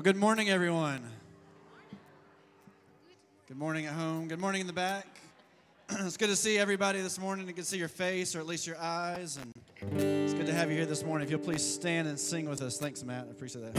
Well, 0.00 0.04
good 0.04 0.16
morning, 0.16 0.48
everyone. 0.48 1.02
Good 3.46 3.58
morning 3.58 3.84
at 3.84 3.92
home. 3.92 4.28
Good 4.28 4.40
morning 4.40 4.62
in 4.62 4.66
the 4.66 4.72
back. 4.72 5.06
it's 5.90 6.16
good 6.16 6.30
to 6.30 6.36
see 6.36 6.56
everybody 6.56 7.02
this 7.02 7.20
morning. 7.20 7.44
Good 7.44 7.56
to 7.56 7.64
see 7.64 7.76
your 7.76 7.88
face, 7.88 8.34
or 8.34 8.40
at 8.40 8.46
least 8.46 8.66
your 8.66 8.78
eyes. 8.78 9.36
And 9.36 9.52
it's 10.00 10.32
good 10.32 10.46
to 10.46 10.54
have 10.54 10.70
you 10.70 10.76
here 10.78 10.86
this 10.86 11.04
morning. 11.04 11.26
If 11.26 11.30
you'll 11.30 11.40
please 11.40 11.62
stand 11.62 12.08
and 12.08 12.18
sing 12.18 12.48
with 12.48 12.62
us. 12.62 12.78
Thanks, 12.78 13.04
Matt. 13.04 13.26
I 13.28 13.30
appreciate 13.30 13.74
that. 13.74 13.76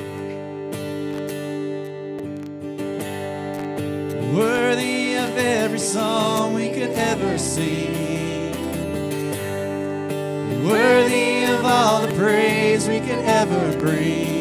Worthy 4.35 5.15
of 5.15 5.35
every 5.39 5.79
song 5.79 6.53
we 6.53 6.69
could 6.69 6.91
ever 6.91 7.39
sing. 7.39 8.53
Worthy 10.69 11.45
of 11.45 11.65
all 11.65 12.05
the 12.05 12.13
praise 12.13 12.87
we 12.87 12.99
could 12.99 13.25
ever 13.25 13.79
bring 13.79 14.40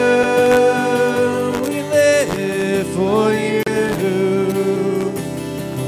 For 2.95 3.31
you. 3.31 3.63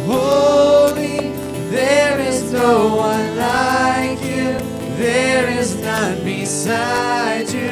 Holy, 0.05 1.29
there 1.69 2.19
is 2.19 2.51
no 2.51 2.95
one 2.95 3.37
like 3.37 4.19
you. 4.21 4.57
There 4.97 5.49
is 5.49 5.75
none 5.77 6.23
beside 6.23 7.49
you. 7.49 7.71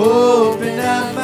Open 0.00 0.78
up 0.78 1.17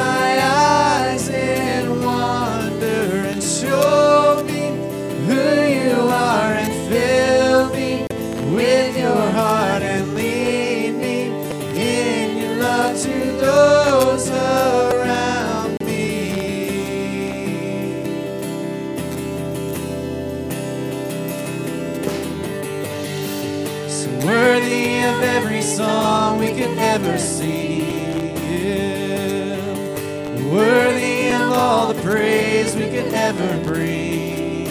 praise 32.01 32.75
we 32.75 32.89
could 32.89 33.13
ever 33.13 33.63
bring. 33.63 34.67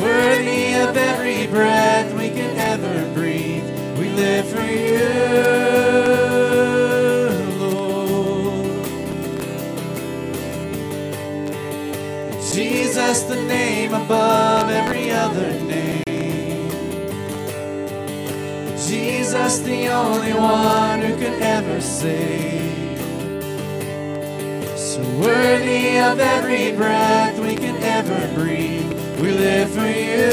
Worthy 0.00 0.74
of 0.74 0.96
every 0.96 1.46
breath 1.48 2.12
we 2.14 2.28
could 2.30 2.56
ever 2.56 3.14
breathe. 3.14 3.64
We 3.98 4.08
live 4.10 4.48
for 4.48 4.62
you, 4.62 5.08
Lord. 7.58 8.66
Jesus, 12.52 13.22
the 13.22 13.36
name 13.46 13.94
above 13.94 14.70
every 14.70 15.10
other 15.10 15.52
name. 15.60 16.04
Jesus, 18.86 19.58
the 19.60 19.88
only 19.88 20.32
one 20.32 21.02
who 21.02 21.16
could 21.16 21.42
ever 21.42 21.80
save. 21.80 22.67
Worthy 25.18 25.98
of 25.98 26.20
every 26.20 26.70
breath 26.76 27.40
we 27.40 27.56
can 27.56 27.74
ever 27.82 28.34
breathe. 28.36 28.86
We 29.20 29.32
live 29.32 29.68
for 29.68 29.80
you. 29.80 30.28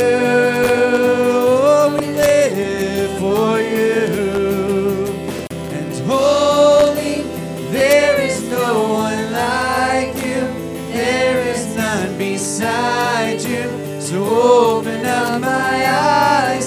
We 1.97 2.05
live 2.13 3.19
for 3.19 3.59
you. 3.59 5.07
And 5.49 5.93
holy, 6.07 7.23
there 7.71 8.21
is 8.21 8.43
no 8.47 8.83
one 8.93 9.31
like 9.31 10.15
you. 10.23 10.41
There 10.93 11.41
is 11.47 11.75
none 11.75 12.15
beside 12.19 13.41
you. 13.41 13.99
So 13.99 14.23
open 14.23 15.03
up 15.03 15.41
my 15.41 15.87
eyes 15.87 16.64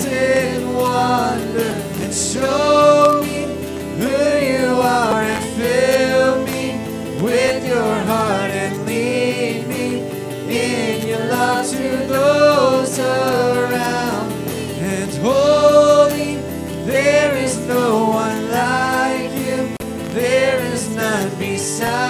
none 21.81 22.08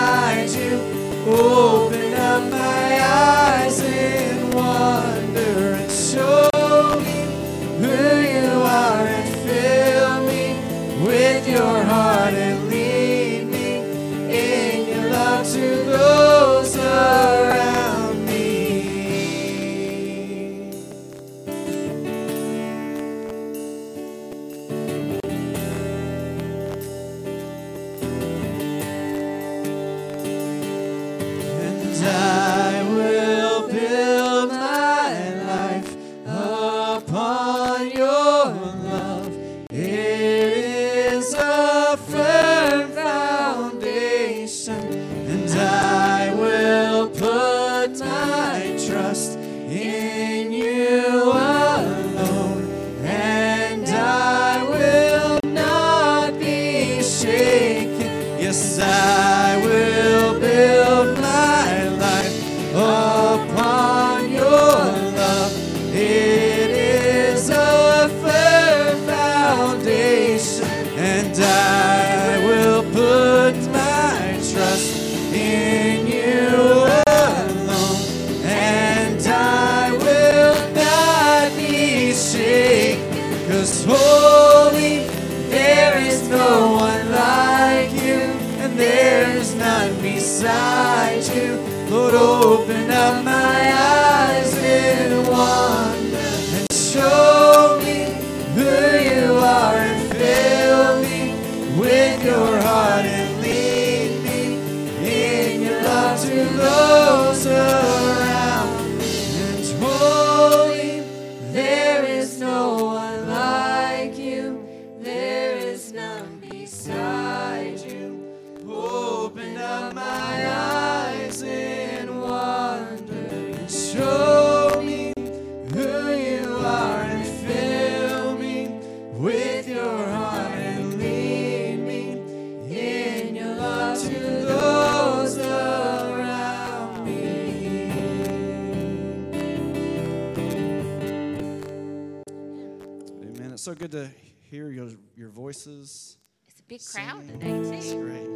big 146.78 146.86
crowd 146.86 147.25
singing. 147.26 147.40
today, 147.40 147.76
It's 147.76 147.90
too. 147.90 148.02
great. 148.02 148.28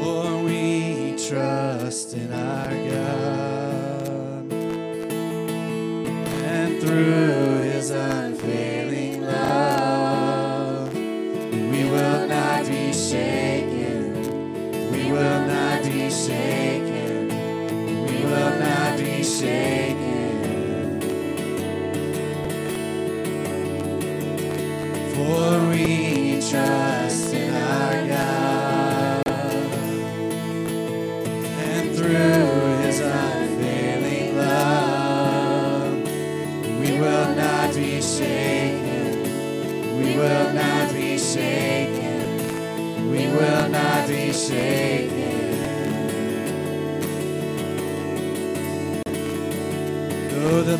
For 0.00 0.42
we 0.44 1.14
trust 1.28 2.14
in 2.14 2.32
our 2.32 2.70
God, 2.90 4.52
and 6.42 6.80
through 6.82 7.62
His 7.70 7.90
unfailing 7.90 8.23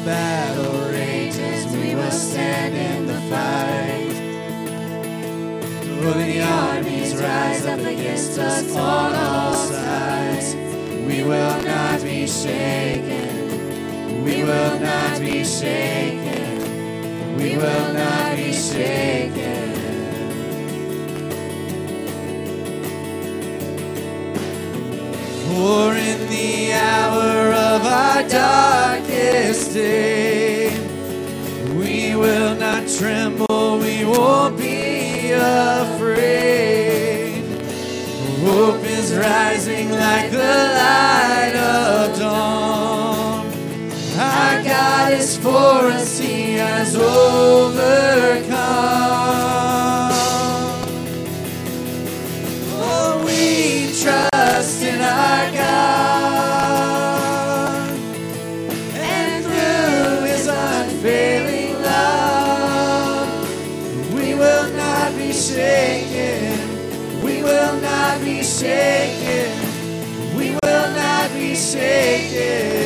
battle 0.04 0.90
rages, 0.92 1.66
we 1.76 1.94
will 1.94 2.10
stand 2.10 2.74
in 2.76 3.06
the 3.06 3.20
fight. 3.30 4.36
Though 5.84 6.12
the 6.14 6.42
armies 6.42 7.16
rise 7.16 7.66
up 7.66 7.80
against 7.80 8.38
us 8.38 8.76
on 8.76 9.14
all 9.14 9.54
sides, 9.54 10.54
we 11.06 11.22
will 11.24 11.62
not 11.62 12.02
be 12.02 12.26
shaken. 12.26 14.24
We 14.24 14.44
will 14.44 14.80
not 14.80 15.20
be 15.20 15.44
shaken. 15.44 17.36
We 17.38 17.56
will 17.56 17.94
not 17.94 18.36
be 18.36 18.52
shaken. 18.52 19.72
For 25.46 25.94
in 25.94 26.28
the 26.30 26.72
hour 26.74 27.44
our 27.94 28.29
darkest 28.29 29.73
day, 29.73 30.69
we 31.79 32.17
will 32.17 32.56
not 32.56 32.88
tremble, 32.88 33.79
we 33.79 34.05
won't 34.05 34.58
be 34.58 35.31
afraid. 35.31 36.64
Hope 38.43 38.82
is 38.85 39.14
rising 39.14 39.91
like 39.91 40.32
the 40.32 40.55
light 40.82 41.55
of 41.55 42.19
dawn. 42.19 43.46
Our 44.19 44.62
God 44.64 45.12
is 45.12 45.38
for 45.38 45.87
us, 45.94 46.19
He 46.19 46.55
has 46.55 46.96
overcome. 46.96 47.85
Shaken. 65.44 67.23
We 67.23 67.43
will 67.43 67.79
not 67.81 68.20
be 68.23 68.43
shaken. 68.43 69.50
We 70.37 70.56
will 70.62 70.91
not 70.94 71.32
be 71.35 71.55
shaken. 71.55 72.83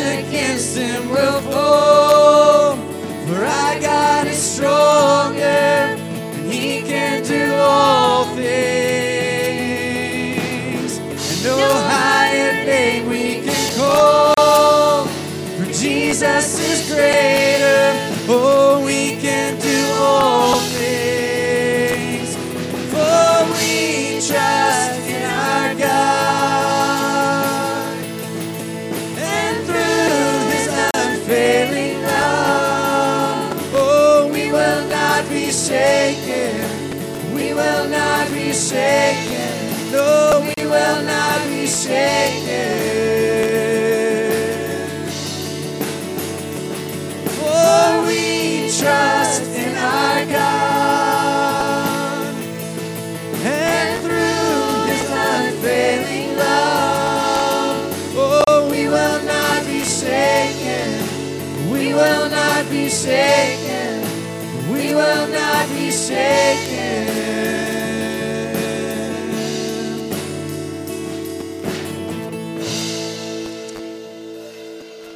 Against 0.00 0.76
him 0.76 1.10
will 1.10 1.41
shaken. 38.52 39.92
No, 39.92 40.40
we 40.56 40.64
will 40.66 41.02
not 41.02 41.46
be 41.48 41.66
shaken. 41.66 42.80
For 47.36 48.04
we 48.06 48.68
trust 48.78 49.42
in 49.56 49.74
our 49.76 50.24
God 50.26 52.34
and 53.42 54.02
through 54.02 54.92
his 54.92 55.10
unfailing 55.10 56.36
love. 56.36 58.14
Oh, 58.16 58.68
we 58.70 58.88
will 58.88 59.22
not 59.24 59.64
be 59.66 59.82
shaken. 59.84 61.70
We 61.70 61.94
will 61.94 62.28
not 62.28 62.68
be 62.70 62.88
shaken. 62.90 64.02
We 64.70 64.94
will 64.94 65.26
not 65.28 65.68
be 65.70 65.90
shaken. 65.90 66.61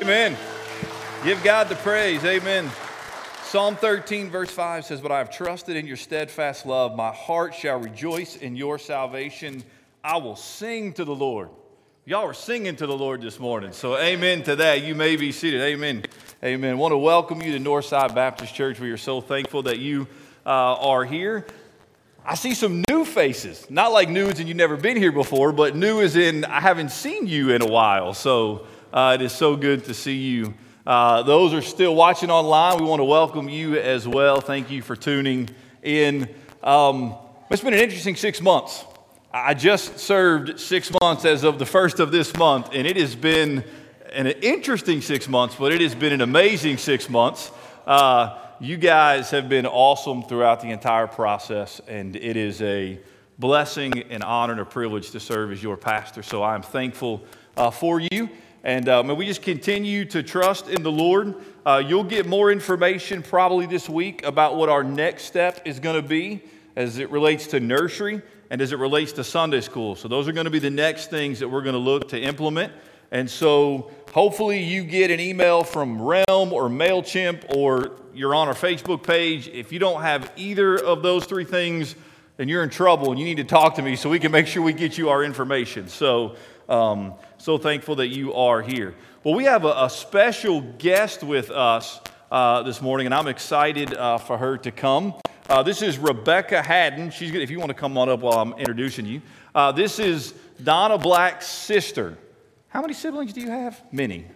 Amen. 0.07 0.37
Give 1.25 1.43
God 1.43 1.69
the 1.69 1.75
praise. 1.75 2.25
Amen. 2.25 2.71
Psalm 3.43 3.75
13, 3.75 4.31
verse 4.31 4.53
5 4.53 4.85
says, 4.85 5.01
But 5.01 5.11
I 5.11 5.19
have 5.19 5.33
trusted 5.33 5.75
in 5.75 5.85
your 5.85 5.97
steadfast 5.97 6.65
love. 6.65 6.95
My 6.95 7.11
heart 7.11 7.57
shall 7.57 7.81
rejoice 7.81 8.37
in 8.37 8.55
your 8.55 8.79
salvation. 8.79 9.65
I 10.05 10.19
will 10.19 10.37
sing 10.37 10.93
to 10.93 11.05
the 11.05 11.13
Lord. 11.13 11.49
Y'all 12.05 12.23
are 12.23 12.35
singing 12.35 12.77
to 12.77 12.87
the 12.87 12.97
Lord 12.97 13.21
this 13.21 13.41
morning. 13.41 13.73
So, 13.73 13.99
amen 13.99 14.45
to 14.45 14.55
that. 14.55 14.85
You 14.85 14.95
may 14.95 15.17
be 15.17 15.33
seated. 15.33 15.61
Amen. 15.61 16.05
Amen. 16.45 16.71
I 16.71 16.75
want 16.75 16.93
to 16.93 16.99
welcome 16.99 17.43
you 17.43 17.59
to 17.59 17.59
Northside 17.59 18.15
Baptist 18.15 18.55
Church. 18.55 18.79
We 18.79 18.93
are 18.93 18.97
so 18.97 19.21
thankful 19.21 19.65
that 19.65 19.81
you 19.81 20.07
uh, 20.47 20.51
are 20.51 21.05
here. 21.05 21.49
I 22.25 22.37
see 22.37 22.55
some 22.55 22.85
new 22.89 23.05
faces. 23.05 23.69
Not 23.69 23.91
like 23.91 24.09
new 24.09 24.29
as 24.29 24.39
in 24.39 24.47
you've 24.47 24.57
never 24.57 24.77
been 24.77 24.99
here 24.99 25.11
before, 25.11 25.51
but 25.51 25.75
new 25.75 26.01
as 26.01 26.15
in 26.15 26.45
I 26.45 26.61
haven't 26.61 26.93
seen 26.93 27.27
you 27.27 27.51
in 27.51 27.61
a 27.61 27.67
while. 27.67 28.15
So, 28.15 28.69
Uh, 28.97 29.13
it 29.13 29.21
is 29.21 29.31
so 29.31 29.57
good 29.57 29.85
to 29.85 29.93
see 29.93 30.17
you. 30.17 30.55
Uh, 30.87 31.23
those 31.23 31.53
are 31.53 31.61
still 31.61 31.95
watching 31.95 32.31
online. 32.31 32.79
We 32.79 32.87
want 32.87 33.01
to 33.01 33.05
welcome 33.05 33.47
you 33.47 33.77
as 33.77 34.09
well. 34.09 34.41
Thank 34.41 34.71
you 34.71 34.81
for 34.81 34.97
tuning 34.97 35.51
in. 35.83 36.35
Um, 36.63 37.15
it's 37.51 37.61
been 37.61 37.75
an 37.75 37.81
interesting 37.81 38.17
six 38.17 38.41
months. 38.41 38.87
I 39.31 39.53
just 39.53 39.99
served 39.99 40.59
six 40.59 40.91
months 41.03 41.27
as 41.27 41.45
of 41.45 41.59
the 41.59 41.67
first 41.67 42.01
of 42.01 42.11
this 42.11 42.35
month, 42.39 42.71
and 42.73 42.87
it 42.87 42.97
has 42.97 43.15
been 43.15 43.65
an 44.15 44.29
interesting 44.29 45.03
six 45.03 45.29
months, 45.29 45.57
but 45.57 45.73
it 45.73 45.83
has 45.83 45.95
been 45.95 46.15
an 46.15 46.23
amazing 46.23 46.79
six 46.79 47.11
months. 47.11 47.51
Uh, 47.87 48.39
you 48.61 48.79
guys 48.79 49.31
have 49.31 49.47
been 49.47 49.67
awesome 49.67 50.23
throughout 50.23 50.63
the 50.63 50.71
entire 50.71 51.07
process, 51.07 51.83
and 51.87 52.17
it 52.17 52.39
is 52.39 52.63
a 52.63 52.99
blessing, 53.39 54.05
and 54.09 54.23
honor, 54.23 54.53
and 54.53 54.63
a 54.63 54.65
privilege 54.65 55.11
to 55.11 55.21
serve 55.21 55.53
as 55.53 55.63
your 55.63 55.77
pastor. 55.77 56.23
So 56.23 56.43
I'm 56.43 56.63
thankful 56.63 57.27
uh, 57.59 57.71
for 57.71 58.01
you. 58.01 58.31
And 58.67 58.87
may 58.87 59.15
we 59.15 59.27
just 59.27 59.43
continue 59.43 60.05
to 60.07 60.25
trust 60.25 60.69
in 60.69 60.83
the 60.83 60.91
Lord. 60.91 61.37
Uh, 61.65 61.81
you'll 61.87 62.03
get 62.03 62.27
more 62.27 62.51
information 62.51 63.23
probably 63.23 63.65
this 63.65 63.89
week 63.89 64.27
about 64.27 64.57
what 64.57 64.69
our 64.69 64.83
next 64.83 65.27
step 65.27 65.61
is 65.65 65.79
going 65.79 65.95
to 65.95 66.07
be 66.07 66.43
as 66.75 66.99
it 66.99 67.09
relates 67.13 67.47
to 67.47 67.61
nursery 67.61 68.23
and 68.51 68.61
as 68.61 68.73
it 68.73 68.81
relates 68.81 69.13
to 69.13 69.23
Sunday 69.23 69.61
school. 69.61 69.95
So, 69.95 70.09
those 70.09 70.27
are 70.27 70.33
going 70.33 70.47
to 70.47 70.51
be 70.51 70.59
the 70.59 70.69
next 70.69 71.11
things 71.11 71.39
that 71.39 71.49
we're 71.49 71.63
going 71.63 71.75
to 71.75 71.79
look 71.79 72.09
to 72.09 72.21
implement. 72.21 72.73
And 73.13 73.31
so, 73.31 73.93
hopefully, 74.13 74.61
you 74.61 74.83
get 74.83 75.13
an 75.13 75.21
email 75.21 75.63
from 75.63 76.03
Realm 76.03 76.53
or 76.53 76.69
MailChimp 76.69 77.55
or 77.57 77.93
you're 78.15 78.35
on 78.35 78.49
our 78.49 78.55
Facebook 78.55 79.05
page. 79.05 79.47
If 79.47 79.71
you 79.71 79.79
don't 79.79 80.03
have 80.03 80.33
either 80.35 80.75
of 80.75 81.05
those 81.05 81.25
three 81.25 81.45
things, 81.45 81.95
then 82.37 82.49
you're 82.49 82.65
in 82.65 82.71
trouble 82.71 83.13
and 83.13 83.21
you 83.21 83.27
need 83.27 83.37
to 83.37 83.45
talk 83.45 83.77
to 83.77 83.83
me 83.83 83.95
so 83.95 84.11
we 84.11 84.19
can 84.19 84.33
make 84.33 84.49
sure 84.49 84.61
we 84.61 84.73
get 84.73 84.99
you 84.99 85.09
our 85.09 85.23
information. 85.23 85.87
So, 85.87 86.35
um, 86.69 87.15
so 87.39 87.59
thankful 87.59 87.97
that 87.97 88.09
you 88.09 88.35
are 88.35 88.63
here. 88.63 88.95
Well, 89.25 89.35
we 89.35 89.45
have 89.45 89.65
a, 89.65 89.85
a 89.85 89.91
special 89.91 90.61
guest 90.61 91.23
with 91.23 91.51
us 91.51 92.01
uh, 92.31 92.63
this 92.63 92.81
morning, 92.81 93.07
and 93.07 93.15
I'm 93.15 93.29
excited 93.29 93.95
uh, 93.95 94.19
for 94.19 94.39
her 94.39 94.59
to 94.59 94.71
come. 94.71 95.15
Uh, 95.49 95.63
this 95.63 95.83
is 95.83 95.99
Rebecca 95.99 96.63
Haddon. 96.63 97.11
She's 97.11 97.33
if 97.35 97.51
you 97.51 97.59
want 97.59 97.71
to 97.71 97.75
come 97.75 97.97
on 97.97 98.09
up 98.09 98.21
while 98.21 98.39
I'm 98.39 98.53
introducing 98.55 99.07
you. 99.07 99.23
Uh, 99.55 99.73
this 99.73 99.99
is 99.99 100.35
Donna 100.63 100.99
Black's 100.99 101.47
sister. 101.47 102.19
How 102.69 102.81
many 102.81 102.95
siblings 102.95 103.33
do 103.33 103.41
you 103.41 103.51
have? 103.51 103.81
Many. 103.93 104.27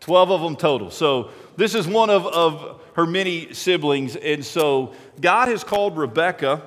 12 0.00 0.30
of 0.30 0.40
them 0.40 0.56
total. 0.56 0.90
So 0.90 1.30
this 1.56 1.74
is 1.74 1.86
one 1.86 2.10
of, 2.10 2.26
of 2.26 2.80
her 2.94 3.06
many 3.06 3.52
siblings. 3.54 4.16
And 4.16 4.44
so 4.44 4.94
God 5.20 5.48
has 5.48 5.62
called 5.62 5.96
Rebecca 5.96 6.62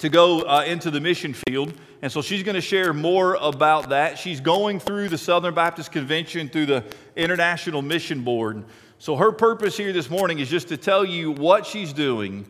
to 0.00 0.08
go 0.08 0.42
uh, 0.42 0.64
into 0.66 0.90
the 0.90 1.00
mission 1.00 1.34
field. 1.34 1.72
And 2.00 2.12
so 2.12 2.22
she's 2.22 2.42
going 2.44 2.54
to 2.54 2.60
share 2.60 2.92
more 2.92 3.34
about 3.34 3.88
that. 3.88 4.18
She's 4.18 4.40
going 4.40 4.78
through 4.78 5.08
the 5.08 5.18
Southern 5.18 5.54
Baptist 5.54 5.90
Convention 5.90 6.48
through 6.48 6.66
the 6.66 6.84
International 7.16 7.82
Mission 7.82 8.22
Board. 8.22 8.64
So 8.98 9.16
her 9.16 9.32
purpose 9.32 9.76
here 9.76 9.92
this 9.92 10.08
morning 10.08 10.38
is 10.38 10.48
just 10.48 10.68
to 10.68 10.76
tell 10.76 11.04
you 11.04 11.32
what 11.32 11.66
she's 11.66 11.92
doing 11.92 12.46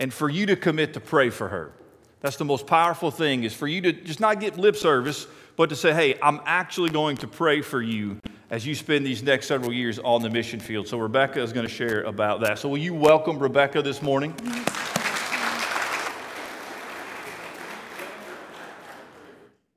and 0.00 0.12
for 0.12 0.28
you 0.28 0.46
to 0.46 0.56
commit 0.56 0.94
to 0.94 1.00
pray 1.00 1.30
for 1.30 1.48
her. 1.48 1.72
That's 2.20 2.36
the 2.36 2.44
most 2.44 2.66
powerful 2.66 3.12
thing 3.12 3.44
is 3.44 3.54
for 3.54 3.68
you 3.68 3.80
to 3.82 3.92
just 3.92 4.18
not 4.18 4.40
get 4.40 4.58
lip 4.58 4.74
service, 4.74 5.28
but 5.56 5.68
to 5.68 5.76
say, 5.76 5.92
hey, 5.92 6.18
I'm 6.20 6.40
actually 6.44 6.90
going 6.90 7.16
to 7.18 7.28
pray 7.28 7.62
for 7.62 7.80
you 7.80 8.20
as 8.50 8.66
you 8.66 8.74
spend 8.74 9.06
these 9.06 9.22
next 9.22 9.46
several 9.46 9.72
years 9.72 9.98
on 10.00 10.22
the 10.22 10.30
mission 10.30 10.58
field. 10.58 10.88
So 10.88 10.98
Rebecca 10.98 11.40
is 11.40 11.52
going 11.52 11.66
to 11.66 11.72
share 11.72 12.02
about 12.02 12.40
that. 12.40 12.58
So 12.58 12.68
will 12.68 12.78
you 12.78 12.94
welcome 12.94 13.38
Rebecca 13.38 13.82
this 13.82 14.02
morning? 14.02 14.34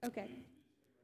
Okay. 0.04 0.32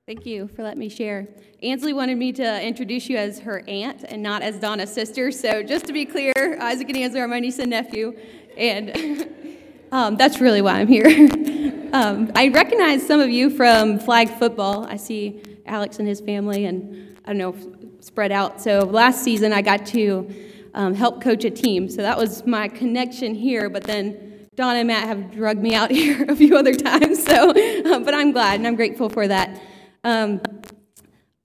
Thank 0.07 0.25
you 0.25 0.47
for 0.55 0.63
letting 0.63 0.79
me 0.79 0.87
share. 0.87 1.27
Ansley 1.61 1.91
wanted 1.91 2.17
me 2.17 2.31
to 2.31 2.65
introduce 2.65 3.09
you 3.09 3.17
as 3.17 3.39
her 3.39 3.61
aunt 3.67 4.05
and 4.07 4.23
not 4.23 4.41
as 4.41 4.57
Donna's 4.57 4.89
sister. 4.89 5.31
So 5.31 5.61
just 5.61 5.85
to 5.87 5.91
be 5.91 6.05
clear, 6.05 6.31
Isaac 6.61 6.87
and 6.87 6.97
Ansley 6.97 7.19
are 7.19 7.27
my 7.27 7.41
niece 7.41 7.59
and 7.59 7.69
nephew, 7.71 8.17
and 8.55 9.27
um, 9.91 10.15
that's 10.15 10.39
really 10.39 10.61
why 10.61 10.79
I'm 10.79 10.87
here. 10.87 11.07
um, 11.91 12.31
I 12.35 12.47
recognize 12.47 13.05
some 13.05 13.19
of 13.19 13.29
you 13.29 13.49
from 13.49 13.99
flag 13.99 14.29
football. 14.29 14.85
I 14.85 14.95
see 14.95 15.43
Alex 15.65 15.99
and 15.99 16.07
his 16.07 16.21
family, 16.21 16.63
and 16.63 17.17
I 17.25 17.33
don't 17.33 17.37
know, 17.37 17.89
spread 17.99 18.31
out. 18.31 18.61
So 18.61 18.79
last 18.85 19.25
season, 19.25 19.51
I 19.51 19.61
got 19.61 19.85
to 19.87 20.33
um, 20.73 20.93
help 20.93 21.21
coach 21.21 21.43
a 21.43 21.51
team. 21.51 21.89
So 21.89 21.97
that 21.97 22.17
was 22.17 22.45
my 22.45 22.69
connection 22.69 23.35
here. 23.35 23.69
But 23.69 23.83
then 23.83 24.47
Donna 24.55 24.79
and 24.79 24.87
Matt 24.87 25.03
have 25.03 25.31
drugged 25.33 25.61
me 25.61 25.75
out 25.75 25.91
here 25.91 26.23
a 26.29 26.35
few 26.37 26.55
other 26.55 26.73
times. 26.73 27.25
So, 27.25 27.51
but 28.05 28.13
I'm 28.13 28.31
glad 28.31 28.55
and 28.55 28.65
I'm 28.65 28.77
grateful 28.77 29.09
for 29.09 29.27
that. 29.27 29.61
Um, 30.07 30.39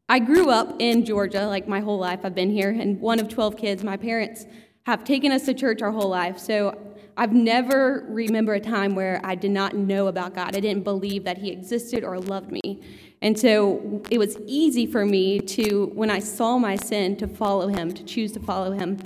I 0.08 0.20
grew 0.20 0.48
up 0.48 0.76
in 0.78 1.04
Georgia, 1.04 1.48
like 1.48 1.66
my 1.66 1.80
whole 1.80 1.98
life. 1.98 2.20
I've 2.22 2.36
been 2.36 2.50
here, 2.50 2.70
and 2.70 3.00
one 3.00 3.18
of 3.18 3.28
12 3.28 3.56
kids. 3.56 3.82
My 3.82 3.96
parents 3.96 4.46
have 4.86 5.02
taken 5.02 5.32
us 5.32 5.46
to 5.46 5.54
church 5.54 5.82
our 5.82 5.90
whole 5.90 6.08
life. 6.08 6.38
So 6.38 6.80
I've 7.16 7.32
never 7.32 8.06
remember 8.08 8.54
a 8.54 8.60
time 8.60 8.94
where 8.94 9.20
I 9.24 9.34
did 9.34 9.50
not 9.50 9.74
know 9.74 10.06
about 10.06 10.36
God. 10.36 10.54
I 10.54 10.60
didn't 10.60 10.84
believe 10.84 11.24
that 11.24 11.38
He 11.38 11.50
existed 11.50 12.04
or 12.04 12.20
loved 12.20 12.52
me. 12.52 12.80
And 13.20 13.36
so 13.36 14.00
it 14.12 14.18
was 14.18 14.38
easy 14.46 14.86
for 14.86 15.04
me 15.04 15.40
to, 15.40 15.90
when 15.94 16.08
I 16.08 16.20
saw 16.20 16.56
my 16.56 16.76
sin, 16.76 17.16
to 17.16 17.26
follow 17.26 17.66
him, 17.66 17.92
to 17.92 18.04
choose 18.04 18.30
to 18.32 18.40
follow 18.40 18.70
him. 18.70 18.98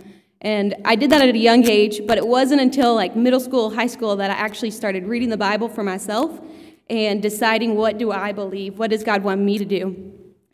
And 0.42 0.74
I 0.84 0.96
did 0.96 1.08
that 1.12 1.22
at 1.22 1.34
a 1.34 1.38
young 1.38 1.66
age, 1.66 2.02
but 2.06 2.18
it 2.18 2.26
wasn't 2.26 2.60
until 2.60 2.94
like 2.94 3.16
middle 3.16 3.40
school, 3.40 3.70
high 3.70 3.86
school 3.86 4.16
that 4.16 4.30
I 4.30 4.34
actually 4.34 4.70
started 4.70 5.06
reading 5.06 5.30
the 5.30 5.38
Bible 5.38 5.70
for 5.70 5.82
myself 5.82 6.40
and 6.88 7.20
deciding 7.20 7.76
what 7.76 7.98
do 7.98 8.12
I 8.12 8.32
believe? 8.32 8.78
What 8.78 8.90
does 8.90 9.02
God 9.02 9.22
want 9.22 9.40
me 9.40 9.58
to 9.58 9.64
do? 9.64 10.12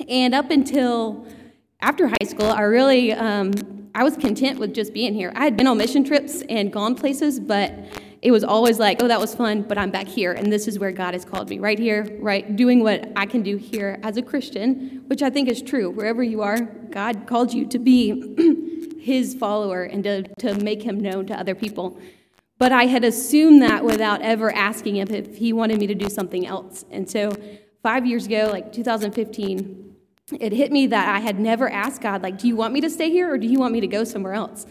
And 0.08 0.34
up 0.34 0.50
until 0.50 1.26
after 1.80 2.08
high 2.08 2.26
school, 2.26 2.46
I 2.46 2.62
really, 2.62 3.12
um, 3.12 3.52
I 3.94 4.04
was 4.04 4.16
content 4.16 4.58
with 4.58 4.74
just 4.74 4.94
being 4.94 5.14
here. 5.14 5.32
I 5.34 5.44
had 5.44 5.56
been 5.56 5.66
on 5.66 5.78
mission 5.78 6.04
trips 6.04 6.42
and 6.48 6.72
gone 6.72 6.94
places, 6.94 7.38
but 7.38 7.72
it 8.22 8.30
was 8.30 8.44
always 8.44 8.78
like, 8.78 9.02
oh, 9.02 9.08
that 9.08 9.20
was 9.20 9.34
fun, 9.34 9.62
but 9.62 9.76
I'm 9.76 9.90
back 9.90 10.06
here, 10.06 10.32
and 10.32 10.52
this 10.52 10.68
is 10.68 10.78
where 10.78 10.92
God 10.92 11.12
has 11.12 11.24
called 11.24 11.50
me, 11.50 11.58
right 11.58 11.78
here, 11.78 12.06
right, 12.20 12.54
doing 12.54 12.84
what 12.84 13.10
I 13.16 13.26
can 13.26 13.42
do 13.42 13.56
here 13.56 13.98
as 14.04 14.16
a 14.16 14.22
Christian, 14.22 15.02
which 15.08 15.22
I 15.22 15.30
think 15.30 15.48
is 15.48 15.60
true. 15.60 15.90
Wherever 15.90 16.22
you 16.22 16.40
are, 16.40 16.60
God 16.60 17.26
called 17.26 17.52
you 17.52 17.66
to 17.66 17.80
be 17.80 18.94
His 19.00 19.34
follower 19.34 19.82
and 19.82 20.04
to, 20.04 20.22
to 20.38 20.54
make 20.62 20.82
Him 20.82 21.00
known 21.00 21.26
to 21.26 21.34
other 21.34 21.56
people. 21.56 21.98
But 22.62 22.70
I 22.70 22.86
had 22.86 23.02
assumed 23.02 23.60
that 23.62 23.84
without 23.84 24.22
ever 24.22 24.54
asking 24.54 24.94
Him 24.94 25.08
if 25.10 25.36
He 25.36 25.52
wanted 25.52 25.80
me 25.80 25.88
to 25.88 25.96
do 25.96 26.08
something 26.08 26.46
else. 26.46 26.84
And 26.92 27.10
so, 27.10 27.32
five 27.82 28.06
years 28.06 28.26
ago, 28.26 28.50
like 28.52 28.72
2015, 28.72 29.96
it 30.38 30.52
hit 30.52 30.70
me 30.70 30.86
that 30.86 31.08
I 31.08 31.18
had 31.18 31.40
never 31.40 31.68
asked 31.68 32.02
God, 32.02 32.22
like, 32.22 32.38
do 32.38 32.46
you 32.46 32.54
want 32.54 32.72
me 32.72 32.80
to 32.82 32.88
stay 32.88 33.10
here 33.10 33.28
or 33.28 33.36
do 33.36 33.48
you 33.48 33.58
want 33.58 33.72
me 33.72 33.80
to 33.80 33.88
go 33.88 34.04
somewhere 34.04 34.34
else? 34.34 34.64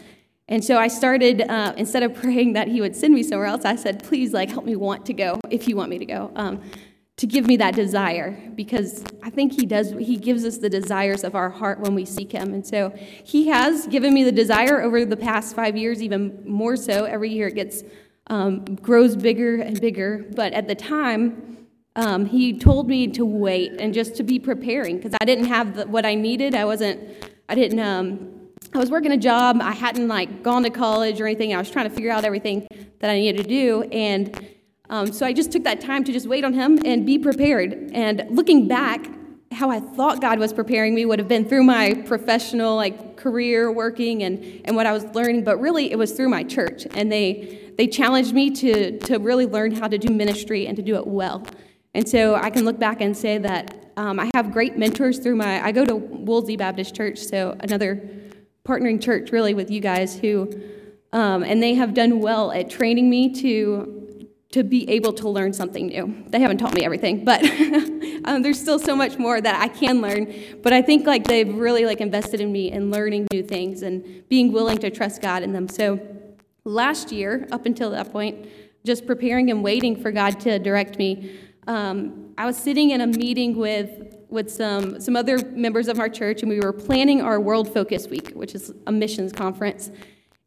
And 0.48 0.64
so 0.64 0.78
I 0.78 0.88
started, 0.88 1.42
uh, 1.42 1.74
instead 1.76 2.02
of 2.02 2.14
praying 2.22 2.54
that 2.54 2.66
he 2.66 2.80
would 2.80 2.96
send 2.96 3.12
me 3.12 3.22
somewhere 3.22 3.48
else, 3.48 3.66
I 3.66 3.76
said, 3.76 4.02
please, 4.02 4.32
like, 4.32 4.48
help 4.48 4.64
me 4.64 4.74
want 4.74 5.04
to 5.04 5.12
go 5.12 5.38
if 5.50 5.68
you 5.68 5.76
want 5.76 5.90
me 5.90 5.98
to 5.98 6.06
go, 6.06 6.32
um, 6.34 6.62
to 7.18 7.26
give 7.26 7.46
me 7.46 7.56
that 7.58 7.74
desire, 7.74 8.50
because 8.54 9.04
I 9.22 9.30
think 9.30 9.52
he 9.52 9.66
does, 9.66 9.92
he 9.92 10.16
gives 10.16 10.44
us 10.44 10.58
the 10.58 10.70
desires 10.70 11.24
of 11.24 11.34
our 11.34 11.50
heart 11.50 11.78
when 11.78 11.94
we 11.94 12.04
seek 12.04 12.32
him. 12.32 12.54
And 12.54 12.66
so 12.66 12.90
he 13.22 13.48
has 13.48 13.86
given 13.86 14.14
me 14.14 14.24
the 14.24 14.32
desire 14.32 14.80
over 14.80 15.04
the 15.04 15.16
past 15.16 15.54
five 15.54 15.76
years, 15.76 16.02
even 16.02 16.42
more 16.46 16.74
so. 16.74 17.04
Every 17.04 17.30
year 17.30 17.48
it 17.48 17.54
gets, 17.54 17.84
um, 18.28 18.64
grows 18.76 19.14
bigger 19.14 19.60
and 19.60 19.78
bigger. 19.80 20.24
But 20.34 20.54
at 20.54 20.66
the 20.68 20.74
time, 20.74 21.66
um, 21.96 22.24
he 22.24 22.58
told 22.58 22.88
me 22.88 23.06
to 23.08 23.26
wait 23.26 23.72
and 23.78 23.92
just 23.92 24.16
to 24.16 24.22
be 24.22 24.38
preparing, 24.38 24.96
because 24.96 25.14
I 25.20 25.26
didn't 25.26 25.44
have 25.44 25.76
the, 25.76 25.86
what 25.86 26.06
I 26.06 26.14
needed. 26.14 26.54
I 26.54 26.64
wasn't, 26.64 26.98
I 27.50 27.54
didn't, 27.54 27.78
um, 27.78 28.40
I 28.74 28.78
was 28.78 28.90
working 28.90 29.12
a 29.12 29.18
job. 29.18 29.58
I 29.60 29.72
hadn't 29.72 30.08
like 30.08 30.42
gone 30.42 30.62
to 30.62 30.70
college 30.70 31.20
or 31.20 31.26
anything. 31.26 31.54
I 31.54 31.58
was 31.58 31.70
trying 31.70 31.88
to 31.90 31.94
figure 31.94 32.10
out 32.10 32.24
everything 32.24 32.66
that 33.00 33.10
I 33.10 33.18
needed 33.18 33.42
to 33.42 33.48
do, 33.48 33.82
and 33.92 34.48
um, 34.92 35.10
so 35.10 35.24
I 35.24 35.32
just 35.32 35.50
took 35.50 35.64
that 35.64 35.80
time 35.80 36.04
to 36.04 36.12
just 36.12 36.26
wait 36.26 36.44
on 36.44 36.52
Him 36.52 36.78
and 36.84 37.06
be 37.06 37.18
prepared. 37.18 37.90
And 37.94 38.26
looking 38.28 38.68
back, 38.68 39.08
how 39.50 39.70
I 39.70 39.80
thought 39.80 40.20
God 40.20 40.38
was 40.38 40.52
preparing 40.52 40.94
me 40.94 41.06
would 41.06 41.18
have 41.18 41.28
been 41.28 41.48
through 41.48 41.64
my 41.64 41.94
professional 42.04 42.76
like 42.76 43.16
career 43.16 43.72
working 43.72 44.22
and, 44.22 44.60
and 44.66 44.76
what 44.76 44.84
I 44.84 44.92
was 44.92 45.04
learning, 45.14 45.44
but 45.44 45.58
really 45.58 45.90
it 45.90 45.96
was 45.96 46.12
through 46.12 46.28
my 46.28 46.44
church. 46.44 46.86
And 46.94 47.10
they 47.10 47.72
they 47.78 47.86
challenged 47.86 48.34
me 48.34 48.50
to 48.50 48.98
to 48.98 49.16
really 49.16 49.46
learn 49.46 49.72
how 49.72 49.88
to 49.88 49.96
do 49.96 50.12
ministry 50.12 50.66
and 50.66 50.76
to 50.76 50.82
do 50.82 50.96
it 50.96 51.06
well. 51.06 51.42
And 51.94 52.06
so 52.06 52.34
I 52.34 52.50
can 52.50 52.66
look 52.66 52.78
back 52.78 53.00
and 53.00 53.16
say 53.16 53.38
that 53.38 53.92
um, 53.96 54.20
I 54.20 54.30
have 54.34 54.52
great 54.52 54.76
mentors 54.76 55.18
through 55.20 55.36
my. 55.36 55.64
I 55.64 55.72
go 55.72 55.86
to 55.86 55.96
Woolsey 55.96 56.56
Baptist 56.56 56.94
Church, 56.94 57.18
so 57.18 57.56
another 57.60 58.10
partnering 58.66 59.02
church 59.02 59.32
really 59.32 59.54
with 59.54 59.70
you 59.70 59.80
guys 59.80 60.18
who, 60.18 60.52
um, 61.14 61.42
and 61.42 61.62
they 61.62 61.74
have 61.74 61.94
done 61.94 62.20
well 62.20 62.52
at 62.52 62.68
training 62.68 63.08
me 63.08 63.32
to 63.34 64.01
to 64.52 64.62
be 64.62 64.88
able 64.88 65.12
to 65.14 65.28
learn 65.28 65.52
something 65.52 65.88
new. 65.88 66.24
They 66.28 66.38
haven't 66.40 66.58
taught 66.58 66.74
me 66.74 66.84
everything, 66.84 67.24
but 67.24 67.42
um, 68.24 68.42
there's 68.42 68.60
still 68.60 68.78
so 68.78 68.94
much 68.94 69.18
more 69.18 69.40
that 69.40 69.60
I 69.60 69.68
can 69.68 70.00
learn. 70.00 70.32
But 70.62 70.72
I 70.74 70.82
think 70.82 71.06
like 71.06 71.24
they've 71.24 71.52
really 71.52 71.86
like 71.86 72.00
invested 72.00 72.40
in 72.40 72.52
me 72.52 72.70
in 72.70 72.90
learning 72.90 73.28
new 73.32 73.42
things 73.42 73.82
and 73.82 74.28
being 74.28 74.52
willing 74.52 74.78
to 74.78 74.90
trust 74.90 75.22
God 75.22 75.42
in 75.42 75.52
them. 75.52 75.68
So 75.68 76.00
last 76.64 77.10
year, 77.10 77.48
up 77.50 77.64
until 77.64 77.90
that 77.90 78.12
point, 78.12 78.46
just 78.84 79.06
preparing 79.06 79.50
and 79.50 79.62
waiting 79.62 80.00
for 80.00 80.12
God 80.12 80.38
to 80.40 80.58
direct 80.58 80.98
me. 80.98 81.38
Um, 81.66 82.34
I 82.36 82.44
was 82.44 82.56
sitting 82.56 82.90
in 82.90 83.00
a 83.00 83.06
meeting 83.06 83.56
with 83.56 84.16
with 84.28 84.50
some, 84.50 84.98
some 84.98 85.14
other 85.14 85.38
members 85.50 85.88
of 85.88 86.00
our 86.00 86.08
church, 86.08 86.40
and 86.40 86.48
we 86.48 86.58
were 86.58 86.72
planning 86.72 87.20
our 87.20 87.38
World 87.38 87.72
Focus 87.72 88.08
Week, 88.08 88.30
which 88.30 88.54
is 88.54 88.72
a 88.86 88.92
missions 88.92 89.30
conference. 89.30 89.90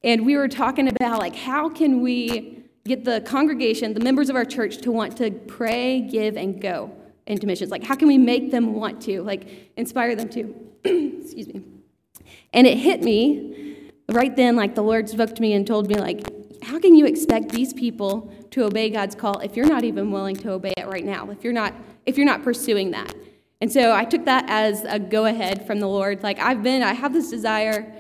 And 0.04 0.26
we 0.26 0.38
were 0.38 0.48
talking 0.48 0.88
about, 0.88 1.20
like, 1.20 1.36
how 1.36 1.70
can 1.70 2.02
we 2.02 2.65
get 2.86 3.04
the 3.04 3.22
congregation, 3.22 3.94
the 3.94 4.00
members 4.00 4.30
of 4.30 4.36
our 4.36 4.46
church, 4.46 4.78
to 4.78 4.92
want 4.92 5.18
to 5.18 5.32
pray, 5.32 6.02
give, 6.02 6.38
and 6.38 6.62
go 6.62 6.92
into 7.26 7.48
missions? 7.48 7.72
Like, 7.72 7.84
how 7.84 7.96
can 7.96 8.08
we 8.08 8.18
make 8.18 8.52
them 8.52 8.74
want 8.74 9.02
to, 9.04 9.22
like, 9.24 9.72
inspire 9.76 10.16
them 10.16 10.30
to? 10.30 10.56
Excuse 10.84 11.48
me. 11.48 11.64
And 12.54 12.68
it 12.68 12.78
hit 12.78 13.02
me 13.02 13.92
right 14.10 14.36
then, 14.36 14.56
like, 14.56 14.76
the 14.76 14.84
Lord 14.84 15.10
spoke 15.10 15.36
to 15.36 15.42
me 15.42 15.54
and 15.54 15.66
told 15.66 15.88
me, 15.88 15.96
like, 15.96 16.24
how 16.64 16.80
can 16.80 16.96
you 16.96 17.06
expect 17.06 17.50
these 17.50 17.74
people 17.74 18.32
to 18.52 18.64
obey 18.64 18.90
God's 18.90 19.16
call 19.16 19.40
if 19.40 19.56
you're 19.56 19.68
not 19.68 19.84
even 19.84 20.12
willing 20.12 20.36
to 20.38 20.52
obey 20.52 20.74
it 20.78 20.88
right 20.88 21.06
now? 21.06 21.30
If 21.30 21.44
you're 21.44 21.54
not, 21.54 21.74
if 22.06 22.18
you're 22.18 22.26
not 22.26 22.44
pursuing 22.44 22.92
that? 22.92 23.14
And 23.62 23.72
so 23.72 23.96
I 23.96 24.06
took 24.06 24.26
that 24.26 24.46
as 24.48 24.84
a 24.84 25.00
go 25.00 25.26
ahead 25.26 25.66
from 25.66 25.80
the 25.80 25.88
Lord. 25.88 26.22
Like, 26.24 26.40
I've 26.40 26.62
been, 26.62 26.84
I 26.84 26.94
have 26.94 27.14
this 27.14 27.30
desire, 27.30 27.94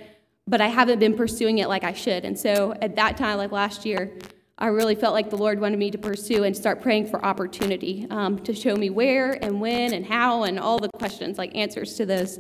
but 0.48 0.62
I 0.62 0.68
haven't 0.68 1.00
been 1.00 1.15
pursuing 1.15 1.58
it 1.58 1.70
like 1.70 1.84
I 1.84 1.94
should. 1.94 2.25
And 2.25 2.38
so 2.38 2.75
at 2.82 2.96
that 2.98 3.18
time, 3.18 3.38
like 3.38 3.51
last 3.51 3.86
year, 3.86 4.12
I 4.58 4.68
really 4.68 4.96
felt 4.96 5.14
like 5.14 5.30
the 5.30 5.38
Lord 5.38 5.60
wanted 5.60 5.80
me 5.80 5.92
to 5.92 5.98
pursue 5.98 6.46
and 6.46 6.56
start 6.56 6.82
praying 6.82 7.08
for 7.08 7.24
opportunity 7.26 8.08
um, 8.10 8.40
to 8.40 8.54
show 8.54 8.76
me 8.78 8.90
where 8.90 9.34
and 9.44 9.60
when 9.60 9.94
and 9.94 10.06
how 10.06 10.44
and 10.44 10.58
all 10.58 10.80
the 10.80 10.88
questions, 10.98 11.38
like 11.38 11.54
answers 11.56 11.96
to 11.96 12.06
those. 12.06 12.40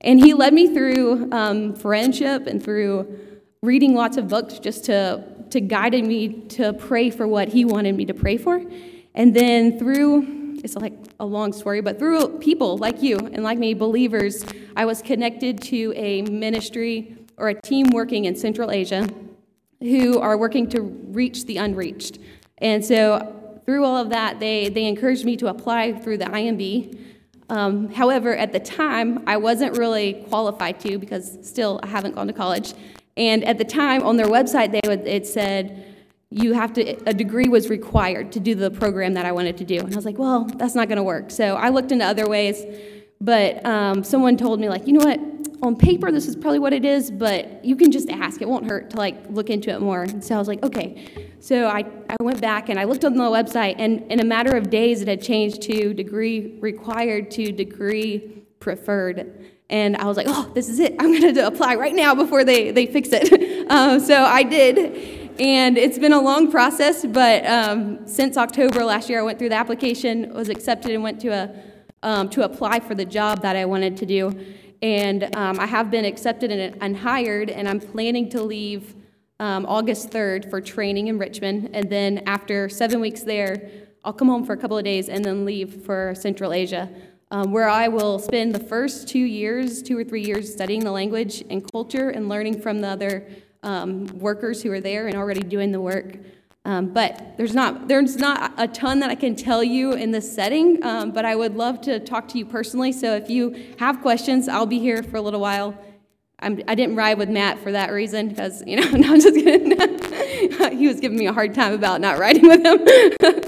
And 0.00 0.20
He 0.20 0.34
led 0.34 0.54
me 0.54 0.72
through 0.72 1.32
um, 1.32 1.74
friendship 1.74 2.46
and 2.46 2.62
through 2.62 3.18
reading 3.60 3.96
lots 3.96 4.16
of 4.16 4.28
books 4.28 4.60
just 4.60 4.84
to, 4.84 5.24
to 5.50 5.60
guide 5.60 5.94
me 5.94 6.42
to 6.50 6.74
pray 6.74 7.10
for 7.10 7.26
what 7.26 7.48
He 7.48 7.64
wanted 7.64 7.96
me 7.96 8.04
to 8.04 8.14
pray 8.14 8.36
for. 8.36 8.62
And 9.16 9.34
then 9.34 9.80
through 9.80 10.36
it's 10.62 10.76
like 10.76 10.94
a 11.20 11.26
long 11.26 11.52
story, 11.52 11.80
but 11.80 11.98
through 11.98 12.38
people 12.38 12.78
like 12.78 13.02
you 13.02 13.16
and 13.16 13.42
like 13.42 13.58
me, 13.58 13.74
believers, 13.74 14.44
I 14.76 14.84
was 14.84 15.02
connected 15.02 15.62
to 15.62 15.92
a 15.96 16.22
ministry 16.22 17.16
or 17.36 17.48
a 17.48 17.60
team 17.60 17.90
working 17.90 18.24
in 18.26 18.34
Central 18.36 18.70
Asia 18.70 19.08
who 19.80 20.18
are 20.18 20.36
working 20.36 20.68
to 20.70 20.82
reach 20.82 21.44
the 21.46 21.56
unreached. 21.56 22.18
And 22.58 22.84
so 22.84 23.60
through 23.64 23.84
all 23.84 23.96
of 23.96 24.10
that, 24.10 24.40
they, 24.40 24.68
they 24.68 24.86
encouraged 24.86 25.24
me 25.24 25.36
to 25.36 25.48
apply 25.48 25.92
through 25.92 26.18
the 26.18 26.24
IMB. 26.24 26.98
Um, 27.50 27.88
however, 27.90 28.36
at 28.36 28.52
the 28.52 28.60
time, 28.60 29.22
I 29.26 29.36
wasn't 29.36 29.76
really 29.78 30.24
qualified 30.28 30.80
to 30.80 30.98
because 30.98 31.38
still 31.42 31.80
I 31.82 31.86
haven't 31.86 32.14
gone 32.14 32.26
to 32.26 32.32
college. 32.32 32.74
And 33.16 33.44
at 33.44 33.58
the 33.58 33.64
time, 33.64 34.02
on 34.02 34.16
their 34.16 34.26
website, 34.26 34.72
they 34.72 34.80
would, 34.86 35.06
it 35.06 35.26
said, 35.26 35.84
you 36.30 36.52
have 36.52 36.72
to, 36.74 36.94
a 37.08 37.14
degree 37.14 37.48
was 37.48 37.70
required 37.70 38.32
to 38.32 38.40
do 38.40 38.54
the 38.54 38.70
program 38.70 39.14
that 39.14 39.24
I 39.24 39.32
wanted 39.32 39.56
to 39.58 39.64
do. 39.64 39.78
And 39.78 39.92
I 39.92 39.96
was 39.96 40.04
like, 40.04 40.18
well, 40.18 40.44
that's 40.44 40.74
not 40.74 40.88
going 40.88 40.96
to 40.96 41.02
work. 41.02 41.30
So 41.30 41.56
I 41.56 41.70
looked 41.70 41.90
into 41.90 42.04
other 42.04 42.28
ways, 42.28 42.64
but 43.20 43.64
um, 43.64 44.04
someone 44.04 44.36
told 44.36 44.60
me, 44.60 44.68
like, 44.68 44.86
you 44.86 44.92
know 44.92 45.04
what, 45.04 45.47
on 45.62 45.76
paper, 45.76 46.12
this 46.12 46.26
is 46.26 46.36
probably 46.36 46.58
what 46.58 46.72
it 46.72 46.84
is, 46.84 47.10
but 47.10 47.64
you 47.64 47.76
can 47.76 47.90
just 47.90 48.08
ask. 48.08 48.40
It 48.40 48.48
won't 48.48 48.68
hurt 48.68 48.90
to, 48.90 48.96
like, 48.96 49.16
look 49.30 49.50
into 49.50 49.70
it 49.70 49.80
more. 49.80 50.02
And 50.02 50.22
so 50.22 50.34
I 50.34 50.38
was 50.38 50.48
like, 50.48 50.62
okay. 50.62 51.28
So 51.40 51.66
I, 51.66 51.84
I 52.08 52.16
went 52.20 52.40
back 52.40 52.68
and 52.68 52.78
I 52.78 52.84
looked 52.84 53.04
on 53.04 53.14
the 53.14 53.22
website, 53.22 53.76
and 53.78 54.10
in 54.10 54.20
a 54.20 54.24
matter 54.24 54.56
of 54.56 54.70
days, 54.70 55.02
it 55.02 55.08
had 55.08 55.22
changed 55.22 55.62
to 55.62 55.94
degree 55.94 56.58
required 56.60 57.30
to 57.32 57.50
degree 57.52 58.42
preferred. 58.60 59.48
And 59.70 59.96
I 59.96 60.04
was 60.04 60.16
like, 60.16 60.26
oh, 60.28 60.50
this 60.54 60.68
is 60.68 60.78
it. 60.78 60.94
I'm 60.98 61.12
going 61.12 61.34
to 61.34 61.46
apply 61.46 61.74
right 61.74 61.94
now 61.94 62.14
before 62.14 62.44
they, 62.44 62.70
they 62.70 62.86
fix 62.86 63.10
it. 63.12 63.70
um, 63.70 64.00
so 64.04 64.22
I 64.22 64.42
did. 64.42 65.38
And 65.40 65.78
it's 65.78 65.98
been 65.98 66.12
a 66.12 66.20
long 66.20 66.50
process, 66.50 67.04
but 67.06 67.46
um, 67.46 68.06
since 68.06 68.36
October 68.36 68.84
last 68.84 69.08
year, 69.08 69.20
I 69.20 69.22
went 69.22 69.38
through 69.38 69.50
the 69.50 69.56
application, 69.56 70.32
was 70.34 70.48
accepted, 70.48 70.90
and 70.90 71.02
went 71.02 71.20
to 71.20 71.28
a 71.28 71.54
um, 72.02 72.28
to 72.30 72.44
apply 72.44 72.80
for 72.80 72.94
the 72.94 73.04
job 73.04 73.42
that 73.42 73.56
I 73.56 73.64
wanted 73.64 73.96
to 73.98 74.06
do. 74.06 74.32
And 74.82 75.34
um, 75.36 75.58
I 75.58 75.66
have 75.66 75.90
been 75.90 76.04
accepted 76.04 76.50
and, 76.50 76.76
and, 76.80 76.96
hired, 76.96 77.50
and 77.50 77.68
I'm 77.68 77.80
planning 77.80 78.28
to 78.30 78.42
leave 78.42 78.94
um, 79.40 79.66
August 79.66 80.10
3rd 80.10 80.50
for 80.50 80.60
training 80.60 81.08
in 81.08 81.18
Richmond. 81.18 81.70
And 81.72 81.90
then 81.90 82.22
after 82.26 82.68
seven 82.68 83.00
weeks 83.00 83.22
there, 83.22 83.70
I'll 84.04 84.12
come 84.12 84.28
home 84.28 84.44
for 84.44 84.52
a 84.52 84.56
couple 84.56 84.78
of 84.78 84.84
days 84.84 85.08
and 85.08 85.24
then 85.24 85.44
leave 85.44 85.84
for 85.84 86.14
Central 86.16 86.52
Asia, 86.52 86.88
um, 87.30 87.52
where 87.52 87.68
I 87.68 87.88
will 87.88 88.18
spend 88.18 88.54
the 88.54 88.62
first 88.64 89.08
two 89.08 89.18
years, 89.18 89.82
two 89.82 89.98
or 89.98 90.04
three 90.04 90.22
years, 90.22 90.52
studying 90.52 90.84
the 90.84 90.92
language 90.92 91.44
and 91.50 91.70
culture 91.70 92.10
and 92.10 92.28
learning 92.28 92.60
from 92.60 92.80
the 92.80 92.88
other 92.88 93.28
um, 93.62 94.06
workers 94.18 94.62
who 94.62 94.70
are 94.72 94.80
there 94.80 95.08
and 95.08 95.16
already 95.16 95.40
doing 95.40 95.72
the 95.72 95.80
work. 95.80 96.16
Um, 96.68 96.88
but 96.88 97.32
there's 97.38 97.54
not 97.54 97.88
there's 97.88 98.16
not 98.16 98.52
a 98.58 98.68
ton 98.68 99.00
that 99.00 99.08
I 99.08 99.14
can 99.14 99.34
tell 99.34 99.64
you 99.64 99.94
in 99.94 100.10
this 100.10 100.30
setting. 100.30 100.84
Um, 100.84 101.12
but 101.12 101.24
I 101.24 101.34
would 101.34 101.56
love 101.56 101.80
to 101.82 101.98
talk 101.98 102.28
to 102.28 102.38
you 102.38 102.44
personally. 102.44 102.92
So 102.92 103.16
if 103.16 103.30
you 103.30 103.74
have 103.78 104.02
questions, 104.02 104.48
I'll 104.48 104.66
be 104.66 104.78
here 104.78 105.02
for 105.02 105.16
a 105.16 105.22
little 105.22 105.40
while. 105.40 105.74
I'm, 106.40 106.60
I 106.68 106.74
did 106.74 106.90
not 106.90 106.98
ride 106.98 107.16
with 107.16 107.30
Matt 107.30 107.58
for 107.58 107.72
that 107.72 107.90
reason 107.90 108.28
because 108.28 108.62
you 108.66 108.76
know 108.76 108.90
no, 108.98 109.14
I'm 109.14 109.20
just 109.20 109.34
kidding. 109.34 110.78
he 110.78 110.86
was 110.86 111.00
giving 111.00 111.16
me 111.16 111.26
a 111.26 111.32
hard 111.32 111.54
time 111.54 111.72
about 111.72 112.02
not 112.02 112.18
riding 112.18 112.46
with 112.46 112.62
him. 112.62 112.84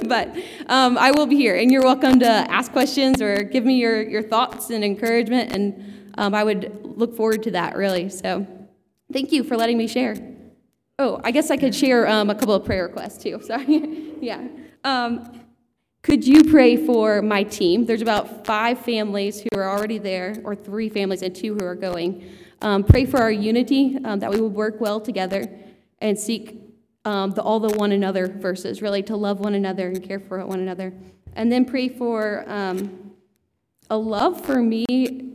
but 0.09 0.35
um, 0.69 0.97
I 0.97 1.11
will 1.11 1.27
be 1.27 1.37
here, 1.37 1.57
and 1.57 1.71
you're 1.71 1.85
welcome 1.85 2.21
to 2.21 2.27
ask 2.27 2.73
questions 2.73 3.21
or 3.21 3.43
give 3.43 3.67
me 3.67 3.75
your 3.75 4.01
your 4.01 4.23
thoughts 4.23 4.71
and 4.71 4.83
encouragement. 4.83 5.53
And 5.53 6.13
um, 6.17 6.35
I 6.35 6.43
would 6.43 6.81
look 6.97 7.15
forward 7.15 7.43
to 7.43 7.51
that 7.51 7.77
really. 7.77 8.09
So. 8.09 8.47
Thank 9.13 9.33
you 9.33 9.43
for 9.43 9.57
letting 9.57 9.77
me 9.77 9.89
share. 9.89 10.15
Oh, 11.03 11.19
I 11.25 11.31
guess 11.31 11.51
I 11.51 11.57
could 11.57 11.75
share 11.75 12.07
um, 12.07 12.29
a 12.29 12.35
couple 12.35 12.53
of 12.53 12.63
prayer 12.63 12.83
requests 12.83 13.23
too. 13.23 13.41
Sorry. 13.47 14.13
yeah. 14.21 14.47
Um, 14.85 15.41
could 16.03 16.27
you 16.27 16.45
pray 16.45 16.77
for 16.77 17.23
my 17.23 17.43
team? 17.43 17.87
There's 17.87 18.03
about 18.03 18.45
five 18.45 18.79
families 18.81 19.41
who 19.41 19.49
are 19.59 19.71
already 19.71 19.97
there, 19.97 20.37
or 20.45 20.55
three 20.55 20.91
families 20.91 21.23
and 21.23 21.35
two 21.35 21.55
who 21.55 21.65
are 21.65 21.75
going. 21.75 22.31
Um, 22.61 22.85
pray 22.85 23.07
for 23.07 23.19
our 23.19 23.31
unity, 23.31 23.97
um, 24.05 24.21
that 24.21 24.31
we 24.31 24.43
would 24.43 24.53
work 24.53 24.79
well 24.79 25.01
together 25.01 25.49
and 26.03 26.19
seek 26.19 26.61
um, 27.07 27.31
the, 27.31 27.41
all 27.41 27.61
the 27.61 27.75
one 27.79 27.93
another 27.93 28.29
verses, 28.29 28.83
really 28.83 29.03
to 29.05 29.17
love 29.17 29.41
one 29.41 29.55
another 29.55 29.89
and 29.89 30.07
care 30.07 30.21
for 30.21 30.45
one 30.45 30.61
another. 30.61 30.93
And 31.33 31.51
then 31.51 31.65
pray 31.65 31.89
for 31.89 32.45
um, 32.47 33.13
a 33.89 33.97
love 33.97 34.45
for 34.45 34.63
me 34.63 35.33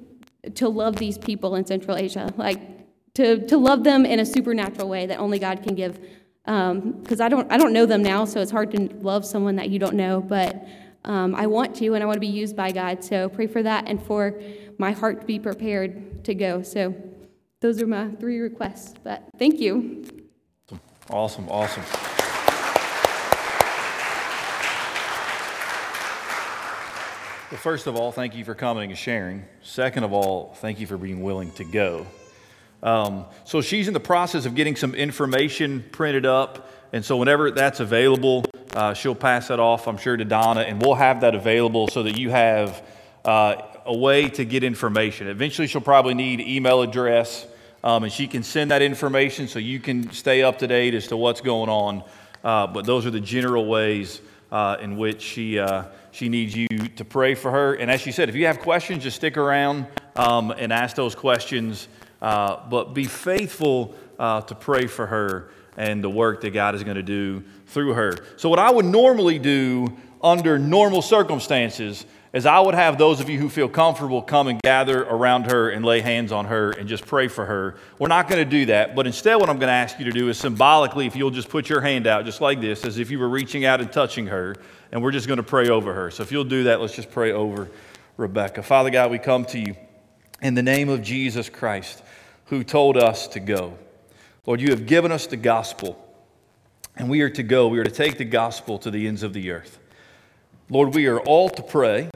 to 0.54 0.70
love 0.70 0.98
these 0.98 1.18
people 1.18 1.56
in 1.56 1.66
Central 1.66 1.98
Asia. 1.98 2.32
Like, 2.38 2.75
to, 3.16 3.46
to 3.48 3.58
love 3.58 3.84
them 3.84 4.06
in 4.06 4.20
a 4.20 4.26
supernatural 4.26 4.88
way 4.88 5.06
that 5.08 5.20
only 5.20 5.40
God 5.40 5.64
can 5.64 5.76
give. 5.76 6.00
Because 6.44 7.20
um, 7.20 7.22
I, 7.22 7.28
don't, 7.28 7.52
I 7.52 7.58
don't 7.58 7.74
know 7.74 7.86
them 7.86 8.04
now, 8.04 8.26
so 8.26 8.40
it's 8.40 8.52
hard 8.52 8.72
to 8.72 8.90
love 9.02 9.26
someone 9.26 9.56
that 9.56 9.70
you 9.70 9.80
don't 9.80 9.96
know, 9.96 10.22
but 10.22 10.64
um, 11.06 11.34
I 11.34 11.48
want 11.48 11.76
to, 11.78 11.94
and 11.94 12.04
I 12.04 12.06
want 12.06 12.18
to 12.18 12.22
be 12.22 12.28
used 12.28 12.56
by 12.56 12.72
God. 12.72 13.04
So 13.04 13.30
pray 13.30 13.48
for 13.48 13.64
that 13.64 13.86
and 13.88 14.02
for 14.02 14.40
my 14.78 14.92
heart 14.92 15.22
to 15.22 15.26
be 15.26 15.40
prepared 15.40 16.24
to 16.26 16.36
go. 16.36 16.62
So 16.62 16.94
those 17.62 17.82
are 17.82 17.88
my 17.88 18.10
three 18.20 18.40
requests. 18.40 18.94
But 19.04 19.24
thank 19.40 19.60
you. 19.60 20.06
Awesome, 21.10 21.48
awesome. 21.50 21.84
Well, 27.52 27.62
first 27.62 27.88
of 27.88 27.96
all, 27.96 28.12
thank 28.12 28.36
you 28.36 28.44
for 28.44 28.56
coming 28.56 28.90
and 28.90 28.98
sharing. 28.98 29.46
Second 29.62 30.04
of 30.04 30.12
all, 30.12 30.56
thank 30.56 30.80
you 30.80 30.88
for 30.88 30.98
being 30.98 31.22
willing 31.22 31.52
to 31.54 31.64
go. 31.64 32.06
Um, 32.86 33.26
so 33.46 33.62
she's 33.62 33.88
in 33.88 33.96
the 33.96 34.00
process 34.00 34.46
of 34.46 34.54
getting 34.54 34.76
some 34.76 34.94
information 34.94 35.84
printed 35.92 36.26
up. 36.26 36.70
And 36.94 37.04
so 37.04 37.18
whenever 37.18 37.50
that's 37.50 37.80
available, 37.80 38.46
uh, 38.76 38.94
she'll 38.94 39.16
pass 39.16 39.48
that 39.48 39.60
off, 39.60 39.88
I'm 39.88 39.98
sure, 39.98 40.16
to 40.16 40.24
Donna, 40.24 40.62
and 40.62 40.80
we'll 40.80 40.94
have 40.94 41.22
that 41.22 41.34
available 41.34 41.88
so 41.88 42.04
that 42.04 42.18
you 42.18 42.30
have 42.30 42.84
uh, 43.26 43.56
a 43.86 43.98
way 43.98 44.30
to 44.30 44.46
get 44.46 44.64
information. 44.64 45.28
Eventually, 45.28 45.68
she'll 45.68 45.82
probably 45.82 46.14
need 46.14 46.40
email 46.40 46.84
address, 46.84 47.48
um, 47.84 48.04
and 48.04 48.14
she 48.14 48.28
can 48.28 48.44
send 48.44 48.70
that 48.70 48.84
information 48.84 49.48
so 49.48 49.58
you 49.58 49.80
can 49.80 50.12
stay 50.12 50.44
up 50.44 50.60
to 50.60 50.68
date 50.68 50.94
as 50.94 51.08
to 51.08 51.18
what's 51.18 51.42
going 51.42 51.70
on. 51.70 52.04
Uh, 52.44 52.68
but 52.68 52.86
those 52.86 53.08
are 53.08 53.12
the 53.12 53.20
general 53.20 53.66
ways 53.66 54.22
uh, 54.52 54.78
in 54.80 54.96
which 54.96 55.24
she, 55.24 55.58
uh, 55.58 55.86
she 56.12 56.30
needs 56.30 56.56
you 56.56 56.68
to 56.96 57.04
pray 57.04 57.34
for 57.34 57.50
her. 57.50 57.74
And 57.74 57.90
as 57.90 58.00
she 58.00 58.12
said, 58.12 58.30
if 58.30 58.36
you 58.36 58.46
have 58.46 58.60
questions, 58.60 59.04
just 59.04 59.16
stick 59.16 59.38
around 59.38 59.88
um, 60.16 60.52
and 60.52 60.72
ask 60.72 60.96
those 60.96 61.16
questions. 61.16 61.88
Uh, 62.26 62.68
but 62.72 62.96
be 62.96 63.04
faithful 63.04 63.94
uh, 64.18 64.42
to 64.42 64.56
pray 64.56 64.88
for 64.88 65.06
her 65.06 65.52
and 65.78 66.04
the 66.04 66.10
work 66.10 66.42
that 66.42 66.50
God 66.50 66.74
is 66.74 66.84
going 66.84 66.96
to 66.96 67.04
do 67.04 67.44
through 67.68 67.94
her. 67.94 68.18
So, 68.38 68.50
what 68.50 68.58
I 68.58 68.72
would 68.72 68.86
normally 68.86 69.38
do 69.38 69.96
under 70.24 70.58
normal 70.58 71.04
circumstances 71.04 72.04
is 72.34 72.48
I 72.48 72.60
would 72.60 72.74
have 72.74 72.98
those 72.98 73.20
of 73.20 73.30
you 73.30 73.38
who 73.38 73.48
feel 73.48 73.70
comfortable 73.70 74.24
come 74.24 74.48
and 74.48 74.60
gather 74.64 75.04
around 75.04 75.52
her 75.52 75.70
and 75.70 75.86
lay 75.86 76.02
hands 76.02 76.32
on 76.32 76.46
her 76.46 76.72
and 76.72 76.90
just 76.90 77.06
pray 77.06 77.28
for 77.28 77.46
her. 77.46 77.76
We're 78.00 78.08
not 78.08 78.28
going 78.28 78.44
to 78.44 78.50
do 78.50 78.66
that, 78.66 78.96
but 78.96 79.06
instead, 79.06 79.36
what 79.36 79.48
I'm 79.48 79.60
going 79.60 79.68
to 79.68 79.74
ask 79.74 80.00
you 80.00 80.06
to 80.06 80.12
do 80.12 80.28
is 80.28 80.40
symbolically, 80.40 81.06
if 81.06 81.16
you'll 81.16 81.30
just 81.30 81.50
put 81.50 81.70
your 81.70 81.82
hand 81.82 82.08
out 82.08 82.26
just 82.26 82.42
like 82.42 82.60
this, 82.60 82.86
as 82.86 82.98
if 82.98 83.12
you 83.12 83.20
were 83.20 83.30
reaching 83.30 83.66
out 83.66 83.82
and 83.82 83.92
touching 83.92 84.26
her, 84.26 84.56
and 84.92 85.04
we're 85.04 85.12
just 85.12 85.28
going 85.28 85.38
to 85.38 85.44
pray 85.44 85.70
over 85.70 85.94
her. 85.94 86.10
So, 86.10 86.24
if 86.24 86.32
you'll 86.32 86.44
do 86.44 86.64
that, 86.64 86.82
let's 86.82 86.96
just 86.96 87.12
pray 87.12 87.34
over 87.34 87.70
Rebecca. 88.18 88.64
Father 88.64 88.90
God, 88.90 89.12
we 89.12 89.20
come 89.20 89.46
to 89.46 89.60
you 89.60 89.76
in 90.42 90.54
the 90.54 90.64
name 90.64 90.90
of 90.90 91.02
Jesus 91.02 91.50
Christ, 91.50 92.04
who 92.46 92.64
told 92.64 92.98
us 92.98 93.28
to 93.30 93.40
go. 93.40 93.78
Lord, 94.46 94.62
you 94.62 94.70
have 94.70 94.86
given 94.86 95.12
us 95.12 95.28
the 95.28 95.38
gospel, 95.38 96.02
and 96.96 97.10
we 97.10 97.22
are 97.22 97.30
to 97.32 97.44
go. 97.44 97.68
We 97.68 97.80
are 97.80 97.84
to 97.84 97.92
take 97.92 98.18
the 98.18 98.26
gospel 98.26 98.78
to 98.80 98.92
the 98.92 99.08
ends 99.08 99.24
of 99.24 99.34
the 99.34 99.52
earth. 99.52 99.80
Lord, 100.70 100.94
we 100.94 101.08
are 101.08 101.20
all 101.20 101.50
to 101.50 101.64
pray. 101.64 102.10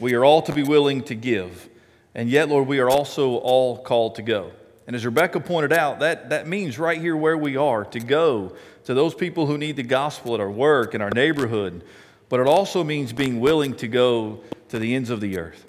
We 0.00 0.14
are 0.14 0.24
all 0.24 0.42
to 0.42 0.52
be 0.52 0.62
willing 0.62 1.02
to 1.04 1.14
give. 1.14 1.68
And 2.14 2.28
yet, 2.28 2.48
Lord, 2.48 2.66
we 2.66 2.78
are 2.78 2.90
also 2.90 3.36
all 3.36 3.78
called 3.78 4.16
to 4.16 4.22
go. 4.22 4.52
And 4.86 4.96
as 4.96 5.06
Rebecca 5.06 5.40
pointed 5.40 5.72
out, 5.72 6.00
that, 6.00 6.30
that 6.30 6.46
means 6.46 6.78
right 6.78 7.00
here 7.00 7.16
where 7.16 7.38
we 7.38 7.56
are 7.56 7.84
to 7.86 8.00
go 8.00 8.54
to 8.84 8.94
those 8.94 9.14
people 9.14 9.46
who 9.46 9.56
need 9.56 9.76
the 9.76 9.82
gospel 9.82 10.34
at 10.34 10.40
our 10.40 10.50
work, 10.50 10.94
in 10.94 11.00
our 11.00 11.10
neighborhood. 11.10 11.84
But 12.28 12.40
it 12.40 12.46
also 12.46 12.82
means 12.82 13.12
being 13.12 13.40
willing 13.40 13.74
to 13.76 13.88
go 13.88 14.42
to 14.68 14.78
the 14.78 14.94
ends 14.94 15.08
of 15.08 15.20
the 15.20 15.38
earth. 15.38 15.64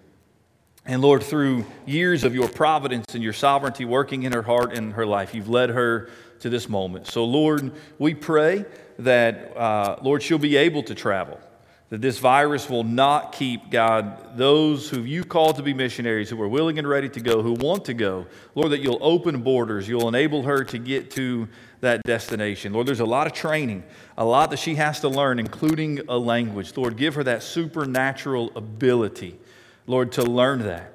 And 0.86 1.02
Lord, 1.02 1.24
through 1.24 1.66
years 1.86 2.26
of 2.26 2.36
your 2.36 2.50
providence 2.50 3.16
and 3.16 3.24
your 3.24 3.32
sovereignty 3.32 3.86
working 3.86 4.24
in 4.24 4.34
her 4.34 4.42
heart 4.42 4.74
and 4.74 4.94
her 4.94 5.06
life, 5.06 5.34
you've 5.34 5.48
led 5.48 5.70
her 5.70 6.10
to 6.40 6.50
this 6.50 6.68
moment. 6.68 7.08
So, 7.08 7.24
Lord, 7.24 7.72
we 8.00 8.14
pray 8.14 8.66
that, 9.00 9.56
uh, 9.56 9.96
Lord, 10.02 10.22
she'll 10.22 10.38
be 10.38 10.58
able 10.58 10.84
to 10.84 10.94
travel, 10.94 11.40
that 11.88 12.02
this 12.02 12.20
virus 12.20 12.70
will 12.70 12.84
not 12.84 13.32
keep, 13.32 13.72
God, 13.72 14.38
those 14.38 14.90
who 14.90 15.04
you 15.04 15.24
called 15.24 15.56
to 15.56 15.64
be 15.64 15.74
missionaries, 15.74 16.30
who 16.30 16.42
are 16.42 16.50
willing 16.50 16.78
and 16.78 16.88
ready 16.88 17.08
to 17.08 17.22
go, 17.22 17.42
who 17.42 17.54
want 17.54 17.86
to 17.86 17.94
go. 17.94 18.26
Lord, 18.54 18.74
that 18.74 18.82
you'll 18.82 19.00
open 19.00 19.42
borders, 19.42 19.88
you'll 19.88 20.10
enable 20.10 20.44
her 20.44 20.66
to 20.66 20.78
get 20.78 21.12
to 21.12 21.48
that 21.80 22.04
destination. 22.04 22.74
Lord, 22.74 22.88
there's 22.88 23.00
a 23.00 23.06
lot 23.06 23.26
of 23.26 23.32
training, 23.32 23.86
a 24.18 24.26
lot 24.26 24.50
that 24.50 24.60
she 24.60 24.76
has 24.76 25.00
to 25.00 25.08
learn, 25.08 25.40
including 25.40 26.02
a 26.10 26.18
language. 26.18 26.76
Lord, 26.76 26.98
give 26.98 27.16
her 27.16 27.24
that 27.24 27.42
supernatural 27.42 28.52
ability 28.58 29.40
Lord, 29.86 30.14
to 30.14 30.24
learn 30.24 30.60
that. 30.64 30.94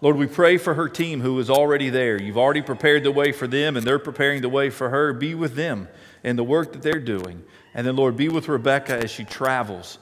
Lord, 0.00 0.16
we 0.16 0.26
pray 0.26 0.58
for 0.58 0.74
her 0.74 0.88
team 0.88 1.20
who 1.20 1.38
is 1.38 1.48
already 1.48 1.88
there. 1.88 2.20
You've 2.20 2.36
already 2.36 2.62
prepared 2.62 3.04
the 3.04 3.10
way 3.10 3.32
for 3.32 3.46
them, 3.46 3.76
and 3.76 3.86
they're 3.86 3.98
preparing 3.98 4.42
the 4.42 4.48
way 4.48 4.68
for 4.68 4.90
her. 4.90 5.12
Be 5.12 5.34
with 5.34 5.54
them 5.54 5.88
in 6.22 6.36
the 6.36 6.44
work 6.44 6.72
that 6.72 6.82
they're 6.82 7.00
doing. 7.00 7.42
And 7.72 7.86
then, 7.86 7.96
Lord, 7.96 8.16
be 8.16 8.28
with 8.28 8.48
Rebecca 8.48 9.02
as 9.02 9.10
she 9.10 9.24
travels, 9.24 9.98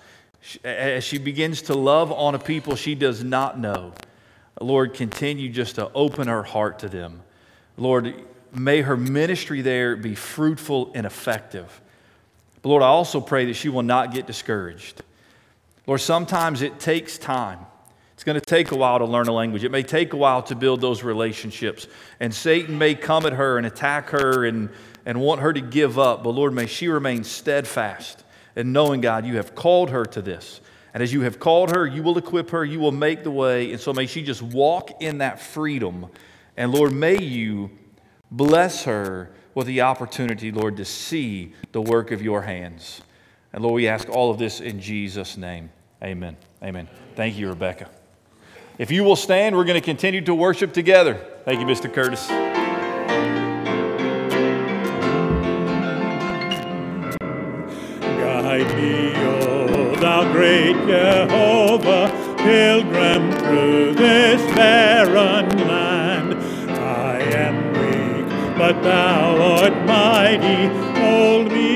as 0.65 1.05
she 1.05 1.19
begins 1.19 1.63
to 1.63 1.75
love 1.75 2.11
on 2.11 2.35
a 2.35 2.39
people 2.39 2.75
she 2.75 2.95
does 2.95 3.23
not 3.23 3.59
know. 3.59 3.93
Lord, 4.61 4.95
continue 4.95 5.49
just 5.49 5.77
to 5.77 5.91
open 5.93 6.29
her 6.29 6.43
heart 6.43 6.81
to 6.81 6.89
them. 6.89 7.23
Lord, 7.77 8.15
may 8.53 8.83
her 8.83 8.97
ministry 8.97 9.61
there 9.63 9.97
be 9.97 10.15
fruitful 10.15 10.91
and 10.95 11.07
effective. 11.07 11.81
But 12.61 12.69
Lord, 12.69 12.83
I 12.83 12.87
also 12.87 13.21
pray 13.21 13.47
that 13.47 13.55
she 13.55 13.69
will 13.69 13.83
not 13.83 14.13
get 14.13 14.27
discouraged. 14.27 15.03
Lord, 15.87 16.01
sometimes 16.01 16.63
it 16.63 16.79
takes 16.79 17.19
time. 17.19 17.61
It's 18.15 18.25
going 18.25 18.39
to 18.39 18.45
take 18.45 18.71
a 18.71 18.77
while 18.77 18.99
to 18.99 19.05
learn 19.05 19.29
a 19.29 19.33
language. 19.33 19.65
It 19.65 19.71
may 19.71 19.83
take 19.83 20.13
a 20.13 20.17
while 20.17 20.43
to 20.45 20.55
build 20.55 20.81
those 20.81 21.03
relationships. 21.03 21.87
And 22.21 22.33
Satan 22.33 22.79
may 22.79 22.95
come 22.95 23.27
at 23.27 23.33
her 23.33 23.59
and 23.59 23.67
attack 23.67 24.11
her 24.11 24.45
and, 24.45 24.71
and 25.07 25.21
want 25.21 25.41
her 25.41 25.53
to 25.53 25.61
give 25.61 25.99
up. 25.99 26.23
But 26.23 26.31
Lord, 26.31 26.53
may 26.53 26.67
she 26.67 26.89
remain 26.89 27.25
steadfast 27.25 28.25
in 28.55 28.73
knowing, 28.73 29.01
God, 29.01 29.27
you 29.27 29.37
have 29.37 29.55
called 29.55 29.91
her 29.91 30.05
to 30.05 30.23
this. 30.23 30.61
And 30.95 31.03
as 31.03 31.13
you 31.13 31.23
have 31.23 31.41
called 31.41 31.75
her, 31.75 31.87
you 31.87 32.03
will 32.03 32.19
equip 32.19 32.51
her, 32.51 32.65
you 32.65 32.79
will 32.79 32.93
make 32.93 33.25
the 33.25 33.31
way. 33.31 33.73
And 33.73 33.81
so 33.81 33.93
may 33.93 34.07
she 34.07 34.23
just 34.23 34.43
walk 34.43 35.03
in 35.03 35.19
that 35.19 35.41
freedom. 35.41 36.07
And 36.57 36.71
Lord, 36.71 36.93
may 36.93 37.19
you 37.19 37.71
bless 38.31 38.85
her 38.85 39.31
with 39.55 39.67
the 39.67 39.81
opportunity, 39.81 40.53
Lord, 40.53 40.77
to 40.77 40.85
see 40.85 41.55
the 41.73 41.81
work 41.81 42.11
of 42.11 42.23
your 42.23 42.43
hands. 42.43 43.01
And 43.53 43.63
Lord, 43.63 43.75
we 43.75 43.89
ask 43.89 44.09
all 44.09 44.31
of 44.31 44.39
this 44.39 44.61
in 44.61 44.81
Jesus' 44.81 45.37
name. 45.37 45.71
Amen. 46.03 46.37
Amen. 46.63 46.89
Thank 47.17 47.39
you, 47.39 47.49
Rebecca. 47.49 47.89
If 48.79 48.91
you 48.91 49.05
will 49.05 49.17
stand, 49.17 49.55
we're 49.55 49.65
going 49.65 49.79
to 49.79 49.85
continue 49.85 50.23
to 50.23 50.35
worship 50.35 50.73
together. 50.73 51.21
Thank 51.45 51.61
you, 51.61 51.67
Mr. 51.67 51.93
Curtis. 51.93 52.27
Guide 58.01 58.77
me, 58.77 59.13
O 59.17 59.95
thou 59.97 60.33
great 60.33 60.77
Jehovah, 60.87 62.11
pilgrim 62.39 63.31
through 63.41 63.95
this 63.95 64.41
barren 64.57 65.51
land. 65.69 66.35
I 66.71 67.19
am 67.21 67.73
weak, 67.75 68.57
but 68.57 68.83
thou 68.83 69.61
art 69.61 69.75
mighty. 69.85 70.69
Hold 70.99 71.53
me 71.53 71.72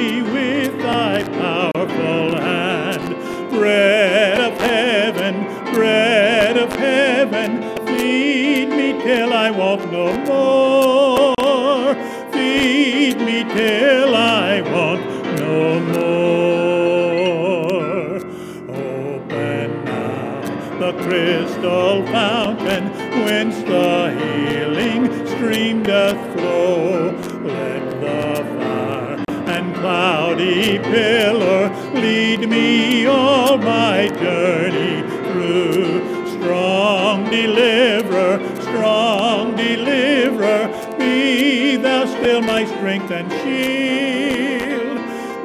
crystal 21.56 22.04
fountain 22.06 22.84
whence 23.24 23.56
the 23.62 24.10
healing 24.20 25.26
stream 25.26 25.82
doth 25.82 26.18
flow. 26.34 27.12
Let 27.44 27.90
the 28.00 28.44
fire 28.58 29.24
and 29.28 29.74
cloudy 29.76 30.78
pillar 30.78 31.70
lead 31.94 32.48
me 32.48 33.06
all 33.06 33.56
my 33.56 34.08
journey 34.08 35.02
through. 35.32 36.26
Strong 36.38 37.30
deliverer, 37.30 38.38
strong 38.60 39.56
deliverer, 39.56 40.68
be 40.98 41.76
thou 41.76 42.04
still 42.04 42.42
my 42.42 42.66
strength 42.66 43.10
and 43.10 43.32
shield. 43.42 44.98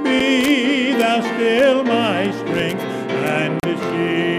Be 0.03 0.91
thou 0.93 1.21
still 1.21 1.83
my 1.83 2.31
strength 2.31 2.81
and 2.81 3.59
shield. 3.63 4.30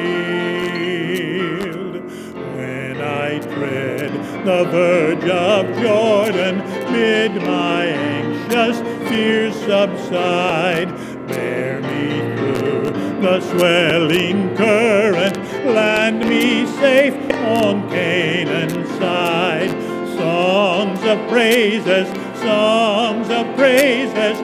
The 4.45 4.65
verge 4.65 5.29
of 5.29 5.67
Jordan, 5.81 6.59
bid 6.93 7.37
my 7.43 7.85
anxious 7.85 8.81
fears 9.09 9.55
subside. 9.55 10.89
Bear 11.29 11.81
me 11.81 12.37
through 12.37 13.21
the 13.21 13.41
swelling 13.41 14.57
current, 14.57 15.37
land 15.65 16.29
me 16.29 16.67
safe 16.67 17.15
on 17.31 17.89
Canaan's 17.89 18.89
side. 18.99 19.71
Songs 20.17 21.01
of 21.05 21.29
praises, 21.29 22.09
songs 22.41 23.31
of 23.31 23.47
praises, 23.57 24.42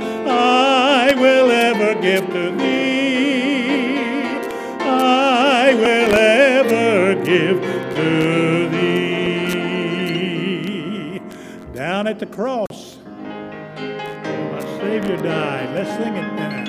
died. 15.22 15.74
Let's 15.74 15.90
sing 15.90 16.14
it 16.16 16.32
now. 16.34 16.64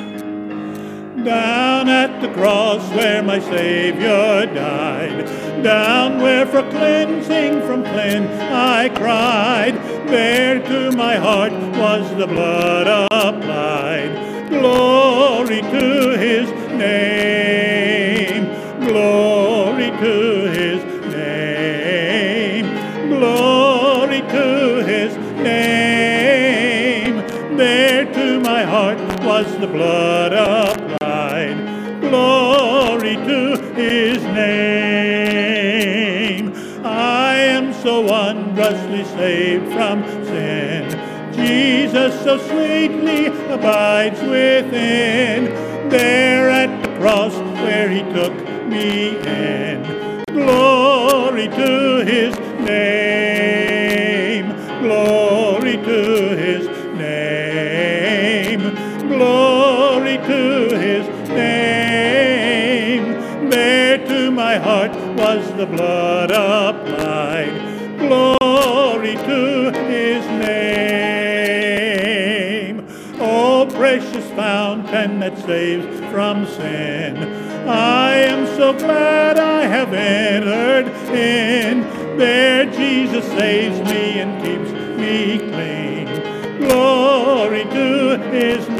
Down 1.24 1.90
at 1.90 2.22
the 2.22 2.30
cross 2.34 2.90
where 2.92 3.22
my 3.22 3.40
Savior 3.40 4.46
died. 4.54 5.26
Down 5.64 6.22
where 6.22 6.46
for 6.46 6.64
cleansing 6.70 7.62
from 7.68 7.84
sin 7.84 8.26
I 8.52 8.90
cried. 8.90 9.76
There 10.08 10.60
to 10.60 10.92
my 10.96 11.18
heart 11.18 11.52
was 11.52 12.10
the 12.16 12.26
blood 12.26 12.88
applied. 13.12 14.50
Glory 14.50 15.62
to 15.62 16.18
his 16.18 16.50
name. 16.72 18.46
Glory 18.88 19.92
to 19.92 20.50
his 20.50 20.84
name. 21.14 22.66
Glory 23.10 24.22
to 24.22 24.84
his 24.86 25.16
name. 25.44 27.18
There 27.58 28.06
my 28.54 28.64
heart 28.64 29.00
was 29.24 29.46
the 29.60 29.68
blood 29.68 30.32
applied. 30.34 31.58
Glory 32.02 33.16
to 33.30 33.40
his 33.76 34.24
name. 34.24 35.66
I 36.84 37.36
am 37.36 37.72
so 37.74 38.02
wondrously 38.02 39.04
saved 39.18 39.72
from 39.72 39.98
sin. 40.30 40.84
Jesus 41.36 42.12
so 42.24 42.34
sweetly 42.50 43.28
abides 43.56 44.22
within. 44.22 45.42
There 45.90 46.50
at 46.50 46.72
the 46.84 46.90
cross 47.00 47.36
where 47.64 47.90
he 47.98 48.02
took 48.18 48.36
me 48.74 48.90
in. 49.28 49.78
Glory 50.34 51.48
to 51.50 52.04
his 52.12 52.34
blood 65.71 66.32
applied. 66.32 67.53
Glory 67.99 69.15
to 69.15 69.71
his 69.88 70.25
name. 70.25 70.49
Oh, 73.19 73.67
precious 73.71 74.29
fountain 74.32 75.19
that 75.19 75.38
saves 75.39 75.86
from 76.12 76.45
sin. 76.45 77.17
I 77.67 78.15
am 78.15 78.45
so 78.58 78.73
glad 78.73 79.38
I 79.38 79.65
have 79.65 79.93
entered 79.93 80.88
in. 81.13 81.82
There 82.17 82.65
Jesus 82.65 83.25
saves 83.25 83.79
me 83.91 84.19
and 84.19 84.41
keeps 84.43 84.71
me 84.97 85.38
clean. 85.38 86.08
Glory 86.60 87.63
to 87.65 88.17
his 88.32 88.67
name. 88.69 88.79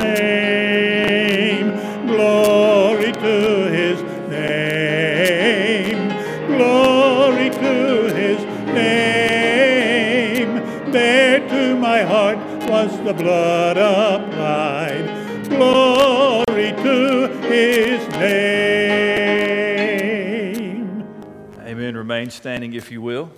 Remain 22.30 22.38
standing 22.42 22.74
if 22.74 22.92
you 22.92 23.02
will. 23.02 23.32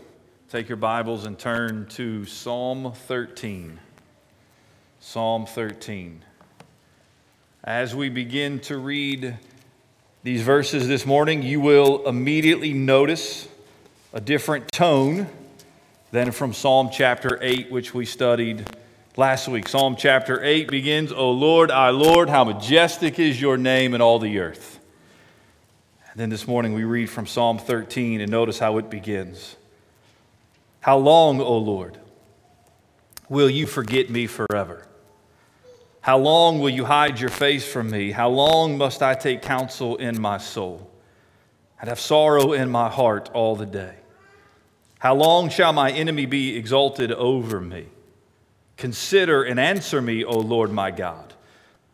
Take 0.50 0.68
your 0.68 0.76
Bibles 0.76 1.24
and 1.24 1.40
turn 1.40 1.86
to 1.92 2.26
Psalm 2.26 2.92
13. 2.92 3.80
Psalm 5.00 5.46
13. 5.46 6.26
As 7.64 7.96
we 7.96 8.10
begin 8.10 8.60
to 8.62 8.78
read 8.78 9.38
these 10.24 10.42
verses 10.42 10.90
this 10.90 11.06
morning, 11.06 11.42
you 11.42 11.62
will 11.62 12.06
immediately 12.06 12.74
notice 12.74 13.48
a 14.12 14.20
different 14.20 14.70
tone 14.74 15.28
than 16.12 16.34
from 16.34 16.52
Psalm 16.52 16.90
chapter 16.92 17.40
8, 17.42 17.72
which 17.72 17.94
we 17.94 18.06
studied 18.06 18.68
last 19.16 19.48
week. 19.48 19.70
Psalm 19.70 19.96
chapter 19.98 20.44
8 20.44 20.70
begins, 20.70 21.14
O 21.14 21.32
Lord, 21.32 21.72
our 21.72 21.94
Lord, 21.94 22.28
how 22.28 22.44
majestic 22.44 23.20
is 23.20 23.40
your 23.40 23.56
name 23.56 23.94
in 23.94 24.02
all 24.02 24.20
the 24.20 24.38
earth. 24.40 24.81
And 26.12 26.20
then 26.20 26.30
this 26.30 26.46
morning 26.46 26.74
we 26.74 26.84
read 26.84 27.10
from 27.10 27.26
Psalm 27.26 27.58
13 27.58 28.20
and 28.20 28.30
notice 28.30 28.60
how 28.60 28.78
it 28.78 28.90
begins. 28.90 29.56
How 30.82 30.98
long, 30.98 31.40
O 31.40 31.58
Lord, 31.58 31.98
will 33.30 33.50
you 33.50 33.66
forget 33.66 34.10
me 34.10 34.28
forever? 34.28 34.86
How 36.02 36.18
long 36.18 36.60
will 36.60 36.70
you 36.70 36.84
hide 36.84 37.20
your 37.20 37.30
face 37.30 37.66
from 37.66 37.90
me? 37.90 38.12
How 38.12 38.28
long 38.28 38.78
must 38.78 39.02
I 39.02 39.14
take 39.14 39.42
counsel 39.42 39.96
in 39.98 40.20
my 40.20 40.38
soul 40.38 40.92
and 41.80 41.88
have 41.88 42.00
sorrow 42.00 42.52
in 42.52 42.70
my 42.70 42.90
heart 42.90 43.30
all 43.34 43.56
the 43.56 43.66
day? 43.66 43.96
How 45.00 45.16
long 45.16 45.50
shall 45.50 45.72
my 45.72 45.92
enemy 45.92 46.26
be 46.26 46.58
exalted 46.58 47.14
over 47.14 47.62
me? 47.62 47.88
Consider 48.76 49.44
and 49.44 49.60
answer 49.60 50.02
me, 50.02 50.26
O 50.26 50.38
Lord 50.38 50.72
my 50.72 50.92
God. 50.92 51.34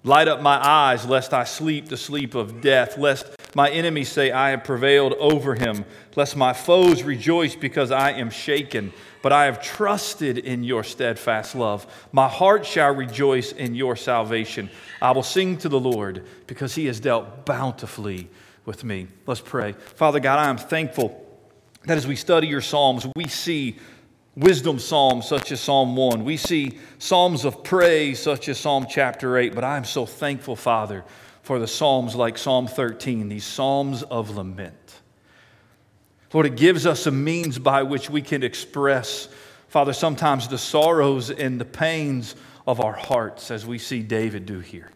Light 0.04 0.28
up 0.28 0.42
my 0.42 0.58
eyes, 0.66 1.06
lest 1.06 1.34
I 1.34 1.44
sleep 1.44 1.90
the 1.90 1.98
sleep 1.98 2.34
of 2.34 2.62
death, 2.62 2.98
lest 2.98 3.37
my 3.56 3.70
enemies 3.70 4.10
say, 4.10 4.32
I 4.32 4.52
have 4.52 4.64
prevailed 4.64 5.14
over 5.14 5.56
him, 5.56 5.86
lest 6.16 6.36
my 6.36 6.54
foes 6.54 7.04
rejoice 7.04 7.56
because 7.56 7.92
I 7.92 8.12
am 8.12 8.30
shaken. 8.30 8.94
But 9.22 9.34
I 9.34 9.46
have 9.46 9.62
trusted 9.62 10.38
in 10.38 10.64
your 10.64 10.84
steadfast 10.84 11.56
love. 11.56 11.86
My 12.12 12.28
heart 12.28 12.66
shall 12.66 12.94
rejoice 12.94 13.52
in 13.52 13.76
your 13.76 13.96
salvation. 13.96 14.70
I 15.02 15.12
will 15.12 15.24
sing 15.24 15.58
to 15.60 15.70
the 15.70 15.80
Lord 15.80 16.26
because 16.46 16.76
he 16.76 16.86
has 16.86 17.00
dealt 17.00 17.46
bountifully 17.46 18.30
with 18.66 18.84
me. 18.84 19.08
Let's 19.26 19.42
pray. 19.42 19.74
Father 19.74 20.20
God, 20.20 20.40
I 20.40 20.50
am 20.50 20.58
thankful 20.58 21.26
that 21.86 21.98
as 21.98 22.06
we 22.06 22.16
study 22.16 22.48
your 22.48 22.62
Psalms, 22.62 23.08
we 23.16 23.28
see 23.28 23.80
wisdom 24.36 24.78
psalms 24.78 25.28
such 25.28 25.52
as 25.52 25.60
Psalm 25.60 25.96
1. 25.96 26.24
We 26.24 26.38
see 26.38 26.78
psalms 27.00 27.44
of 27.44 27.64
praise 27.64 28.20
such 28.20 28.48
as 28.50 28.60
Psalm 28.60 28.86
chapter 28.90 29.38
8. 29.38 29.56
But 29.56 29.64
I 29.64 29.78
am 29.78 29.84
so 29.84 30.06
thankful, 30.06 30.56
Father, 30.56 31.04
for 31.48 31.60
the 31.60 31.68
psalms 31.68 32.14
like 32.14 32.38
Psalm 32.38 32.68
13, 32.68 33.30
these 33.30 33.46
psalms 33.46 34.04
of 34.04 34.36
lament. 34.36 35.00
Lord, 36.34 36.46
it 36.46 36.58
gives 36.58 36.86
us 36.86 37.08
a 37.08 37.12
means 37.12 37.58
by 37.58 37.84
which 37.84 38.10
we 38.10 38.22
can 38.22 38.44
express, 38.44 39.30
Father, 39.70 39.94
sometimes 39.94 40.50
the 40.50 40.58
sorrows 40.58 41.30
and 41.30 41.58
the 41.58 41.64
pains 41.64 42.36
of 42.68 42.82
our 42.82 42.92
hearts 42.92 43.50
as 43.50 43.66
we 43.66 43.78
see 43.80 44.02
David 44.02 44.46
do 44.46 44.60
here. 44.60 44.92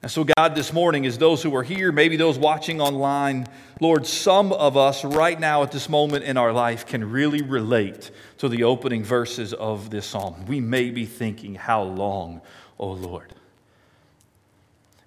And 0.00 0.08
so, 0.08 0.22
God, 0.22 0.54
this 0.54 0.72
morning, 0.72 1.04
as 1.06 1.18
those 1.18 1.42
who 1.42 1.56
are 1.56 1.64
here, 1.64 1.90
maybe 1.90 2.16
those 2.16 2.38
watching 2.38 2.80
online, 2.80 3.48
Lord, 3.80 4.06
some 4.06 4.52
of 4.52 4.76
us 4.76 5.04
right 5.04 5.40
now 5.40 5.64
at 5.64 5.72
this 5.72 5.88
moment 5.88 6.22
in 6.22 6.36
our 6.36 6.52
life 6.52 6.86
can 6.86 7.10
really 7.10 7.42
relate 7.42 8.12
to 8.36 8.48
the 8.48 8.62
opening 8.62 9.02
verses 9.02 9.54
of 9.54 9.90
this 9.90 10.06
psalm. 10.06 10.46
We 10.46 10.60
may 10.60 10.90
be 10.90 11.04
thinking, 11.04 11.56
How 11.56 11.82
long, 11.82 12.42
O 12.78 12.92
Lord? 12.92 13.34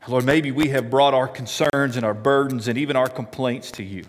Lord, 0.08 0.26
maybe 0.26 0.52
we 0.52 0.70
have 0.70 0.90
brought 0.90 1.14
our 1.14 1.28
concerns 1.28 1.96
and 1.96 2.04
our 2.04 2.14
burdens 2.14 2.68
and 2.68 2.78
even 2.78 2.96
our 2.96 3.08
complaints 3.08 3.72
to 3.74 3.84
you. 3.84 4.04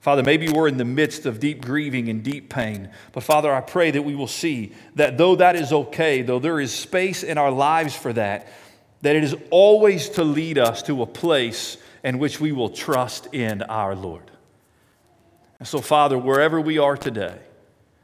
Father, 0.00 0.22
maybe 0.22 0.48
we're 0.48 0.68
in 0.68 0.78
the 0.78 0.84
midst 0.84 1.26
of 1.26 1.40
deep 1.40 1.60
grieving 1.60 2.08
and 2.08 2.22
deep 2.22 2.48
pain. 2.48 2.88
But 3.12 3.24
Father, 3.24 3.52
I 3.52 3.60
pray 3.60 3.90
that 3.90 4.02
we 4.02 4.14
will 4.14 4.28
see 4.28 4.72
that 4.94 5.18
though 5.18 5.36
that 5.36 5.56
is 5.56 5.72
okay, 5.72 6.22
though 6.22 6.38
there 6.38 6.60
is 6.60 6.72
space 6.72 7.24
in 7.24 7.36
our 7.36 7.50
lives 7.50 7.96
for 7.96 8.12
that, 8.12 8.46
that 9.02 9.16
it 9.16 9.24
is 9.24 9.34
always 9.50 10.08
to 10.10 10.24
lead 10.24 10.56
us 10.56 10.82
to 10.84 11.02
a 11.02 11.06
place 11.06 11.78
in 12.04 12.18
which 12.18 12.40
we 12.40 12.52
will 12.52 12.70
trust 12.70 13.34
in 13.34 13.62
our 13.62 13.94
Lord. 13.94 14.30
And 15.58 15.66
so, 15.66 15.80
Father, 15.80 16.16
wherever 16.16 16.60
we 16.60 16.78
are 16.78 16.96
today, 16.96 17.38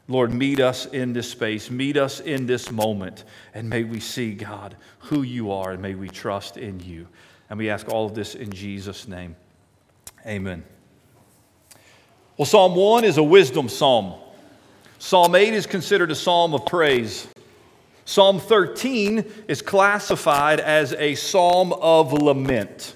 Lord, 0.06 0.34
meet 0.34 0.60
us 0.60 0.86
in 0.86 1.14
this 1.14 1.30
space, 1.30 1.70
meet 1.70 1.96
us 1.96 2.20
in 2.20 2.46
this 2.46 2.70
moment, 2.70 3.24
and 3.54 3.70
may 3.70 3.84
we 3.84 4.00
see, 4.00 4.34
God, 4.34 4.76
who 4.98 5.22
you 5.22 5.50
are, 5.50 5.72
and 5.72 5.80
may 5.80 5.94
we 5.94 6.08
trust 6.08 6.58
in 6.58 6.78
you. 6.80 7.08
And 7.48 7.58
we 7.58 7.70
ask 7.70 7.88
all 7.88 8.06
of 8.06 8.14
this 8.14 8.34
in 8.34 8.50
Jesus' 8.50 9.08
name. 9.08 9.34
Amen. 10.26 10.62
Well, 12.36 12.46
Psalm 12.46 12.74
1 12.74 13.04
is 13.04 13.16
a 13.16 13.22
wisdom 13.22 13.68
psalm. 13.68 14.14
Psalm 14.98 15.34
8 15.34 15.54
is 15.54 15.66
considered 15.66 16.10
a 16.10 16.14
psalm 16.14 16.54
of 16.54 16.66
praise. 16.66 17.28
Psalm 18.04 18.38
13 18.38 19.24
is 19.48 19.62
classified 19.62 20.60
as 20.60 20.92
a 20.94 21.14
psalm 21.14 21.72
of 21.74 22.12
lament. 22.12 22.94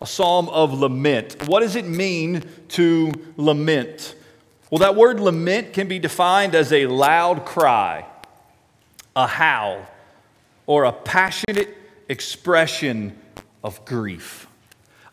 A 0.00 0.06
psalm 0.06 0.48
of 0.50 0.72
lament. 0.72 1.46
What 1.46 1.60
does 1.60 1.76
it 1.76 1.86
mean 1.86 2.42
to 2.68 3.12
lament? 3.36 4.14
Well, 4.68 4.80
that 4.80 4.96
word 4.96 5.20
lament 5.20 5.74
can 5.74 5.86
be 5.86 6.00
defined 6.00 6.56
as 6.56 6.72
a 6.72 6.86
loud 6.86 7.44
cry, 7.44 8.04
a 9.14 9.24
howl, 9.24 9.86
or 10.66 10.82
a 10.82 10.92
passionate 10.92 11.76
expression 12.08 13.16
of 13.62 13.84
grief. 13.84 14.48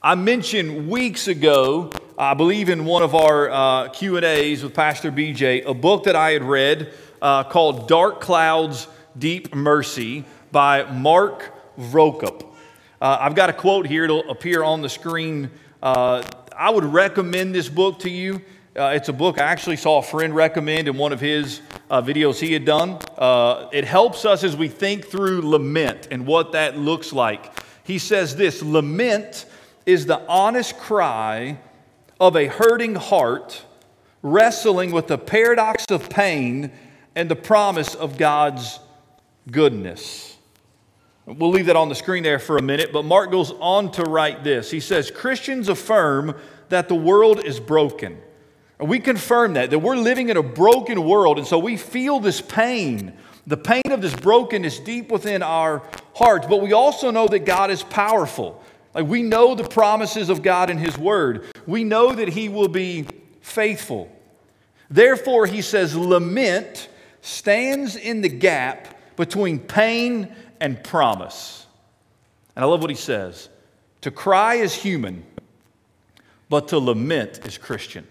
I 0.01 0.15
mentioned 0.15 0.89
weeks 0.89 1.27
ago, 1.27 1.91
I 2.17 2.33
believe 2.33 2.69
in 2.69 2.83
one 2.85 3.03
of 3.03 3.13
our 3.13 3.51
uh, 3.51 3.89
Q 3.89 4.17
and 4.17 4.25
A's 4.25 4.63
with 4.63 4.73
Pastor 4.73 5.11
BJ, 5.11 5.63
a 5.67 5.73
book 5.75 6.05
that 6.05 6.15
I 6.15 6.31
had 6.31 6.43
read 6.43 6.91
uh, 7.21 7.43
called 7.43 7.87
"Dark 7.87 8.21
Clouds 8.21 8.87
Deep 9.19 9.53
Mercy 9.53 10.25
by 10.51 10.91
Mark 10.91 11.53
Vroegop. 11.77 12.41
Uh, 12.99 13.17
I've 13.19 13.35
got 13.35 13.51
a 13.51 13.53
quote 13.53 13.85
here, 13.85 14.05
it'll 14.05 14.27
appear 14.31 14.63
on 14.63 14.81
the 14.81 14.89
screen. 14.89 15.51
Uh, 15.83 16.23
I 16.57 16.71
would 16.71 16.85
recommend 16.85 17.53
this 17.53 17.69
book 17.69 17.99
to 17.99 18.09
you. 18.09 18.41
Uh, 18.75 18.91
it's 18.95 19.07
a 19.07 19.13
book 19.13 19.39
I 19.39 19.43
actually 19.43 19.75
saw 19.75 19.99
a 19.99 20.01
friend 20.01 20.35
recommend 20.35 20.87
in 20.87 20.97
one 20.97 21.13
of 21.13 21.19
his 21.19 21.61
uh, 21.91 22.01
videos 22.01 22.39
he 22.39 22.53
had 22.53 22.65
done. 22.65 22.97
Uh, 23.19 23.69
it 23.71 23.85
helps 23.85 24.25
us 24.25 24.43
as 24.43 24.57
we 24.57 24.67
think 24.67 25.05
through 25.05 25.47
lament 25.47 26.07
and 26.09 26.25
what 26.25 26.53
that 26.53 26.75
looks 26.75 27.13
like. 27.13 27.53
He 27.83 27.99
says 27.99 28.35
this 28.35 28.63
lament 28.63 29.45
is 29.85 30.07
the 30.07 30.25
honest 30.27 30.75
cry 30.79 31.59
of 32.19 32.35
a 32.35 32.47
hurting 32.47 32.95
heart 32.95 33.63
wrestling 34.23 34.91
with 34.91 35.05
the 35.05 35.19
paradox 35.19 35.85
of 35.91 36.09
pain 36.09 36.71
and 37.15 37.29
the 37.29 37.35
promise 37.35 37.93
of 37.93 38.17
God's 38.17 38.79
goodness. 39.51 40.35
We'll 41.27 41.51
leave 41.51 41.67
that 41.67 41.75
on 41.75 41.89
the 41.89 41.95
screen 41.95 42.23
there 42.23 42.39
for 42.39 42.57
a 42.57 42.61
minute, 42.63 42.91
but 42.91 43.05
Mark 43.05 43.29
goes 43.29 43.51
on 43.59 43.91
to 43.91 44.01
write 44.01 44.43
this. 44.43 44.71
He 44.71 44.79
says, 44.79 45.11
Christians 45.11 45.69
affirm 45.69 46.33
that 46.69 46.87
the 46.87 46.95
world 46.95 47.45
is 47.45 47.59
broken. 47.59 48.17
And 48.83 48.89
we 48.89 48.99
confirm 48.99 49.53
that, 49.53 49.69
that 49.69 49.79
we're 49.79 49.95
living 49.95 50.27
in 50.27 50.35
a 50.35 50.43
broken 50.43 51.05
world, 51.05 51.37
and 51.37 51.47
so 51.47 51.57
we 51.57 51.77
feel 51.77 52.19
this 52.19 52.41
pain. 52.41 53.13
The 53.47 53.55
pain 53.55 53.81
of 53.91 54.01
this 54.01 54.13
brokenness 54.13 54.79
deep 54.79 55.09
within 55.09 55.41
our 55.41 55.83
hearts, 56.13 56.47
but 56.47 56.61
we 56.61 56.73
also 56.73 57.09
know 57.09 57.25
that 57.29 57.45
God 57.45 57.71
is 57.71 57.81
powerful. 57.81 58.61
Like 58.93 59.05
we 59.07 59.23
know 59.23 59.55
the 59.55 59.63
promises 59.63 60.27
of 60.27 60.41
God 60.41 60.69
in 60.69 60.77
His 60.79 60.97
Word. 60.97 61.45
We 61.65 61.85
know 61.85 62.13
that 62.13 62.27
He 62.27 62.49
will 62.49 62.67
be 62.67 63.07
faithful. 63.39 64.11
Therefore, 64.89 65.45
He 65.45 65.61
says, 65.61 65.95
lament 65.95 66.89
stands 67.21 67.95
in 67.95 68.19
the 68.19 68.27
gap 68.27 68.99
between 69.15 69.59
pain 69.59 70.35
and 70.59 70.83
promise. 70.83 71.67
And 72.53 72.65
I 72.65 72.67
love 72.67 72.81
what 72.81 72.89
he 72.89 72.97
says 72.97 73.47
to 74.01 74.11
cry 74.11 74.55
is 74.55 74.73
human, 74.73 75.23
but 76.49 76.67
to 76.67 76.79
lament 76.79 77.45
is 77.45 77.57
Christian. 77.57 78.07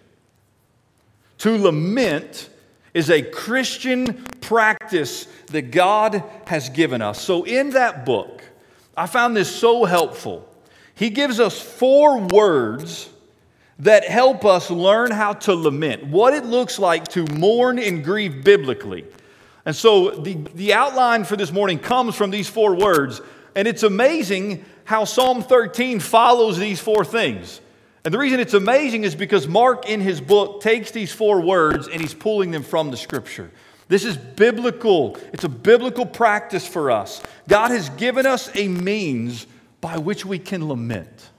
To 1.43 1.59
lament 1.59 2.49
is 2.95 3.11
a 3.11 3.21
Christian 3.21 4.25
practice 4.41 5.27
that 5.47 5.73
God 5.73 6.23
has 6.47 6.69
given 6.69 7.03
us. 7.03 7.21
So, 7.21 7.43
in 7.43 7.71
that 7.71 8.07
book, 8.07 8.45
I 8.97 9.09
found 9.09 9.37
this 9.37 9.53
so 9.53 9.85
helpful. 9.85 10.49
He 10.95 11.11
gives 11.11 11.41
us 11.41 11.61
four 11.61 12.19
words 12.19 13.11
that 13.81 14.05
help 14.05 14.45
us 14.45 14.71
learn 14.71 15.11
how 15.11 15.33
to 15.33 15.55
lament, 15.55 16.07
what 16.07 16.33
it 16.33 16.45
looks 16.45 16.79
like 16.79 17.09
to 17.09 17.25
mourn 17.25 17.81
and 17.81 18.05
grieve 18.05 18.45
biblically. 18.45 19.05
And 19.67 19.75
so 19.75 20.11
the, 20.11 20.35
the 20.55 20.75
outline 20.75 21.25
for 21.25 21.35
this 21.35 21.51
morning 21.51 21.81
comes 21.81 22.15
from 22.15 22.31
these 22.31 22.49
four 22.49 22.77
words, 22.77 23.21
and 23.57 23.67
it's 23.67 23.83
amazing 23.83 24.65
how 24.85 25.07
Psalm 25.07 25.43
13 25.43 25.99
follows 25.99 26.57
these 26.57 26.79
four 26.79 27.05
things. 27.05 27.61
And 28.05 28.13
the 28.13 28.19
reason 28.19 28.41
it's 28.41 28.55
amazing 28.55 29.05
is 29.05 29.15
because 29.15 29.47
Mark, 29.47 29.89
in 29.89 30.01
his 30.01 30.21
book, 30.21 30.61
takes 30.61 30.91
these 30.91 31.13
four 31.13 31.41
words 31.41 31.87
and 31.87 32.01
he's 32.01 32.15
pulling 32.15 32.51
them 32.51 32.65
from 32.65 32.91
the 32.91 32.97
scripture. 32.97 33.51
This 33.89 34.05
is 34.05 34.17
biblical, 34.17 35.17
it's 35.33 35.45
a 35.45 35.49
biblical 35.49 36.07
practice 36.07 36.67
for 36.67 36.91
us. 36.91 37.23
God 37.49 37.71
has 37.71 37.91
given 37.91 38.27
us 38.27 38.51
a 38.57 38.67
means 38.67 39.47
by 39.81 39.99
which 39.99 40.25
we 40.25 40.39
can 40.39 40.67
lament, 40.67 41.31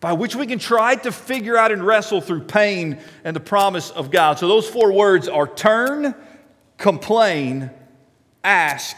by 0.00 0.12
which 0.12 0.36
we 0.36 0.46
can 0.46 0.58
try 0.58 0.94
to 0.96 1.10
figure 1.10 1.56
out 1.56 1.72
and 1.72 1.84
wrestle 1.84 2.20
through 2.20 2.42
pain 2.42 3.00
and 3.24 3.34
the 3.34 3.40
promise 3.40 3.90
of 3.90 4.10
God. 4.10 4.38
So 4.38 4.46
those 4.46 4.68
four 4.68 4.92
words 4.92 5.28
are 5.28 5.46
turn, 5.46 6.14
complain, 6.76 7.70
ask, 8.44 8.96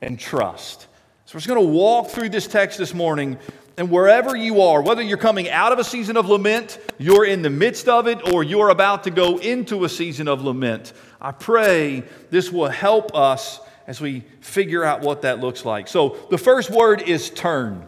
and 0.00 0.18
trust. 0.18 0.82
So 1.24 1.34
we're 1.34 1.40
just 1.40 1.48
going 1.48 1.66
to 1.66 1.72
walk 1.72 2.08
through 2.08 2.28
this 2.28 2.46
text 2.46 2.78
this 2.78 2.94
morning. 2.94 3.38
And 3.78 3.90
wherever 3.90 4.34
you 4.34 4.62
are, 4.62 4.80
whether 4.80 5.02
you're 5.02 5.18
coming 5.18 5.50
out 5.50 5.72
of 5.72 5.78
a 5.78 5.84
season 5.84 6.16
of 6.16 6.28
lament, 6.28 6.78
you're 6.96 7.26
in 7.26 7.42
the 7.42 7.50
midst 7.50 7.88
of 7.88 8.06
it, 8.06 8.32
or 8.32 8.42
you're 8.42 8.70
about 8.70 9.04
to 9.04 9.10
go 9.10 9.36
into 9.38 9.84
a 9.84 9.88
season 9.88 10.28
of 10.28 10.42
lament, 10.42 10.94
I 11.20 11.32
pray 11.32 12.04
this 12.30 12.50
will 12.50 12.68
help 12.68 13.14
us 13.14 13.60
as 13.86 14.00
we 14.00 14.24
figure 14.40 14.82
out 14.82 15.02
what 15.02 15.22
that 15.22 15.40
looks 15.40 15.64
like. 15.64 15.88
So 15.88 16.16
the 16.30 16.38
first 16.38 16.70
word 16.70 17.02
is 17.02 17.30
turn. 17.30 17.86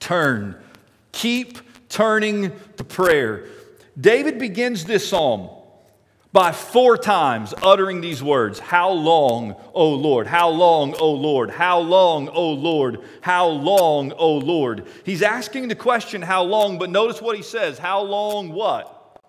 Turn. 0.00 0.60
Keep 1.12 1.58
turning 1.88 2.52
to 2.76 2.84
prayer. 2.84 3.46
David 3.98 4.38
begins 4.38 4.84
this 4.84 5.08
psalm 5.08 5.50
by 6.32 6.52
four 6.52 6.98
times 6.98 7.54
uttering 7.62 8.00
these 8.00 8.22
words 8.22 8.58
How 8.58 8.90
long, 8.90 9.56
O 9.72 9.90
Lord? 9.90 10.26
How 10.26 10.48
long, 10.48 10.94
O 10.94 11.12
Lord? 11.12 11.50
How 11.50 11.78
long, 11.78 12.28
O 12.28 12.50
Lord? 12.50 13.00
How 13.20 13.46
long, 13.46 14.12
O 14.12 14.34
Lord? 14.34 14.86
He's 15.04 15.22
asking 15.22 15.68
the 15.68 15.74
question, 15.74 16.22
How 16.22 16.42
long? 16.42 16.78
But 16.78 16.90
notice 16.90 17.22
what 17.22 17.36
he 17.36 17.42
says 17.42 17.78
How 17.78 18.02
long, 18.02 18.52
what? 18.52 19.20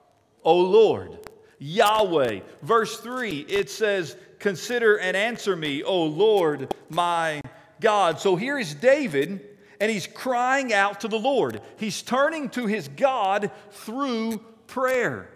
O 0.43 0.57
Lord. 0.59 1.17
Yahweh. 1.59 2.39
Verse 2.62 2.97
3, 2.99 3.39
it 3.49 3.69
says, 3.69 4.15
Consider 4.39 4.97
and 4.97 5.15
answer 5.17 5.55
me, 5.55 5.83
O 5.83 6.03
Lord, 6.03 6.73
my 6.89 7.41
God. 7.81 8.19
So 8.19 8.38
here 8.38 8.57
is 8.57 8.73
David, 8.73 9.45
and 9.81 9.91
he's 9.91 10.07
crying 10.07 10.73
out 10.73 11.01
to 11.01 11.09
the 11.09 11.19
Lord. 11.19 11.62
He's 11.77 12.01
turning 12.01 12.49
to 12.51 12.65
his 12.65 12.88
God 12.88 13.51
through 13.71 14.38
prayer. 14.67 15.29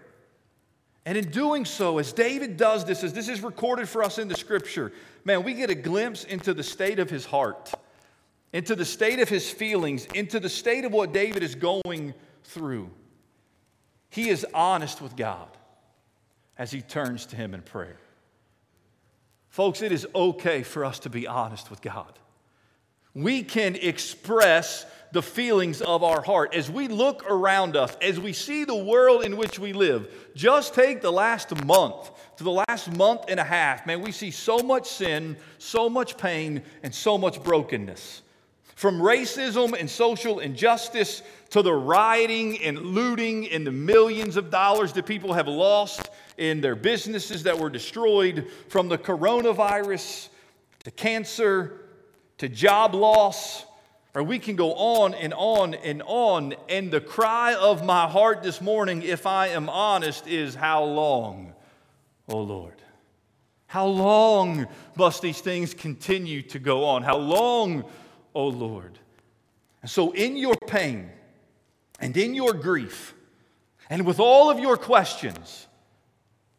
And 1.05 1.17
in 1.17 1.31
doing 1.31 1.65
so, 1.65 1.97
as 1.97 2.13
David 2.13 2.55
does 2.55 2.85
this, 2.85 3.03
as 3.03 3.13
this 3.13 3.27
is 3.27 3.41
recorded 3.41 3.89
for 3.89 4.03
us 4.03 4.17
in 4.17 4.27
the 4.27 4.35
scripture, 4.35 4.93
man, 5.25 5.43
we 5.43 5.53
get 5.53 5.69
a 5.69 5.75
glimpse 5.75 6.23
into 6.23 6.53
the 6.53 6.63
state 6.63 6.99
of 6.99 7.09
his 7.09 7.25
heart, 7.25 7.73
into 8.53 8.75
the 8.75 8.85
state 8.85 9.19
of 9.19 9.27
his 9.27 9.49
feelings, 9.49 10.05
into 10.13 10.39
the 10.39 10.49
state 10.49 10.85
of 10.85 10.93
what 10.93 11.11
David 11.11 11.43
is 11.43 11.55
going 11.55 12.13
through. 12.43 12.89
He 14.09 14.29
is 14.29 14.45
honest 14.53 15.01
with 15.01 15.15
God 15.15 15.49
as 16.57 16.71
he 16.71 16.81
turns 16.81 17.25
to 17.27 17.35
him 17.35 17.53
in 17.53 17.61
prayer. 17.61 17.97
Folks, 19.49 19.81
it 19.81 19.91
is 19.91 20.07
okay 20.15 20.63
for 20.63 20.85
us 20.85 20.99
to 20.99 21.09
be 21.09 21.27
honest 21.27 21.69
with 21.69 21.81
God. 21.81 22.17
We 23.13 23.43
can 23.43 23.75
express 23.75 24.85
the 25.13 25.21
feelings 25.21 25.79
of 25.81 26.03
our 26.03 26.21
heart. 26.21 26.55
As 26.55 26.71
we 26.71 26.87
look 26.87 27.23
around 27.29 27.77
us, 27.77 27.95
as 28.01 28.19
we 28.19 28.33
see 28.33 28.65
the 28.65 28.75
world 28.75 29.23
in 29.23 29.37
which 29.37 29.59
we 29.59 29.71
live, 29.71 30.11
just 30.35 30.73
take 30.73 31.01
the 31.01 31.11
last 31.11 31.63
month 31.65 32.09
to 32.37 32.43
the 32.43 32.63
last 32.67 32.91
month 32.97 33.25
and 33.27 33.39
a 33.39 33.43
half, 33.43 33.85
man, 33.85 34.01
we 34.01 34.11
see 34.11 34.31
so 34.31 34.57
much 34.57 34.89
sin, 34.89 35.37
so 35.59 35.87
much 35.87 36.17
pain, 36.17 36.63
and 36.81 36.93
so 36.93 37.15
much 37.15 37.43
brokenness. 37.43 38.23
From 38.75 38.99
racism 38.99 39.79
and 39.79 39.87
social 39.87 40.39
injustice 40.39 41.21
to 41.51 41.61
the 41.61 41.73
rioting 41.73 42.59
and 42.63 42.79
looting 42.79 43.47
and 43.51 43.67
the 43.67 43.71
millions 43.71 44.35
of 44.35 44.49
dollars 44.49 44.93
that 44.93 45.05
people 45.05 45.31
have 45.33 45.47
lost 45.47 46.09
in 46.39 46.59
their 46.59 46.75
businesses 46.75 47.43
that 47.43 47.57
were 47.57 47.69
destroyed, 47.69 48.49
from 48.67 48.89
the 48.89 48.97
coronavirus 48.97 50.29
to 50.85 50.89
cancer 50.89 51.81
to 52.39 52.49
job 52.49 52.95
loss 52.95 53.65
or 54.15 54.23
we 54.23 54.37
can 54.39 54.55
go 54.55 54.73
on 54.73 55.13
and 55.13 55.33
on 55.33 55.73
and 55.73 56.03
on. 56.05 56.53
And 56.69 56.91
the 56.91 57.01
cry 57.01 57.55
of 57.55 57.83
my 57.83 58.07
heart 58.07 58.43
this 58.43 58.61
morning, 58.61 59.01
if 59.01 59.25
I 59.25 59.47
am 59.47 59.69
honest, 59.69 60.27
is 60.27 60.55
how 60.55 60.83
long, 60.83 61.53
oh 62.29 62.41
Lord? 62.41 62.81
How 63.65 63.87
long 63.87 64.67
must 64.95 65.23
these 65.23 65.41
things 65.41 65.73
continue 65.73 66.43
to 66.43 66.59
go 66.59 66.85
on? 66.85 67.01
How 67.01 67.17
long, 67.17 67.85
oh 68.35 68.47
Lord? 68.47 68.99
And 69.81 69.89
so, 69.89 70.11
in 70.11 70.37
your 70.37 70.55
pain 70.67 71.09
and 71.99 72.15
in 72.15 72.35
your 72.35 72.53
grief 72.53 73.15
and 73.89 74.05
with 74.05 74.19
all 74.19 74.49
of 74.49 74.59
your 74.59 74.77
questions, 74.77 75.67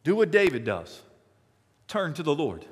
do 0.02 0.16
what 0.16 0.30
David 0.30 0.64
does 0.64 1.02
turn 1.86 2.14
to 2.14 2.22
the 2.22 2.34
Lord. 2.34 2.66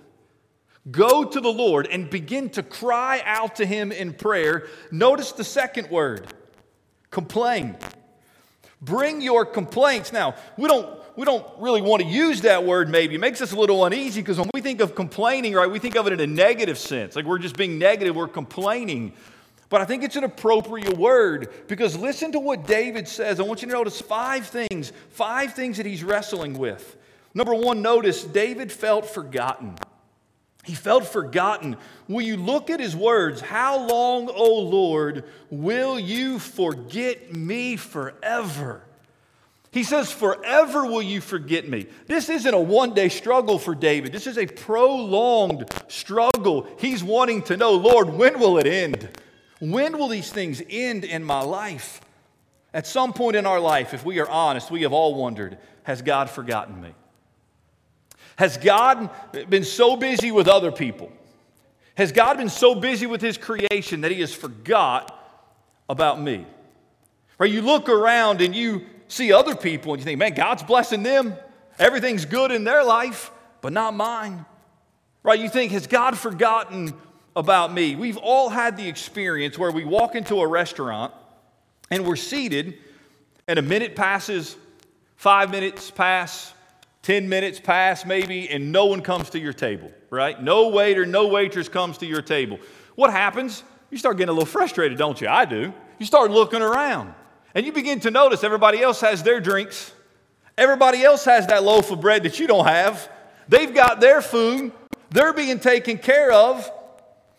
Go 0.90 1.24
to 1.24 1.40
the 1.40 1.52
Lord 1.52 1.86
and 1.86 2.10
begin 2.10 2.50
to 2.50 2.62
cry 2.62 3.22
out 3.24 3.56
to 3.56 3.66
Him 3.66 3.92
in 3.92 4.12
prayer. 4.12 4.66
Notice 4.90 5.32
the 5.32 5.44
second 5.44 5.90
word 5.90 6.26
complain. 7.10 7.76
Bring 8.80 9.20
your 9.20 9.46
complaints. 9.46 10.12
Now, 10.12 10.34
we 10.56 10.66
don't, 10.68 10.98
we 11.16 11.24
don't 11.24 11.46
really 11.58 11.82
want 11.82 12.02
to 12.02 12.08
use 12.08 12.40
that 12.40 12.64
word 12.64 12.88
maybe. 12.88 13.14
It 13.14 13.20
makes 13.20 13.40
us 13.40 13.52
a 13.52 13.56
little 13.56 13.84
uneasy 13.84 14.22
because 14.22 14.38
when 14.38 14.50
we 14.52 14.60
think 14.60 14.80
of 14.80 14.96
complaining, 14.96 15.54
right, 15.54 15.70
we 15.70 15.78
think 15.78 15.94
of 15.94 16.08
it 16.08 16.12
in 16.14 16.20
a 16.20 16.26
negative 16.26 16.78
sense. 16.78 17.14
Like 17.14 17.26
we're 17.26 17.38
just 17.38 17.56
being 17.56 17.78
negative, 17.78 18.16
we're 18.16 18.26
complaining. 18.26 19.12
But 19.68 19.82
I 19.82 19.84
think 19.84 20.02
it's 20.02 20.16
an 20.16 20.24
appropriate 20.24 20.98
word 20.98 21.48
because 21.68 21.96
listen 21.96 22.32
to 22.32 22.40
what 22.40 22.66
David 22.66 23.06
says. 23.06 23.38
I 23.38 23.44
want 23.44 23.62
you 23.62 23.68
to 23.68 23.72
notice 23.72 24.00
five 24.00 24.46
things, 24.46 24.92
five 25.10 25.54
things 25.54 25.76
that 25.76 25.86
he's 25.86 26.02
wrestling 26.02 26.58
with. 26.58 26.96
Number 27.34 27.54
one, 27.54 27.82
notice 27.82 28.24
David 28.24 28.72
felt 28.72 29.06
forgotten. 29.06 29.76
He 30.64 30.74
felt 30.74 31.04
forgotten. 31.06 31.76
Will 32.06 32.22
you 32.22 32.36
look 32.36 32.70
at 32.70 32.78
his 32.78 32.94
words? 32.94 33.40
How 33.40 33.84
long, 33.84 34.28
O 34.28 34.60
Lord, 34.60 35.24
will 35.50 35.98
you 35.98 36.38
forget 36.38 37.34
me 37.34 37.76
forever? 37.76 38.82
He 39.72 39.82
says, 39.82 40.12
Forever 40.12 40.84
will 40.84 41.02
you 41.02 41.20
forget 41.20 41.68
me. 41.68 41.86
This 42.06 42.28
isn't 42.28 42.54
a 42.54 42.60
one 42.60 42.94
day 42.94 43.08
struggle 43.08 43.58
for 43.58 43.74
David. 43.74 44.12
This 44.12 44.26
is 44.26 44.38
a 44.38 44.46
prolonged 44.46 45.68
struggle. 45.88 46.68
He's 46.78 47.02
wanting 47.02 47.42
to 47.44 47.56
know, 47.56 47.72
Lord, 47.72 48.10
when 48.10 48.38
will 48.38 48.58
it 48.58 48.66
end? 48.66 49.08
When 49.58 49.98
will 49.98 50.08
these 50.08 50.30
things 50.30 50.62
end 50.68 51.04
in 51.04 51.24
my 51.24 51.40
life? 51.40 52.00
At 52.74 52.86
some 52.86 53.12
point 53.12 53.36
in 53.36 53.46
our 53.46 53.60
life, 53.60 53.94
if 53.94 54.04
we 54.04 54.20
are 54.20 54.28
honest, 54.28 54.70
we 54.70 54.82
have 54.82 54.92
all 54.92 55.14
wondered, 55.14 55.58
Has 55.82 56.02
God 56.02 56.30
forgotten 56.30 56.80
me? 56.80 56.94
Has 58.36 58.56
God 58.56 59.10
been 59.48 59.64
so 59.64 59.96
busy 59.96 60.30
with 60.32 60.48
other 60.48 60.72
people? 60.72 61.12
Has 61.96 62.12
God 62.12 62.38
been 62.38 62.48
so 62.48 62.74
busy 62.74 63.06
with 63.06 63.20
his 63.20 63.36
creation 63.36 64.00
that 64.00 64.10
he 64.10 64.20
has 64.20 64.34
forgot 64.34 65.18
about 65.88 66.20
me? 66.20 66.46
Right? 67.38 67.50
You 67.50 67.62
look 67.62 67.88
around 67.88 68.40
and 68.40 68.54
you 68.54 68.86
see 69.08 69.32
other 69.32 69.54
people 69.54 69.92
and 69.92 70.00
you 70.00 70.04
think, 70.04 70.18
man, 70.18 70.34
God's 70.34 70.62
blessing 70.62 71.02
them. 71.02 71.34
Everything's 71.78 72.24
good 72.24 72.50
in 72.50 72.64
their 72.64 72.84
life, 72.84 73.30
but 73.60 73.72
not 73.72 73.94
mine. 73.94 74.46
Right? 75.22 75.38
You 75.38 75.48
think, 75.48 75.72
has 75.72 75.86
God 75.86 76.16
forgotten 76.16 76.94
about 77.36 77.72
me? 77.72 77.94
We've 77.96 78.16
all 78.16 78.48
had 78.48 78.76
the 78.76 78.88
experience 78.88 79.58
where 79.58 79.70
we 79.70 79.84
walk 79.84 80.14
into 80.14 80.40
a 80.40 80.46
restaurant 80.46 81.12
and 81.90 82.06
we're 82.06 82.16
seated, 82.16 82.78
and 83.46 83.58
a 83.58 83.62
minute 83.62 83.94
passes, 83.94 84.56
five 85.16 85.50
minutes 85.50 85.90
pass, 85.90 86.51
10 87.02 87.28
minutes 87.28 87.58
pass 87.58 88.06
maybe, 88.06 88.48
and 88.48 88.70
no 88.70 88.86
one 88.86 89.02
comes 89.02 89.30
to 89.30 89.38
your 89.38 89.52
table, 89.52 89.90
right? 90.10 90.40
No 90.40 90.68
waiter, 90.68 91.04
no 91.04 91.26
waitress 91.26 91.68
comes 91.68 91.98
to 91.98 92.06
your 92.06 92.22
table. 92.22 92.58
What 92.94 93.10
happens? 93.10 93.64
You 93.90 93.98
start 93.98 94.16
getting 94.16 94.30
a 94.30 94.32
little 94.32 94.46
frustrated, 94.46 94.98
don't 94.98 95.20
you? 95.20 95.28
I 95.28 95.44
do. 95.44 95.72
You 95.98 96.06
start 96.06 96.30
looking 96.30 96.62
around, 96.62 97.12
and 97.54 97.66
you 97.66 97.72
begin 97.72 98.00
to 98.00 98.10
notice 98.10 98.44
everybody 98.44 98.80
else 98.82 99.00
has 99.00 99.22
their 99.22 99.40
drinks. 99.40 99.92
Everybody 100.56 101.02
else 101.02 101.24
has 101.24 101.46
that 101.48 101.64
loaf 101.64 101.90
of 101.90 102.00
bread 102.00 102.22
that 102.22 102.38
you 102.38 102.46
don't 102.46 102.66
have. 102.66 103.10
They've 103.48 103.74
got 103.74 104.00
their 104.00 104.22
food, 104.22 104.72
they're 105.10 105.32
being 105.32 105.58
taken 105.58 105.98
care 105.98 106.30
of. 106.30 106.70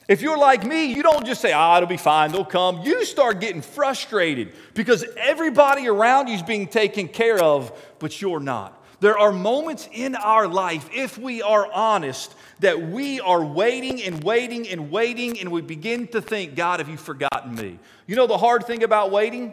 If 0.09 0.21
you're 0.21 0.37
like 0.37 0.65
me, 0.65 0.93
you 0.93 1.01
don't 1.01 1.25
just 1.25 1.39
say, 1.39 1.53
ah, 1.53 1.77
it'll 1.77 1.87
be 1.87 1.95
fine, 1.95 2.33
they'll 2.33 2.43
come. 2.43 2.81
You 2.81 3.05
start 3.05 3.39
getting 3.39 3.61
frustrated 3.61 4.51
because 4.73 5.05
everybody 5.15 5.87
around 5.87 6.27
you 6.27 6.35
is 6.35 6.43
being 6.43 6.67
taken 6.67 7.07
care 7.07 7.41
of, 7.41 7.71
but 7.99 8.21
you're 8.21 8.41
not. 8.41 8.82
There 9.03 9.19
are 9.19 9.33
moments 9.33 9.89
in 9.91 10.15
our 10.15 10.47
life, 10.47 10.89
if 10.93 11.17
we 11.17 11.41
are 11.41 11.69
honest, 11.73 12.33
that 12.59 12.81
we 12.81 13.19
are 13.19 13.43
waiting 13.43 14.01
and 14.01 14.23
waiting 14.23 14.65
and 14.69 14.89
waiting, 14.89 15.41
and 15.41 15.51
we 15.51 15.59
begin 15.59 16.07
to 16.07 16.21
think, 16.21 16.55
God, 16.55 16.79
have 16.79 16.87
you 16.87 16.95
forgotten 16.95 17.53
me? 17.53 17.79
You 18.07 18.15
know 18.15 18.27
the 18.27 18.37
hard 18.37 18.65
thing 18.65 18.81
about 18.81 19.11
waiting? 19.11 19.51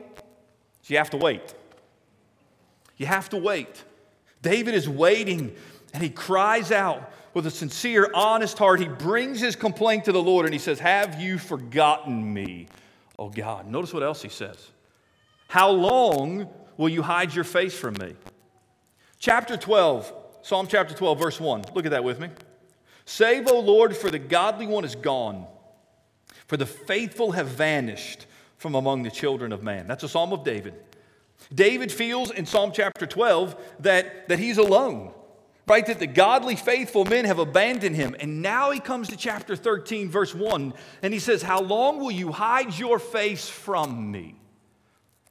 Is 0.85 0.91
you 0.91 0.99
have 0.99 1.11
to 1.11 1.17
wait. 1.17 1.53
You 2.97 3.07
have 3.07 3.29
to 3.31 3.39
wait. 3.39 3.83
David 4.41 4.73
is 4.73 4.89
waiting 4.89 5.57
and 5.93 6.01
he 6.01 6.11
cries 6.11 6.71
out 6.71 7.13
with 7.35 7.45
a 7.45 7.51
sincere, 7.51 8.09
honest 8.15 8.57
heart. 8.57 8.79
He 8.79 8.87
brings 8.87 9.41
his 9.41 9.57
complaint 9.57 10.05
to 10.05 10.13
the 10.13 10.23
Lord 10.23 10.47
and 10.47 10.55
he 10.55 10.61
says, 10.61 10.79
Have 10.79 11.21
you 11.21 11.39
forgotten 11.39 12.33
me, 12.33 12.69
oh 13.19 13.31
God? 13.31 13.67
Notice 13.67 13.93
what 13.93 14.05
else 14.05 14.23
he 14.23 14.29
says. 14.29 14.71
How 15.49 15.71
long 15.71 16.49
will 16.77 16.89
you 16.89 17.03
hide 17.03 17.35
your 17.35 17.43
face 17.43 17.77
from 17.77 17.95
me? 17.95 18.15
Chapter 19.21 19.59
12, 19.59 20.15
Psalm 20.41 20.67
chapter 20.67 20.95
12, 20.95 21.19
verse 21.19 21.39
1. 21.39 21.65
Look 21.75 21.85
at 21.85 21.91
that 21.91 22.03
with 22.03 22.19
me. 22.19 22.31
Save, 23.05 23.49
O 23.49 23.61
Lord, 23.61 23.95
for 23.95 24.11
the 24.11 24.19
godly 24.19 24.67
one 24.67 24.83
is 24.83 24.95
gone, 24.95 25.47
for 26.47 26.57
the 26.57 26.65
faithful 26.65 27.33
have 27.33 27.49
vanished 27.49 28.25
from 28.57 28.75
among 28.75 29.03
the 29.03 29.11
children 29.11 29.53
of 29.53 29.63
man. 29.63 29.87
That's 29.87 30.05
a 30.05 30.09
psalm 30.09 30.33
of 30.33 30.43
David. 30.43 30.73
David 31.55 31.93
feels 31.93 32.31
in 32.31 32.47
Psalm 32.47 32.73
chapter 32.73 33.07
12 33.07 33.57
that, 33.81 34.27
that 34.29 34.39
he's 34.39 34.57
alone, 34.57 35.13
right? 35.67 35.85
That 35.85 35.99
the 35.99 36.07
godly, 36.07 36.57
faithful 36.57 37.05
men 37.05 37.27
have 37.27 37.39
abandoned 37.39 37.97
him. 37.97 38.17
And 38.21 38.41
now 38.41 38.71
he 38.71 38.81
comes 38.81 39.09
to 39.09 39.19
chapter 39.19 39.55
13, 39.55 40.09
verse 40.09 40.35
1, 40.35 40.73
and 41.03 41.13
he 41.13 41.21
says, 41.21 41.43
How 41.43 41.61
long 41.61 41.99
will 41.99 42.11
you 42.11 42.33
hide 42.33 42.79
your 42.79 42.99
face 42.99 43.47
from 43.47 44.11
me? 44.11 44.37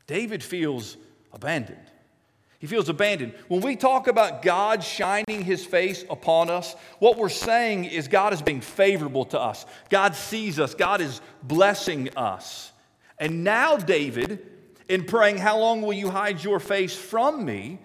David 0.06 0.44
feels 0.44 0.96
abandoned. 1.34 1.89
He 2.60 2.68
feels 2.68 2.90
abandoned. 2.90 3.34
When 3.48 3.62
we 3.62 3.76
talk 3.76 4.08
about 4.08 4.42
God 4.42 4.84
shining 4.84 5.44
his 5.44 5.66
face 5.66 6.04
upon 6.10 6.50
us, 6.50 6.76
what 7.00 7.18
we're 7.18 7.30
saying 7.30 7.86
is 7.86 8.08
God 8.08 8.34
is 8.34 8.42
being 8.42 8.62
favorable 8.62 9.26
to 9.26 9.40
us. 9.40 9.66
God 9.90 10.14
sees 10.16 10.60
us, 10.60 10.76
God 10.76 11.02
is 11.02 11.22
blessing 11.42 12.10
us. 12.18 12.72
And 13.18 13.44
now, 13.44 13.78
David, 13.78 14.46
in 14.90 15.06
praying, 15.06 15.38
How 15.38 15.58
long 15.58 15.82
will 15.82 15.94
you 15.94 16.10
hide 16.10 16.44
your 16.44 16.60
face 16.60 16.96
from 16.96 17.46
me? 17.46 17.80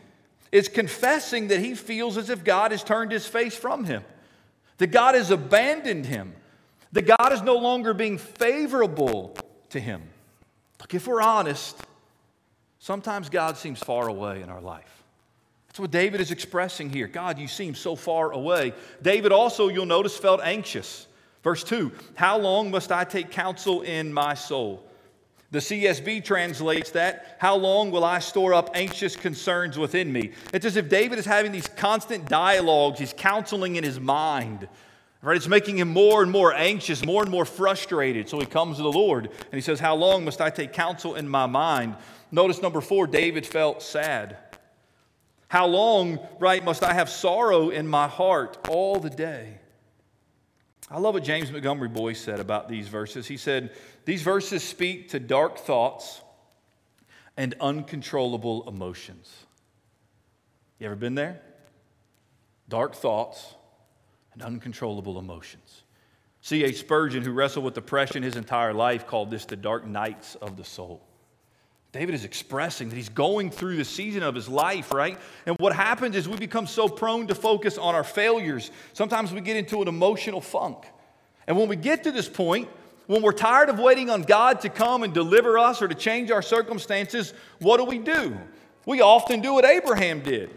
is 0.55 0.69
confessing 0.69 1.49
that 1.49 1.59
he 1.59 1.75
feels 1.75 2.17
as 2.17 2.31
if 2.31 2.45
God 2.45 2.71
has 2.71 2.85
turned 2.85 3.11
his 3.11 3.27
face 3.27 3.57
from 3.57 3.83
him, 3.83 4.05
that 4.79 4.87
God 4.93 5.17
has 5.17 5.33
abandoned 5.33 6.07
him, 6.07 6.33
that 6.93 7.03
God 7.03 7.33
is 7.33 7.43
no 7.43 7.57
longer 7.57 7.93
being 7.93 8.19
favorable 8.19 9.37
to 9.71 9.81
him. 9.81 10.01
Look, 10.81 10.95
if 10.95 11.09
we're 11.09 11.21
honest, 11.21 11.77
Sometimes 12.85 13.31
God 13.31 13.57
seems 13.57 13.79
far 13.79 14.09
away 14.09 14.43
in 14.43 14.51
our 14.51 14.61
life. 14.61 15.03
That's 15.69 15.81
what 15.81 15.91
David 15.91 16.21
is 16.21 16.31
expressing 16.31 16.91
here. 16.91 17.07
God, 17.07 17.39
you 17.39 17.49
seem 17.49 17.75
so 17.75 17.97
far 17.97 18.33
away. 18.33 18.75
David 19.01 19.33
also, 19.33 19.69
you'll 19.69 19.87
notice, 19.87 20.19
felt 20.19 20.43
anxious. 20.43 21.07
Verse 21.43 21.65
2 21.65 21.91
How 22.15 22.37
long 22.37 22.71
must 22.71 22.93
I 22.93 23.05
take 23.05 23.31
counsel 23.31 23.81
in 23.81 24.13
my 24.13 24.35
soul? 24.35 24.85
The 25.51 25.61
CSB 25.61 26.23
translates 26.25 26.91
that, 26.91 27.39
How 27.39 27.57
long 27.57 27.91
will 27.91 28.05
I 28.05 28.19
store 28.19 28.53
up 28.53 28.69
anxious 28.75 29.17
concerns 29.17 29.79
within 29.79 30.13
me? 30.13 30.33
It's 30.53 30.67
as 30.67 30.77
if 30.77 30.91
David 30.91 31.19
is 31.19 31.25
having 31.25 31.53
these 31.53 31.69
constant 31.69 32.29
dialogues, 32.29 32.99
he's 32.99 33.15
counseling 33.17 33.77
in 33.77 33.85
his 33.85 33.99
mind. 33.99 34.69
Right? 35.23 35.39
It's 35.39 35.49
making 35.49 35.79
him 35.79 35.89
more 35.89 36.23
and 36.23 36.31
more 36.31 36.53
anxious, 36.53 37.03
more 37.03 37.23
and 37.23 37.31
more 37.31 37.47
frustrated. 37.47 38.29
So 38.29 38.39
he 38.41 38.45
comes 38.45 38.77
to 38.77 38.83
the 38.83 38.93
Lord 38.93 39.25
and 39.31 39.55
he 39.55 39.63
says, 39.63 39.81
How 39.81 39.95
long 39.95 40.27
must 40.27 40.43
I 40.43 40.51
take 40.51 40.75
counsel 40.75 41.15
in 41.15 41.27
my 41.27 41.47
mind? 41.47 41.97
Notice 42.35 42.61
number 42.61 42.81
four, 42.81 43.07
David 43.07 43.47
felt 43.47 43.81
sad. 43.81 44.37
How 45.47 45.69
long, 45.69 46.19
right, 46.41 46.65
must 46.65 46.83
I 46.83 46.93
have 46.93 47.09
sorrow 47.09 47.71
in 47.71 47.87
my 47.87 48.09
heart 48.09 48.59
all 48.69 48.99
the 48.99 49.09
day? 49.09 49.61
I 50.91 50.99
love 50.99 51.15
what 51.15 51.23
James 51.23 51.53
Montgomery 51.53 51.89
Boice 51.89 52.21
said 52.21 52.41
about 52.41 52.69
these 52.69 52.89
verses. 52.89 53.29
He 53.29 53.37
said, 53.37 53.71
These 54.05 54.23
verses 54.23 54.65
speak 54.65 55.11
to 55.11 55.21
dark 55.21 55.59
thoughts 55.59 56.23
and 57.37 57.55
uncontrollable 57.61 58.69
emotions. 58.69 59.33
You 60.81 60.87
ever 60.87 60.97
been 60.97 61.15
there? 61.15 61.41
Dark 62.69 62.97
thoughts 62.97 63.55
and 64.33 64.43
uncontrollable 64.43 65.21
emotions. 65.21 65.85
C.H. 66.41 66.81
Spurgeon, 66.81 67.23
who 67.23 67.31
wrestled 67.31 67.65
with 67.65 67.75
depression 67.75 68.25
his 68.25 68.35
entire 68.35 68.75
life, 68.75 69.07
called 69.07 69.31
this 69.31 69.45
the 69.45 69.55
dark 69.55 69.87
nights 69.87 70.35
of 70.35 70.57
the 70.57 70.65
soul. 70.65 71.01
David 71.95 72.17
is 72.17 72.25
expressing 72.25 72.89
that 72.89 72.97
he's 72.97 73.09
going 73.09 73.53
through 73.53 73.77
the 73.77 73.85
season 73.85 74.25
of 74.25 74.35
his 74.35 74.49
life, 74.49 74.93
right? 74.93 75.17
And 75.47 75.57
what 75.61 75.73
happens 75.73 76.17
is 76.17 76.29
we 76.29 76.37
become 76.37 76.67
so 76.67 76.89
prone 76.89 77.29
to 77.29 77.37
focus 77.37 77.79
on 77.79 77.95
our 77.95 78.03
failures. 78.03 78.73
Sometimes 78.95 79.33
we 79.33 79.41
get 79.41 79.57
into 79.57 79.81
an 79.81 79.87
emotional 79.87 80.41
funk. 80.41 80.87
And 81.47 81.57
when 81.57 81.69
we 81.69 81.77
get 81.77 82.03
to 82.03 82.11
this 82.11 82.29
point, 82.29 82.69
when 83.07 83.23
we're 83.23 83.31
tired 83.31 83.69
of 83.69 83.79
waiting 83.79 84.11
on 84.11 84.23
God 84.23 84.61
to 84.63 84.71
come 84.71 85.05
and 85.05 85.15
deliver 85.15 85.57
us 85.57 85.81
or 85.81 85.87
to 85.87 85.95
change 85.95 86.33
our 86.33 86.43
circumstances, 86.43 87.33
what 87.61 87.77
do 87.77 87.85
we 87.85 87.99
do? 87.99 88.37
We 88.87 89.01
often 89.01 89.41
do 89.41 89.55
what 89.55 89.65
Abraham 89.65 90.21
did 90.21 90.51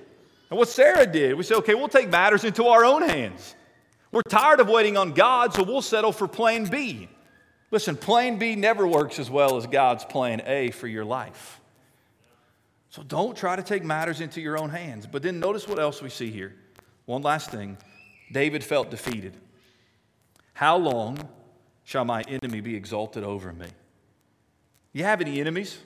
and 0.49 0.57
what 0.57 0.69
Sarah 0.69 1.05
did. 1.05 1.35
We 1.35 1.43
say, 1.43 1.53
okay, 1.53 1.75
we'll 1.75 1.87
take 1.87 2.09
matters 2.09 2.45
into 2.45 2.65
our 2.65 2.83
own 2.83 3.03
hands. 3.03 3.53
We're 4.11 4.23
tired 4.23 4.59
of 4.59 4.69
waiting 4.69 4.97
on 4.97 5.11
God, 5.11 5.53
so 5.53 5.61
we'll 5.61 5.83
settle 5.83 6.11
for 6.11 6.27
plan 6.27 6.65
B. 6.65 7.09
Listen, 7.69 7.97
plan 7.97 8.37
B 8.37 8.55
never 8.55 8.87
works 8.87 9.19
as 9.19 9.29
well 9.29 9.57
as 9.57 9.67
God's 9.67 10.05
plan 10.05 10.41
A 10.45 10.71
for 10.71 10.87
your 10.87 11.05
life. 11.05 11.59
So 12.89 13.03
don't 13.03 13.35
try 13.35 13.55
to 13.55 13.63
take 13.63 13.83
matters 13.83 14.21
into 14.21 14.39
your 14.39 14.57
own 14.57 14.69
hands. 14.69 15.05
But 15.05 15.21
then 15.21 15.39
notice 15.39 15.67
what 15.67 15.77
else 15.77 16.01
we 16.01 16.09
see 16.09 16.31
here. 16.31 16.55
One 17.05 17.21
last 17.21 17.51
thing 17.51 17.77
David 18.31 18.63
felt 18.63 18.89
defeated. 18.89 19.35
How 20.53 20.77
long 20.77 21.19
shall 21.83 22.05
my 22.05 22.23
enemy 22.23 22.61
be 22.61 22.75
exalted 22.75 23.23
over 23.23 23.53
me? 23.53 23.67
You 24.93 25.03
have 25.03 25.21
any 25.21 25.39
enemies? 25.39 25.77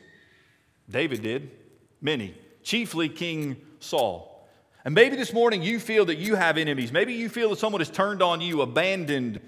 David 0.90 1.22
did. 1.22 1.52
Many. 2.00 2.36
Chiefly 2.64 3.10
King 3.10 3.58
Saul. 3.80 4.48
And 4.86 4.96
maybe 4.96 5.16
this 5.16 5.34
morning 5.34 5.62
you 5.62 5.80
feel 5.80 6.06
that 6.06 6.18
you 6.18 6.36
have 6.36 6.58
enemies. 6.58 6.92
Maybe 6.92 7.14
you 7.14 7.30
feel 7.30 7.50
that 7.50 7.60
someone 7.60 7.82
has 7.82 7.90
turned 7.90 8.22
on 8.22 8.42
you, 8.42 8.62
abandoned 8.62 9.40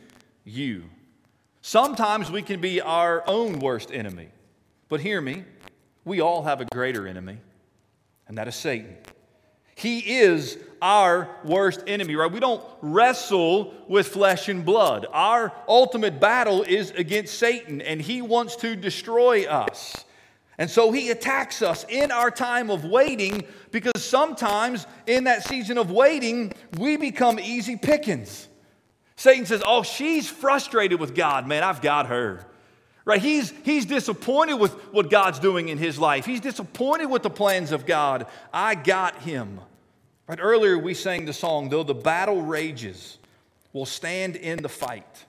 you. 0.43 0.83
Sometimes 1.65 2.29
we 2.29 2.41
can 2.41 2.59
be 2.59 2.81
our 2.81 3.23
own 3.25 3.59
worst 3.59 3.89
enemy. 3.89 4.27
But 4.89 4.99
hear 4.99 5.21
me, 5.21 5.45
we 6.03 6.19
all 6.19 6.43
have 6.43 6.59
a 6.59 6.65
greater 6.65 7.07
enemy, 7.07 7.37
and 8.27 8.37
that 8.37 8.49
is 8.49 8.55
Satan. 8.55 8.97
He 9.73 10.19
is 10.19 10.57
our 10.81 11.29
worst 11.45 11.81
enemy, 11.87 12.17
right? 12.17 12.29
We 12.29 12.41
don't 12.41 12.61
wrestle 12.81 13.73
with 13.87 14.09
flesh 14.09 14.49
and 14.49 14.65
blood. 14.65 15.07
Our 15.13 15.53
ultimate 15.69 16.19
battle 16.19 16.63
is 16.63 16.91
against 16.91 17.39
Satan, 17.39 17.79
and 17.79 18.01
he 18.01 18.21
wants 18.21 18.57
to 18.57 18.75
destroy 18.75 19.45
us. 19.45 20.03
And 20.57 20.69
so 20.69 20.91
he 20.91 21.11
attacks 21.11 21.61
us 21.61 21.85
in 21.87 22.11
our 22.11 22.29
time 22.29 22.69
of 22.71 22.83
waiting 22.83 23.45
because 23.71 24.03
sometimes 24.03 24.85
in 25.07 25.23
that 25.23 25.47
season 25.47 25.77
of 25.77 25.91
waiting, 25.91 26.51
we 26.77 26.97
become 26.97 27.39
easy 27.39 27.77
pickings. 27.77 28.49
Satan 29.15 29.45
says, 29.45 29.61
Oh, 29.65 29.83
she's 29.83 30.27
frustrated 30.27 30.99
with 30.99 31.15
God. 31.15 31.47
Man, 31.47 31.63
I've 31.63 31.81
got 31.81 32.07
her. 32.07 32.45
Right? 33.05 33.21
He's, 33.21 33.51
he's 33.63 33.85
disappointed 33.85 34.55
with 34.55 34.73
what 34.93 35.09
God's 35.09 35.39
doing 35.39 35.67
in 35.67 35.77
his 35.77 35.99
life. 35.99 36.25
He's 36.25 36.39
disappointed 36.39 37.07
with 37.07 37.21
the 37.21 37.29
plans 37.29 37.71
of 37.71 37.85
God. 37.85 38.27
I 38.53 38.75
got 38.75 39.21
him. 39.21 39.59
Right? 40.27 40.39
Earlier 40.41 40.77
we 40.77 40.93
sang 40.93 41.25
the 41.25 41.33
song, 41.33 41.69
Though 41.69 41.83
the 41.83 41.93
battle 41.93 42.41
rages, 42.41 43.17
we'll 43.73 43.85
stand 43.85 44.37
in 44.37 44.61
the 44.61 44.69
fight. 44.69 45.25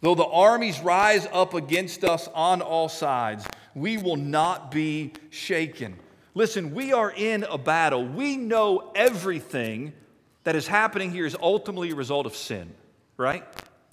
Though 0.00 0.14
the 0.14 0.26
armies 0.26 0.80
rise 0.80 1.26
up 1.32 1.54
against 1.54 2.04
us 2.04 2.28
on 2.34 2.60
all 2.60 2.88
sides, 2.88 3.46
we 3.74 3.96
will 3.96 4.16
not 4.16 4.70
be 4.70 5.12
shaken. 5.30 5.96
Listen, 6.34 6.72
we 6.72 6.92
are 6.92 7.10
in 7.10 7.42
a 7.44 7.58
battle. 7.58 8.04
We 8.04 8.36
know 8.36 8.92
everything 8.94 9.92
that 10.44 10.54
is 10.54 10.68
happening 10.68 11.10
here 11.10 11.26
is 11.26 11.36
ultimately 11.40 11.90
a 11.90 11.96
result 11.96 12.26
of 12.26 12.36
sin 12.36 12.72
right? 13.18 13.44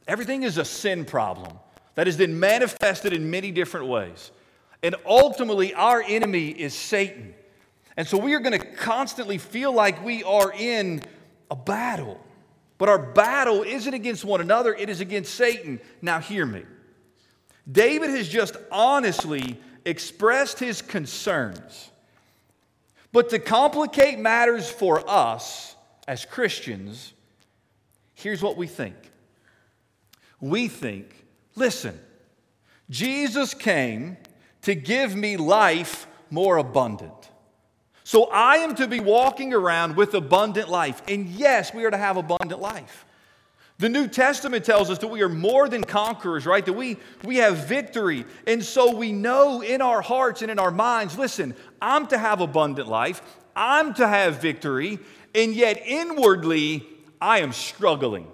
Everything 0.07 0.43
is 0.43 0.57
a 0.57 0.63
sin 0.63 1.03
problem 1.03 1.59
that 1.95 2.07
has 2.07 2.15
been 2.15 2.39
manifested 2.39 3.11
in 3.11 3.29
many 3.29 3.51
different 3.51 3.87
ways. 3.87 4.31
And 4.83 4.95
ultimately, 5.05 5.73
our 5.73 6.01
enemy 6.01 6.49
is 6.49 6.73
Satan. 6.73 7.33
And 7.97 8.07
so 8.07 8.17
we 8.17 8.33
are 8.33 8.39
going 8.39 8.57
to 8.57 8.65
constantly 8.65 9.37
feel 9.37 9.73
like 9.73 10.03
we 10.05 10.23
are 10.23 10.53
in 10.53 11.01
a 11.49 11.55
battle. 11.55 12.21
But 12.77 12.89
our 12.89 12.99
battle 12.99 13.63
isn't 13.63 13.93
against 13.93 14.23
one 14.23 14.41
another, 14.41 14.73
it 14.73 14.89
is 14.89 15.01
against 15.01 15.33
Satan. 15.33 15.79
Now, 16.01 16.19
hear 16.19 16.45
me. 16.45 16.63
David 17.71 18.11
has 18.11 18.29
just 18.29 18.57
honestly 18.71 19.59
expressed 19.85 20.59
his 20.59 20.81
concerns. 20.81 21.89
But 23.11 23.29
to 23.29 23.39
complicate 23.39 24.19
matters 24.19 24.69
for 24.69 25.09
us 25.09 25.75
as 26.07 26.25
Christians, 26.25 27.13
here's 28.13 28.41
what 28.41 28.57
we 28.57 28.67
think 28.67 28.95
we 30.49 30.67
think, 30.67 31.25
listen, 31.55 31.99
Jesus 32.89 33.53
came 33.53 34.17
to 34.63 34.75
give 34.75 35.15
me 35.15 35.37
life 35.37 36.07
more 36.29 36.57
abundant. 36.57 37.13
So 38.03 38.25
I 38.25 38.57
am 38.57 38.75
to 38.75 38.87
be 38.87 38.99
walking 38.99 39.53
around 39.53 39.95
with 39.95 40.13
abundant 40.13 40.69
life. 40.69 41.01
And 41.07 41.27
yes, 41.27 41.73
we 41.73 41.85
are 41.85 41.91
to 41.91 41.97
have 41.97 42.17
abundant 42.17 42.61
life. 42.61 43.05
The 43.77 43.89
New 43.89 44.07
Testament 44.07 44.63
tells 44.63 44.89
us 44.89 44.99
that 44.99 45.07
we 45.07 45.21
are 45.21 45.29
more 45.29 45.67
than 45.67 45.83
conquerors, 45.83 46.45
right? 46.45 46.65
That 46.65 46.73
we, 46.73 46.97
we 47.23 47.37
have 47.37 47.67
victory. 47.67 48.25
And 48.47 48.63
so 48.63 48.95
we 48.95 49.11
know 49.11 49.61
in 49.61 49.81
our 49.81 50.01
hearts 50.01 50.41
and 50.41 50.49
in 50.51 50.59
our 50.59 50.71
minds 50.71 51.17
listen, 51.17 51.55
I'm 51.81 52.07
to 52.07 52.17
have 52.17 52.39
abundant 52.39 52.87
life. 52.87 53.21
I'm 53.55 53.93
to 53.95 54.07
have 54.07 54.41
victory, 54.41 54.99
and 55.33 55.53
yet 55.53 55.81
inwardly, 55.85 56.85
I 57.21 57.39
am 57.39 57.53
struggling. 57.53 58.27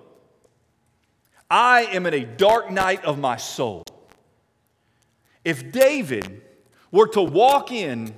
I 1.52 1.82
am 1.92 2.06
in 2.06 2.14
a 2.14 2.24
dark 2.24 2.72
night 2.72 3.04
of 3.04 3.20
my 3.20 3.36
soul. 3.36 3.84
If 5.44 5.74
David 5.74 6.42
were 6.92 7.08
to 7.08 7.22
walk 7.22 7.74
in 7.74 8.16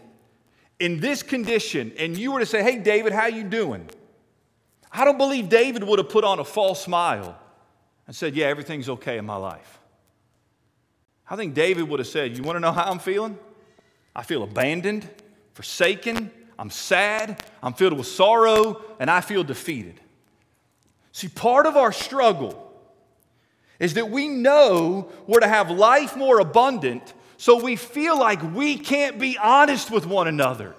in 0.80 1.00
this 1.00 1.24
condition 1.24 1.94
and 1.98 2.16
you 2.16 2.32
were 2.32 2.42
to 2.42 2.46
say, 2.46 2.62
"Hey 2.62 2.78
David, 2.78 3.12
how 3.12 3.26
you 3.26 3.44
doing?" 3.44 3.90
I 4.92 5.04
don't 5.04 5.18
believe 5.18 5.50
David 5.50 5.84
would 5.84 5.98
have 5.98 6.10
put 6.10 6.24
on 6.24 6.38
a 6.38 6.46
false 6.46 6.84
smile 6.84 7.36
and 8.06 8.16
said, 8.16 8.36
"Yeah, 8.36 8.46
everything's 8.46 8.88
okay 8.88 9.18
in 9.18 9.26
my 9.26 9.38
life." 9.38 9.80
I 11.28 11.36
think 11.36 11.56
David 11.56 11.90
would 11.90 12.00
have 12.00 12.08
said, 12.08 12.38
"You 12.38 12.44
want 12.44 12.58
to 12.58 12.60
know 12.60 12.72
how 12.72 12.84
I'm 12.84 13.00
feeling? 13.00 13.40
I 14.16 14.22
feel 14.22 14.44
abandoned, 14.44 15.10
forsaken, 15.54 16.32
I'm 16.60 16.70
sad, 16.70 17.44
I'm 17.64 17.74
filled 17.74 17.94
with 17.94 18.06
sorrow, 18.06 18.80
and 19.00 19.10
I 19.10 19.22
feel 19.22 19.44
defeated." 19.44 20.00
See, 21.12 21.30
part 21.30 21.66
of 21.66 21.76
our 21.76 21.92
struggle 21.92 22.63
is 23.84 23.96
that 23.96 24.10
we 24.10 24.30
know 24.30 25.10
we're 25.28 25.42
to 25.42 25.48
have 25.48 25.70
life 25.70 26.16
more 26.16 26.40
abundant, 26.40 27.14
so 27.36 27.62
we 27.62 27.76
feel 27.76 28.18
like 28.18 28.42
we 28.56 28.78
can't 28.78 29.20
be 29.20 29.38
honest 29.38 29.92
with 29.92 30.06
one 30.06 30.26
another. 30.26 30.74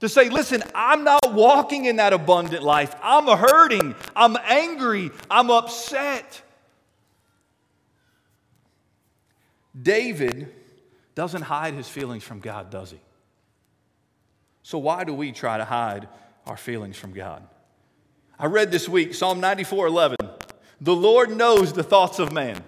To 0.00 0.08
say, 0.08 0.28
listen, 0.30 0.60
I'm 0.74 1.04
not 1.04 1.32
walking 1.32 1.84
in 1.84 1.96
that 1.96 2.12
abundant 2.12 2.64
life. 2.64 2.92
I'm 3.00 3.28
hurting. 3.28 3.94
I'm 4.16 4.36
angry. 4.48 5.12
I'm 5.30 5.48
upset. 5.48 6.42
David 9.80 10.52
doesn't 11.14 11.42
hide 11.42 11.74
his 11.74 11.88
feelings 11.88 12.24
from 12.24 12.40
God, 12.40 12.68
does 12.68 12.90
he? 12.90 12.98
So, 14.64 14.78
why 14.78 15.04
do 15.04 15.14
we 15.14 15.30
try 15.30 15.56
to 15.56 15.64
hide 15.64 16.08
our 16.46 16.56
feelings 16.56 16.96
from 16.96 17.12
God? 17.12 17.46
I 18.40 18.46
read 18.46 18.72
this 18.72 18.88
week 18.88 19.14
Psalm 19.14 19.38
94 19.38 19.86
11. 19.86 20.16
The 20.80 20.94
Lord 20.94 21.36
knows 21.36 21.72
the 21.72 21.82
thoughts 21.82 22.18
of 22.18 22.32
man. 22.32 22.62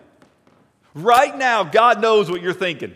Right 0.94 1.36
now, 1.36 1.64
God 1.64 2.00
knows 2.00 2.30
what 2.30 2.40
you're 2.40 2.54
thinking. 2.54 2.94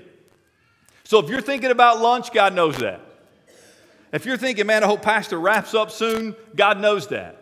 So 1.05 1.19
if 1.19 1.29
you're 1.29 1.41
thinking 1.41 1.71
about 1.71 2.01
lunch, 2.01 2.33
God 2.33 2.55
knows 2.55 2.77
that. 2.79 3.01
If 4.13 4.27
you're 4.27 4.37
thinking, 4.37 4.67
man, 4.67 4.83
I 4.83 4.87
hope 4.87 5.03
Pastor 5.03 5.39
wraps 5.39 5.75
up 5.75 5.91
soon, 5.91 6.35
God 6.57 6.81
knows 6.81 7.09
that. 7.09 7.37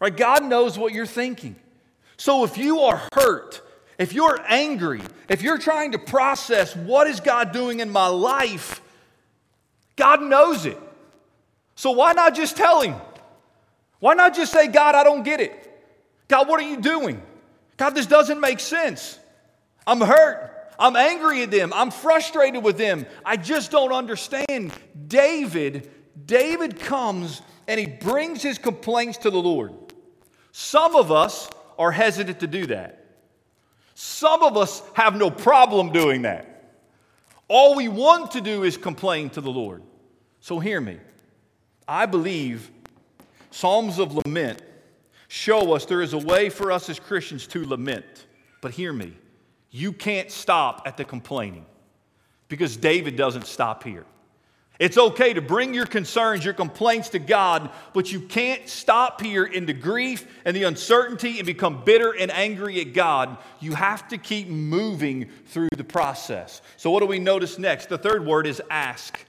Right? 0.00 0.16
God 0.16 0.44
knows 0.44 0.78
what 0.78 0.92
you're 0.92 1.06
thinking. 1.06 1.56
So 2.16 2.44
if 2.44 2.56
you 2.56 2.80
are 2.80 3.02
hurt, 3.12 3.62
if 3.98 4.12
you're 4.12 4.40
angry, 4.48 5.02
if 5.28 5.42
you're 5.42 5.58
trying 5.58 5.92
to 5.92 5.98
process 5.98 6.74
what 6.74 7.06
is 7.06 7.20
God 7.20 7.52
doing 7.52 7.80
in 7.80 7.90
my 7.90 8.06
life, 8.06 8.80
God 9.96 10.22
knows 10.22 10.64
it. 10.64 10.78
So 11.74 11.90
why 11.92 12.12
not 12.12 12.34
just 12.34 12.56
tell 12.56 12.80
Him? 12.80 12.96
Why 13.98 14.14
not 14.14 14.34
just 14.34 14.52
say, 14.52 14.66
God, 14.68 14.94
I 14.94 15.04
don't 15.04 15.22
get 15.22 15.40
it? 15.40 15.69
God, 16.30 16.48
what 16.48 16.60
are 16.60 16.68
you 16.68 16.80
doing? 16.80 17.20
God, 17.76 17.90
this 17.90 18.06
doesn't 18.06 18.38
make 18.38 18.60
sense. 18.60 19.18
I'm 19.84 20.00
hurt. 20.00 20.74
I'm 20.78 20.94
angry 20.94 21.42
at 21.42 21.50
them. 21.50 21.72
I'm 21.74 21.90
frustrated 21.90 22.62
with 22.62 22.78
them. 22.78 23.04
I 23.24 23.36
just 23.36 23.72
don't 23.72 23.92
understand. 23.92 24.72
David, 25.08 25.90
David 26.24 26.78
comes 26.78 27.42
and 27.66 27.80
he 27.80 27.86
brings 27.86 28.42
his 28.42 28.58
complaints 28.58 29.18
to 29.18 29.30
the 29.30 29.42
Lord. 29.42 29.74
Some 30.52 30.94
of 30.94 31.10
us 31.10 31.50
are 31.76 31.90
hesitant 31.90 32.38
to 32.40 32.46
do 32.46 32.66
that. 32.66 33.04
Some 33.96 34.44
of 34.44 34.56
us 34.56 34.82
have 34.94 35.16
no 35.16 35.32
problem 35.32 35.90
doing 35.90 36.22
that. 36.22 36.76
All 37.48 37.74
we 37.74 37.88
want 37.88 38.30
to 38.32 38.40
do 38.40 38.62
is 38.62 38.76
complain 38.76 39.30
to 39.30 39.40
the 39.40 39.50
Lord. 39.50 39.82
So 40.40 40.60
hear 40.60 40.80
me. 40.80 40.98
I 41.88 42.06
believe 42.06 42.70
Psalms 43.50 43.98
of 43.98 44.14
lament 44.14 44.62
show 45.30 45.74
us 45.74 45.84
there 45.84 46.02
is 46.02 46.12
a 46.12 46.18
way 46.18 46.50
for 46.50 46.72
us 46.72 46.90
as 46.90 46.98
Christians 46.98 47.46
to 47.46 47.64
lament. 47.64 48.26
But 48.60 48.72
hear 48.72 48.92
me, 48.92 49.12
you 49.70 49.92
can't 49.92 50.28
stop 50.28 50.82
at 50.86 50.96
the 50.96 51.04
complaining 51.04 51.64
because 52.48 52.76
David 52.76 53.14
doesn't 53.14 53.46
stop 53.46 53.84
here. 53.84 54.04
It's 54.80 54.98
okay 54.98 55.32
to 55.32 55.40
bring 55.40 55.72
your 55.72 55.86
concerns, 55.86 56.44
your 56.44 56.54
complaints 56.54 57.10
to 57.10 57.20
God, 57.20 57.70
but 57.92 58.10
you 58.10 58.18
can't 58.18 58.68
stop 58.68 59.20
here 59.20 59.44
in 59.44 59.66
the 59.66 59.72
grief 59.72 60.26
and 60.44 60.56
the 60.56 60.64
uncertainty 60.64 61.38
and 61.38 61.46
become 61.46 61.84
bitter 61.84 62.10
and 62.10 62.32
angry 62.32 62.80
at 62.80 62.92
God. 62.92 63.38
You 63.60 63.74
have 63.74 64.08
to 64.08 64.18
keep 64.18 64.48
moving 64.48 65.28
through 65.46 65.68
the 65.76 65.84
process. 65.84 66.60
So, 66.76 66.90
what 66.90 67.00
do 67.00 67.06
we 67.06 67.20
notice 67.20 67.56
next? 67.56 67.88
The 67.88 67.98
third 67.98 68.26
word 68.26 68.48
is 68.48 68.60
ask. 68.68 69.24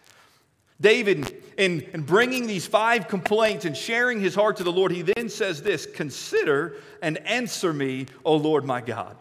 David, 0.80 1.44
in, 1.62 1.82
in 1.94 2.02
bringing 2.02 2.48
these 2.48 2.66
five 2.66 3.08
complaints 3.08 3.66
and 3.66 3.78
sharing 3.78 4.20
his 4.20 4.34
heart 4.34 4.58
to 4.58 4.64
the 4.64 4.72
Lord, 4.72 4.92
he 4.92 5.04
then 5.04 5.30
says 5.30 5.62
this 5.62 5.86
Consider 5.86 6.78
and 7.04 7.20
answer 7.20 7.72
me, 7.72 8.08
O 8.26 8.36
Lord 8.36 8.66
my 8.66 8.82
God. 8.82 9.16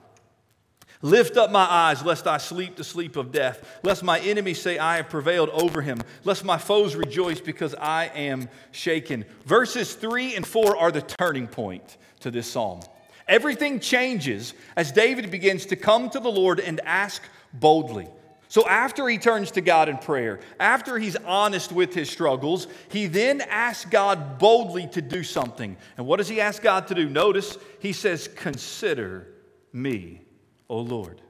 Lift 1.02 1.36
up 1.36 1.50
my 1.50 1.64
eyes, 1.64 2.02
lest 2.02 2.26
I 2.26 2.38
sleep 2.38 2.76
the 2.76 2.84
sleep 2.84 3.16
of 3.16 3.30
death, 3.30 3.80
lest 3.82 4.02
my 4.02 4.18
enemies 4.20 4.60
say, 4.60 4.78
I 4.78 4.96
have 4.96 5.10
prevailed 5.10 5.50
over 5.50 5.82
him, 5.82 6.00
lest 6.24 6.42
my 6.42 6.56
foes 6.56 6.94
rejoice 6.94 7.40
because 7.40 7.74
I 7.74 8.06
am 8.06 8.48
shaken. 8.70 9.26
Verses 9.44 9.94
3 9.94 10.36
and 10.36 10.46
4 10.46 10.78
are 10.78 10.90
the 10.90 11.02
turning 11.02 11.46
point 11.46 11.98
to 12.20 12.30
this 12.30 12.50
psalm. 12.50 12.80
Everything 13.28 13.80
changes 13.80 14.54
as 14.76 14.92
David 14.92 15.30
begins 15.30 15.66
to 15.66 15.76
come 15.76 16.08
to 16.08 16.20
the 16.20 16.30
Lord 16.30 16.58
and 16.58 16.80
ask 16.86 17.22
boldly. 17.52 18.08
So, 18.50 18.66
after 18.66 19.08
he 19.08 19.16
turns 19.16 19.52
to 19.52 19.60
God 19.60 19.88
in 19.88 19.96
prayer, 19.96 20.40
after 20.58 20.98
he's 20.98 21.14
honest 21.14 21.70
with 21.70 21.94
his 21.94 22.10
struggles, 22.10 22.66
he 22.88 23.06
then 23.06 23.42
asks 23.42 23.88
God 23.88 24.40
boldly 24.40 24.88
to 24.88 25.00
do 25.00 25.22
something. 25.22 25.76
And 25.96 26.04
what 26.04 26.16
does 26.16 26.26
he 26.26 26.40
ask 26.40 26.60
God 26.60 26.88
to 26.88 26.96
do? 26.96 27.08
Notice 27.08 27.58
he 27.78 27.92
says, 27.92 28.26
Consider 28.26 29.28
me, 29.72 30.22
O 30.68 30.80
Lord. 30.80 31.22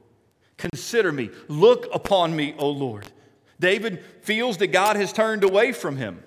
Consider 0.57 1.11
me. 1.11 1.29
Look 1.47 1.87
upon 1.93 2.35
me, 2.35 2.55
O 2.57 2.67
Lord. 2.71 3.05
David 3.59 4.03
feels 4.23 4.57
that 4.57 4.71
God 4.71 4.95
has 4.95 5.13
turned 5.13 5.43
away 5.43 5.73
from 5.73 5.97
him. 5.97 6.23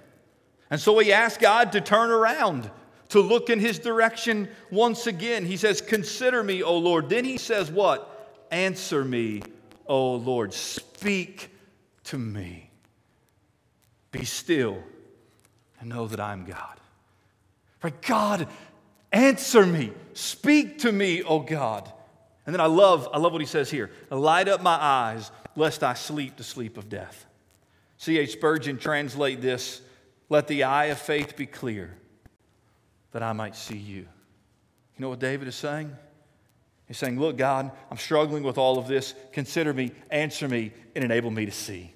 And 0.70 0.80
so 0.80 0.96
he 1.00 1.12
asks 1.12 1.38
God 1.42 1.72
to 1.72 1.80
turn 1.80 2.12
around, 2.12 2.70
to 3.08 3.20
look 3.20 3.50
in 3.50 3.58
his 3.58 3.80
direction 3.80 4.48
once 4.70 5.08
again. 5.08 5.44
He 5.44 5.56
says, 5.56 5.80
Consider 5.80 6.44
me, 6.44 6.62
O 6.62 6.78
Lord. 6.78 7.08
Then 7.08 7.24
he 7.24 7.36
says, 7.36 7.68
What? 7.68 8.46
Answer 8.52 9.04
me, 9.04 9.42
O 9.86 10.14
Lord, 10.14 10.52
speak 10.52 11.50
to 12.04 12.18
me. 12.18 12.70
Be 14.10 14.24
still 14.24 14.82
and 15.80 15.88
know 15.88 16.06
that 16.06 16.20
I'm 16.20 16.44
God. 16.44 16.80
Right? 17.82 18.00
God, 18.02 18.48
answer 19.12 19.66
me. 19.66 19.92
Speak 20.14 20.78
to 20.80 20.92
me, 20.92 21.22
O 21.22 21.40
God. 21.40 21.90
And 22.46 22.54
then 22.54 22.60
I 22.60 22.66
love, 22.66 23.08
I 23.12 23.18
love 23.18 23.32
what 23.32 23.40
he 23.40 23.46
says 23.46 23.70
here. 23.70 23.90
Light 24.10 24.48
up 24.48 24.62
my 24.62 24.76
eyes, 24.80 25.30
lest 25.56 25.82
I 25.82 25.94
sleep 25.94 26.36
the 26.36 26.44
sleep 26.44 26.76
of 26.76 26.88
death. 26.88 27.26
C.H. 27.98 28.32
Spurgeon 28.32 28.78
translate 28.78 29.40
this, 29.40 29.80
let 30.28 30.46
the 30.46 30.64
eye 30.64 30.86
of 30.86 30.98
faith 30.98 31.36
be 31.36 31.46
clear, 31.46 31.96
that 33.12 33.22
I 33.22 33.32
might 33.32 33.56
see 33.56 33.76
you. 33.76 34.00
You 34.00 35.00
know 35.00 35.08
what 35.08 35.20
David 35.20 35.48
is 35.48 35.54
saying? 35.54 35.94
He's 36.86 36.98
saying, 36.98 37.18
Look, 37.18 37.36
God, 37.36 37.70
I'm 37.90 37.96
struggling 37.96 38.42
with 38.42 38.58
all 38.58 38.78
of 38.78 38.86
this. 38.86 39.14
Consider 39.32 39.72
me, 39.72 39.92
answer 40.10 40.48
me, 40.48 40.72
and 40.94 41.04
enable 41.04 41.30
me 41.30 41.46
to 41.46 41.52
see. 41.52 41.94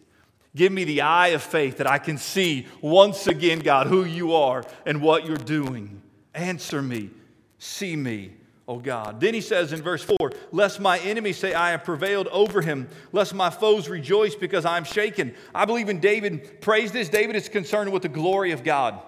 Give 0.56 0.72
me 0.72 0.84
the 0.84 1.02
eye 1.02 1.28
of 1.28 1.42
faith 1.42 1.78
that 1.78 1.86
I 1.86 1.98
can 1.98 2.18
see 2.18 2.66
once 2.80 3.26
again, 3.26 3.60
God, 3.60 3.86
who 3.86 4.04
you 4.04 4.34
are 4.34 4.64
and 4.86 5.02
what 5.02 5.26
you're 5.26 5.36
doing. 5.36 6.02
Answer 6.34 6.80
me, 6.82 7.10
see 7.58 7.94
me, 7.94 8.32
oh 8.66 8.78
God. 8.78 9.20
Then 9.20 9.34
he 9.34 9.40
says 9.40 9.72
in 9.72 9.82
verse 9.82 10.02
4 10.02 10.32
Lest 10.50 10.80
my 10.80 10.98
enemies 11.00 11.36
say, 11.36 11.52
I 11.52 11.70
have 11.72 11.84
prevailed 11.84 12.28
over 12.28 12.62
him, 12.62 12.88
lest 13.12 13.34
my 13.34 13.50
foes 13.50 13.88
rejoice 13.88 14.34
because 14.34 14.64
I'm 14.64 14.84
shaken. 14.84 15.34
I 15.54 15.64
believe 15.64 15.88
in 15.88 16.00
David 16.00 16.60
Praise 16.60 16.92
this, 16.92 17.08
David 17.08 17.36
is 17.36 17.48
concerned 17.48 17.92
with 17.92 18.02
the 18.02 18.08
glory 18.08 18.52
of 18.52 18.64
God. 18.64 19.00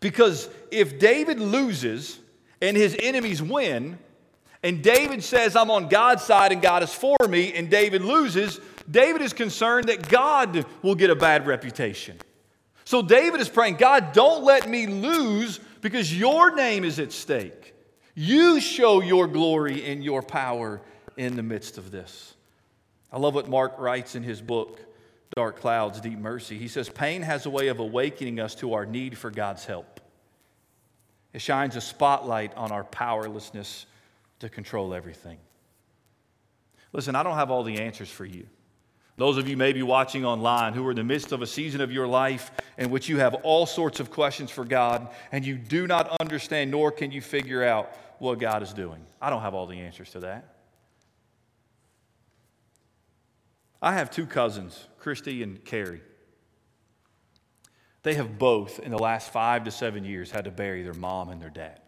Because 0.00 0.48
if 0.70 1.00
David 1.00 1.40
loses 1.40 2.20
and 2.62 2.76
his 2.76 2.96
enemies 3.00 3.42
win, 3.42 3.98
and 4.62 4.82
David 4.82 5.22
says, 5.22 5.54
I'm 5.54 5.70
on 5.70 5.88
God's 5.88 6.24
side 6.24 6.52
and 6.52 6.60
God 6.60 6.82
is 6.82 6.92
for 6.92 7.16
me, 7.28 7.52
and 7.54 7.70
David 7.70 8.02
loses, 8.02 8.60
David 8.90 9.22
is 9.22 9.32
concerned 9.32 9.88
that 9.88 10.08
God 10.08 10.64
will 10.82 10.94
get 10.94 11.10
a 11.10 11.16
bad 11.16 11.46
reputation. 11.46 12.16
So 12.84 13.02
David 13.02 13.40
is 13.40 13.48
praying, 13.48 13.76
God, 13.76 14.12
don't 14.12 14.44
let 14.44 14.68
me 14.68 14.86
lose 14.86 15.60
because 15.80 16.16
your 16.16 16.54
name 16.54 16.84
is 16.84 16.98
at 16.98 17.12
stake. 17.12 17.74
You 18.14 18.60
show 18.60 19.00
your 19.00 19.28
glory 19.28 19.84
and 19.84 20.02
your 20.02 20.22
power 20.22 20.80
in 21.16 21.36
the 21.36 21.42
midst 21.42 21.78
of 21.78 21.90
this. 21.90 22.34
I 23.12 23.18
love 23.18 23.34
what 23.34 23.48
Mark 23.48 23.78
writes 23.78 24.14
in 24.14 24.22
his 24.22 24.40
book, 24.40 24.80
Dark 25.36 25.60
Clouds, 25.60 26.00
Deep 26.00 26.18
Mercy. 26.18 26.58
He 26.58 26.68
says, 26.68 26.88
Pain 26.88 27.22
has 27.22 27.46
a 27.46 27.50
way 27.50 27.68
of 27.68 27.78
awakening 27.78 28.40
us 28.40 28.54
to 28.56 28.74
our 28.74 28.86
need 28.86 29.16
for 29.16 29.30
God's 29.30 29.64
help. 29.64 30.00
It 31.32 31.40
shines 31.40 31.76
a 31.76 31.80
spotlight 31.80 32.54
on 32.56 32.72
our 32.72 32.84
powerlessness 32.84 33.86
to 34.40 34.48
control 34.48 34.94
everything. 34.94 35.38
Listen, 36.92 37.14
I 37.14 37.22
don't 37.22 37.34
have 37.34 37.50
all 37.50 37.62
the 37.62 37.80
answers 37.80 38.10
for 38.10 38.24
you. 38.24 38.46
Those 39.16 39.36
of 39.36 39.48
you 39.48 39.56
maybe 39.56 39.82
watching 39.82 40.24
online 40.24 40.74
who 40.74 40.86
are 40.86 40.90
in 40.90 40.96
the 40.96 41.04
midst 41.04 41.32
of 41.32 41.42
a 41.42 41.46
season 41.46 41.80
of 41.80 41.90
your 41.90 42.06
life 42.06 42.52
in 42.78 42.88
which 42.88 43.08
you 43.08 43.18
have 43.18 43.34
all 43.42 43.66
sorts 43.66 43.98
of 43.98 44.12
questions 44.12 44.50
for 44.50 44.64
God 44.64 45.08
and 45.32 45.44
you 45.44 45.56
do 45.56 45.88
not 45.88 46.16
understand 46.20 46.70
nor 46.70 46.92
can 46.92 47.10
you 47.10 47.20
figure 47.20 47.64
out 47.64 47.90
what 48.20 48.38
God 48.38 48.62
is 48.62 48.72
doing. 48.72 49.04
I 49.20 49.30
don't 49.30 49.42
have 49.42 49.54
all 49.54 49.66
the 49.66 49.80
answers 49.80 50.10
to 50.10 50.20
that. 50.20 50.54
I 53.82 53.92
have 53.94 54.10
two 54.10 54.26
cousins, 54.26 54.86
Christy 54.98 55.42
and 55.42 55.64
Carrie. 55.64 56.02
They 58.04 58.14
have 58.14 58.38
both, 58.38 58.78
in 58.78 58.90
the 58.90 58.98
last 58.98 59.32
five 59.32 59.64
to 59.64 59.70
seven 59.70 60.04
years, 60.04 60.30
had 60.30 60.44
to 60.44 60.50
bury 60.50 60.82
their 60.82 60.94
mom 60.94 61.28
and 61.28 61.42
their 61.42 61.50
dad. 61.50 61.80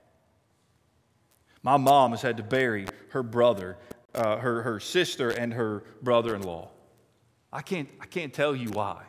My 1.62 1.76
mom 1.76 2.12
has 2.12 2.22
had 2.22 2.36
to 2.38 2.42
bury 2.42 2.86
her 3.10 3.22
brother, 3.22 3.76
uh, 4.14 4.36
her, 4.36 4.62
her 4.62 4.80
sister, 4.80 5.30
and 5.30 5.52
her 5.52 5.84
brother 6.02 6.34
in 6.34 6.42
law. 6.42 6.70
I 7.52 7.62
can't, 7.62 7.88
I 8.00 8.06
can't 8.06 8.32
tell 8.32 8.54
you 8.54 8.70
why. 8.70 9.02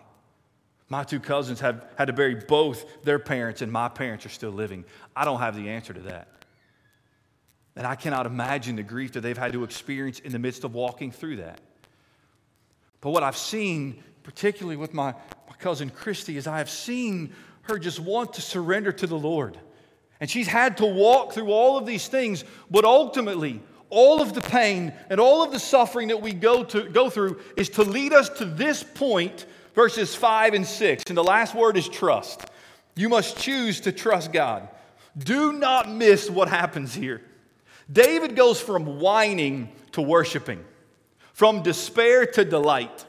My 0.90 1.04
two 1.04 1.22
cousins 1.22 1.62
have 1.62 1.86
had 1.98 2.06
to 2.06 2.14
bury 2.14 2.36
both 2.36 3.04
their 3.04 3.20
parents, 3.20 3.62
and 3.62 3.72
my 3.72 3.88
parents 3.88 4.26
are 4.26 4.30
still 4.30 4.52
living. 4.52 4.84
I 5.16 5.24
don't 5.24 5.40
have 5.40 5.56
the 5.56 5.70
answer 5.70 5.94
to 5.94 6.02
that. 6.02 6.28
And 7.78 7.88
I 7.88 7.96
cannot 7.96 8.26
imagine 8.26 8.76
the 8.76 8.84
grief 8.84 9.14
that 9.14 9.22
they've 9.22 9.38
had 9.38 9.54
to 9.54 9.64
experience 9.64 10.20
in 10.20 10.34
the 10.34 10.40
midst 10.40 10.66
of 10.66 10.74
walking 10.74 11.12
through 11.12 11.38
that. 11.38 11.62
But 13.00 13.12
what 13.12 13.24
I've 13.24 13.38
seen, 13.38 14.04
particularly 14.24 14.76
with 14.76 14.94
my, 14.94 15.14
my 15.48 15.56
cousin 15.58 15.90
Christy, 15.90 16.36
is 16.36 16.48
I 16.48 16.58
have 16.58 16.70
seen 16.70 17.34
her 17.64 17.80
just 17.80 18.00
want 18.00 18.34
to 18.34 18.42
surrender 18.42 18.92
to 18.92 19.08
the 19.08 19.18
Lord. 19.18 19.58
And 20.22 20.30
she's 20.30 20.48
had 20.48 20.78
to 20.78 20.86
walk 20.86 21.34
through 21.34 21.52
all 21.52 21.78
of 21.78 21.86
these 21.86 22.08
things, 22.08 22.46
but 22.70 22.86
ultimately, 22.86 23.60
all 23.90 24.22
of 24.22 24.34
the 24.34 24.42
pain 24.42 24.94
and 25.10 25.20
all 25.20 25.44
of 25.44 25.52
the 25.52 25.60
suffering 25.60 26.08
that 26.10 26.22
we 26.22 26.32
go, 26.32 26.64
to, 26.64 26.88
go 26.90 27.10
through 27.10 27.42
is 27.58 27.70
to 27.70 27.84
lead 27.84 28.14
us 28.14 28.30
to 28.30 28.46
this 28.46 28.84
point, 28.84 29.48
verses 29.74 30.16
5 30.16 30.54
and 30.54 30.66
6. 30.66 31.04
And 31.08 31.18
the 31.18 31.24
last 31.24 31.56
word 31.56 31.76
is 31.76 31.90
trust. 31.90 32.46
You 32.96 33.10
must 33.10 33.38
choose 33.38 33.82
to 33.82 33.92
trust 33.92 34.32
God. 34.32 34.70
Do 35.18 35.54
not 35.54 35.90
miss 35.90 36.30
what 36.30 36.48
happens 36.48 36.94
here. 36.94 37.22
David 37.92 38.36
goes 38.36 38.62
from 38.62 39.00
whining 39.00 39.74
to 39.94 40.02
worshiping, 40.02 40.64
from 41.34 41.64
despair 41.64 42.26
to 42.28 42.46
delight, 42.46 43.06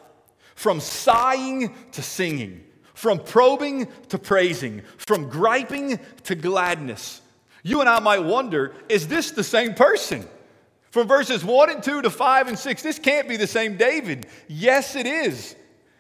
from 0.55 0.81
sighing 0.81 1.75
to 1.93 2.03
singing, 2.03 2.65
from 3.03 3.19
probing 3.19 3.89
to 4.09 4.17
praising, 4.17 4.81
from 4.97 5.29
griping 5.29 5.99
to 6.23 6.37
gladness. 6.37 7.21
You 7.65 7.81
and 7.81 7.89
I 7.89 7.99
might 7.99 8.21
wonder 8.21 8.77
is 8.89 9.09
this 9.09 9.33
the 9.33 9.43
same 9.43 9.75
person? 9.75 10.25
From 10.93 11.09
verses 11.09 11.45
1 11.45 11.71
and 11.71 11.83
2 11.83 12.03
to 12.03 12.11
5 12.11 12.47
and 12.47 12.57
6, 12.57 12.83
this 12.85 13.01
can't 13.01 13.29
be 13.29 13.37
the 13.37 13.49
same 13.49 13.77
David. 13.77 14.29
Yes, 14.47 14.95
it 14.95 15.07
is. 15.07 15.57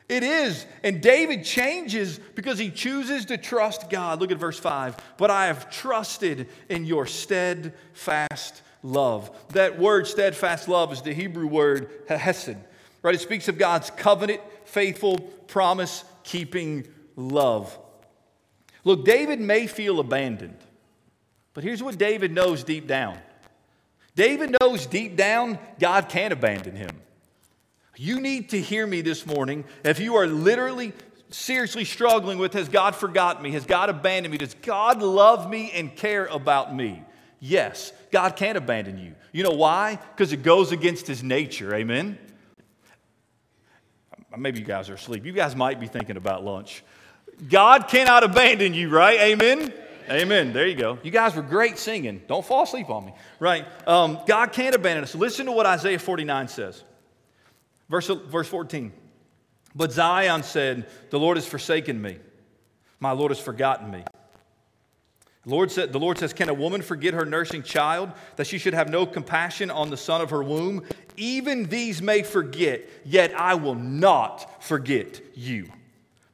It 0.08 0.22
is. 0.22 0.64
And 0.84 1.00
David 1.00 1.44
changes 1.44 2.20
because 2.36 2.56
he 2.56 2.70
chooses 2.70 3.24
to 3.24 3.36
trust 3.36 3.90
God. 3.90 4.20
Look 4.20 4.30
at 4.30 4.38
verse 4.38 4.60
5. 4.60 4.96
But 5.16 5.32
I 5.32 5.46
have 5.46 5.72
trusted 5.72 6.46
in 6.68 6.84
your 6.84 7.06
steadfast 7.06 8.62
love. 8.84 9.28
That 9.54 9.76
word, 9.76 10.06
steadfast 10.06 10.68
love, 10.68 10.92
is 10.92 11.02
the 11.02 11.14
Hebrew 11.14 11.48
word 11.48 11.90
hesed. 12.08 12.54
Right? 13.02 13.16
It 13.16 13.20
speaks 13.20 13.48
of 13.48 13.58
God's 13.58 13.90
covenant, 13.90 14.40
faithful, 14.66 15.18
promise 15.48 16.04
keeping 16.24 16.86
love. 17.16 17.78
Look, 18.84 19.04
David 19.04 19.40
may 19.40 19.66
feel 19.66 20.00
abandoned, 20.00 20.58
but 21.54 21.64
here's 21.64 21.82
what 21.82 21.98
David 21.98 22.32
knows 22.32 22.64
deep 22.64 22.86
down 22.86 23.18
David 24.14 24.54
knows 24.60 24.86
deep 24.86 25.16
down 25.16 25.58
God 25.78 26.08
can't 26.08 26.32
abandon 26.32 26.76
him. 26.76 26.90
You 27.96 28.20
need 28.20 28.50
to 28.50 28.60
hear 28.60 28.86
me 28.86 29.00
this 29.00 29.26
morning. 29.26 29.64
If 29.84 30.00
you 30.00 30.16
are 30.16 30.26
literally, 30.26 30.92
seriously 31.30 31.84
struggling 31.84 32.38
with, 32.38 32.54
has 32.54 32.68
God 32.68 32.94
forgotten 32.94 33.42
me? 33.42 33.52
Has 33.52 33.66
God 33.66 33.90
abandoned 33.90 34.32
me? 34.32 34.38
Does 34.38 34.54
God 34.54 35.02
love 35.02 35.48
me 35.48 35.70
and 35.72 35.94
care 35.94 36.26
about 36.26 36.74
me? 36.74 37.02
Yes, 37.38 37.92
God 38.10 38.36
can't 38.36 38.56
abandon 38.56 38.98
you. 38.98 39.14
You 39.32 39.42
know 39.42 39.52
why? 39.52 39.96
Because 39.96 40.32
it 40.32 40.42
goes 40.42 40.72
against 40.72 41.06
his 41.06 41.22
nature. 41.22 41.74
Amen? 41.74 42.18
Maybe 44.36 44.58
you 44.60 44.64
guys 44.64 44.88
are 44.90 44.94
asleep. 44.94 45.24
You 45.24 45.32
guys 45.32 45.54
might 45.54 45.80
be 45.80 45.86
thinking 45.86 46.16
about 46.16 46.44
lunch. 46.44 46.82
God 47.48 47.88
cannot 47.88 48.24
abandon 48.24 48.74
you, 48.74 48.88
right? 48.88 49.18
Amen? 49.20 49.72
Amen. 50.10 50.52
There 50.52 50.66
you 50.66 50.74
go. 50.74 50.98
You 51.02 51.10
guys 51.10 51.34
were 51.34 51.42
great 51.42 51.78
singing. 51.78 52.22
Don't 52.26 52.44
fall 52.44 52.64
asleep 52.64 52.90
on 52.90 53.06
me. 53.06 53.14
Right? 53.38 53.66
Um, 53.86 54.18
God 54.26 54.52
can't 54.52 54.74
abandon 54.74 55.04
us. 55.04 55.14
Listen 55.14 55.46
to 55.46 55.52
what 55.52 55.66
Isaiah 55.66 55.98
49 55.98 56.48
says. 56.48 56.82
Verse, 57.88 58.08
verse 58.08 58.48
14. 58.48 58.92
But 59.74 59.92
Zion 59.92 60.42
said, 60.42 60.86
The 61.10 61.18
Lord 61.18 61.36
has 61.36 61.46
forsaken 61.46 62.00
me. 62.00 62.18
My 63.00 63.12
Lord 63.12 63.30
has 63.30 63.40
forgotten 63.40 63.90
me. 63.90 64.04
The 65.44 65.50
Lord, 65.50 65.72
said, 65.72 65.92
the 65.92 65.98
Lord 65.98 66.18
says, 66.18 66.32
Can 66.32 66.48
a 66.48 66.54
woman 66.54 66.82
forget 66.82 67.14
her 67.14 67.24
nursing 67.24 67.64
child, 67.64 68.12
that 68.36 68.46
she 68.46 68.58
should 68.58 68.74
have 68.74 68.88
no 68.88 69.06
compassion 69.06 69.70
on 69.70 69.90
the 69.90 69.96
son 69.96 70.20
of 70.20 70.30
her 70.30 70.42
womb? 70.42 70.84
Even 71.16 71.64
these 71.64 72.00
may 72.00 72.22
forget, 72.22 72.88
yet 73.04 73.34
I 73.34 73.54
will 73.54 73.74
not 73.74 74.62
forget 74.62 75.20
you. 75.34 75.68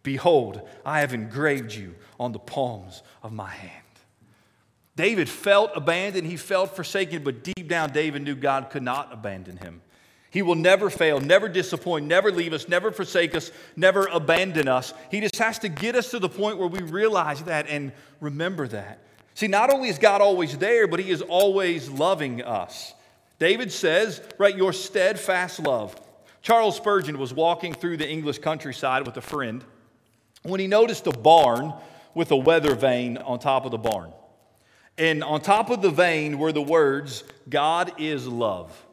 Behold, 0.02 0.68
I 0.84 1.00
have 1.00 1.14
engraved 1.14 1.72
you 1.72 1.94
on 2.20 2.32
the 2.32 2.38
palms 2.38 3.02
of 3.22 3.32
my 3.32 3.48
hand. 3.48 3.82
David 4.94 5.28
felt 5.28 5.70
abandoned, 5.74 6.26
he 6.26 6.36
felt 6.36 6.74
forsaken, 6.74 7.22
but 7.22 7.44
deep 7.44 7.68
down, 7.68 7.92
David 7.92 8.22
knew 8.22 8.34
God 8.34 8.68
could 8.68 8.82
not 8.82 9.12
abandon 9.12 9.56
him. 9.56 9.80
He 10.30 10.42
will 10.42 10.54
never 10.54 10.90
fail, 10.90 11.20
never 11.20 11.48
disappoint, 11.48 12.06
never 12.06 12.30
leave 12.30 12.52
us, 12.52 12.68
never 12.68 12.92
forsake 12.92 13.34
us, 13.34 13.50
never 13.76 14.06
abandon 14.06 14.68
us. 14.68 14.92
He 15.10 15.20
just 15.20 15.36
has 15.36 15.58
to 15.60 15.68
get 15.68 15.94
us 15.94 16.10
to 16.10 16.18
the 16.18 16.28
point 16.28 16.58
where 16.58 16.68
we 16.68 16.80
realize 16.80 17.42
that 17.44 17.66
and 17.68 17.92
remember 18.20 18.68
that. 18.68 19.00
See, 19.34 19.48
not 19.48 19.72
only 19.72 19.88
is 19.88 19.98
God 19.98 20.20
always 20.20 20.58
there, 20.58 20.86
but 20.86 21.00
He 21.00 21.10
is 21.10 21.22
always 21.22 21.88
loving 21.88 22.42
us. 22.42 22.92
David 23.38 23.72
says, 23.72 24.20
right, 24.36 24.56
your 24.56 24.72
steadfast 24.72 25.60
love. 25.60 25.98
Charles 26.42 26.76
Spurgeon 26.76 27.18
was 27.18 27.32
walking 27.32 27.72
through 27.72 27.96
the 27.96 28.08
English 28.08 28.38
countryside 28.38 29.06
with 29.06 29.16
a 29.16 29.20
friend 29.20 29.64
when 30.42 30.60
he 30.60 30.66
noticed 30.66 31.06
a 31.06 31.12
barn 31.12 31.72
with 32.14 32.30
a 32.30 32.36
weather 32.36 32.74
vane 32.74 33.16
on 33.18 33.38
top 33.38 33.64
of 33.64 33.70
the 33.70 33.78
barn. 33.78 34.12
And 34.96 35.22
on 35.22 35.40
top 35.40 35.70
of 35.70 35.82
the 35.82 35.90
vane 35.90 36.38
were 36.38 36.52
the 36.52 36.62
words, 36.62 37.22
God 37.48 37.92
is 37.98 38.26
love. 38.26 38.86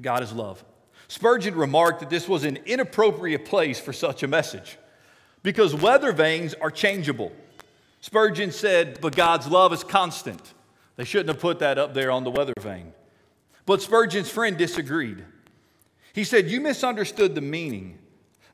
God 0.00 0.22
is 0.22 0.32
love. 0.32 0.64
Spurgeon 1.08 1.54
remarked 1.54 2.00
that 2.00 2.10
this 2.10 2.28
was 2.28 2.44
an 2.44 2.58
inappropriate 2.66 3.44
place 3.44 3.80
for 3.80 3.92
such 3.92 4.22
a 4.22 4.28
message 4.28 4.78
because 5.42 5.74
weather 5.74 6.12
vanes 6.12 6.54
are 6.54 6.70
changeable. 6.70 7.32
Spurgeon 8.00 8.52
said, 8.52 9.00
but 9.00 9.16
God's 9.16 9.46
love 9.48 9.72
is 9.72 9.82
constant. 9.82 10.54
They 10.96 11.04
shouldn't 11.04 11.28
have 11.28 11.40
put 11.40 11.60
that 11.60 11.78
up 11.78 11.94
there 11.94 12.10
on 12.10 12.24
the 12.24 12.30
weather 12.30 12.54
vane. 12.60 12.92
But 13.64 13.82
Spurgeon's 13.82 14.30
friend 14.30 14.56
disagreed. 14.56 15.24
He 16.12 16.24
said, 16.24 16.48
You 16.48 16.60
misunderstood 16.60 17.34
the 17.34 17.40
meaning. 17.40 17.98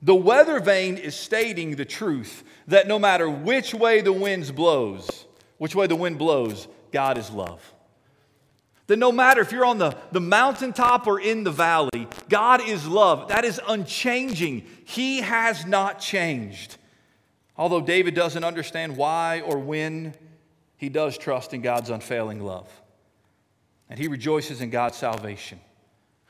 The 0.03 0.15
weather 0.15 0.61
vane 0.61 0.99
is 0.99 1.15
stating 1.15 1.77
the 1.77 1.85
truth 1.85 2.45
that 2.67 2.87
no 2.87 2.99
matter 2.99 3.29
which 3.29 3.73
way 3.73 4.03
the 4.03 4.13
winds 4.13 4.51
blows, 4.51 5.27
which 5.59 5.75
way 5.75 5.87
the 5.87 5.97
wind 5.97 6.19
blows, 6.19 6.69
God 6.93 7.17
is 7.17 7.31
love. 7.31 7.74
That 8.87 8.99
no 8.99 9.11
matter 9.11 9.41
if 9.41 9.51
you're 9.51 9.65
on 9.65 9.79
the, 9.79 9.97
the 10.13 10.21
mountaintop 10.21 11.07
or 11.07 11.19
in 11.19 11.45
the 11.45 11.51
valley, 11.51 12.07
God 12.29 12.61
is 12.61 12.87
love. 12.87 13.29
That 13.29 13.45
is 13.45 13.61
unchanging. 13.67 14.67
He 14.85 15.21
has 15.21 15.65
not 15.65 16.01
changed. 16.01 16.77
Although 17.57 17.81
David 17.81 18.15
doesn't 18.15 18.45
understand 18.45 18.97
why 18.97 19.41
or 19.41 19.59
when, 19.59 20.15
he 20.77 20.89
does 20.89 21.17
trust 21.17 21.55
in 21.55 21.63
God's 21.63 21.89
unfailing 21.89 22.43
love. 22.43 22.69
And 23.89 23.99
he 23.99 24.09
rejoices 24.09 24.61
in 24.61 24.71
God's 24.71 24.99
salvation. 24.99 25.61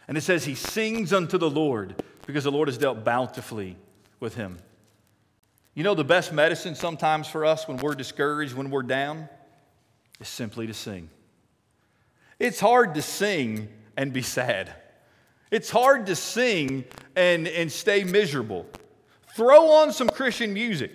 And 0.06 0.16
it 0.16 0.20
says 0.20 0.44
he 0.44 0.54
sings 0.54 1.12
unto 1.12 1.38
the 1.38 1.50
Lord 1.50 2.02
because 2.26 2.44
the 2.44 2.52
Lord 2.52 2.68
has 2.68 2.78
dealt 2.78 3.04
bountifully 3.04 3.76
with 4.20 4.34
him. 4.34 4.58
You 5.74 5.82
know, 5.82 5.94
the 5.94 6.04
best 6.04 6.32
medicine 6.32 6.74
sometimes 6.74 7.26
for 7.26 7.44
us 7.44 7.66
when 7.66 7.78
we're 7.78 7.94
discouraged, 7.94 8.54
when 8.54 8.70
we're 8.70 8.82
down, 8.82 9.28
is 10.20 10.28
simply 10.28 10.68
to 10.68 10.74
sing. 10.74 11.10
It's 12.38 12.60
hard 12.60 12.94
to 12.94 13.02
sing 13.02 13.68
and 13.96 14.12
be 14.12 14.22
sad. 14.22 14.74
It's 15.50 15.70
hard 15.70 16.06
to 16.06 16.16
sing 16.16 16.84
and, 17.14 17.46
and 17.46 17.70
stay 17.70 18.04
miserable. 18.04 18.66
Throw 19.34 19.70
on 19.70 19.92
some 19.92 20.08
Christian 20.08 20.52
music 20.52 20.92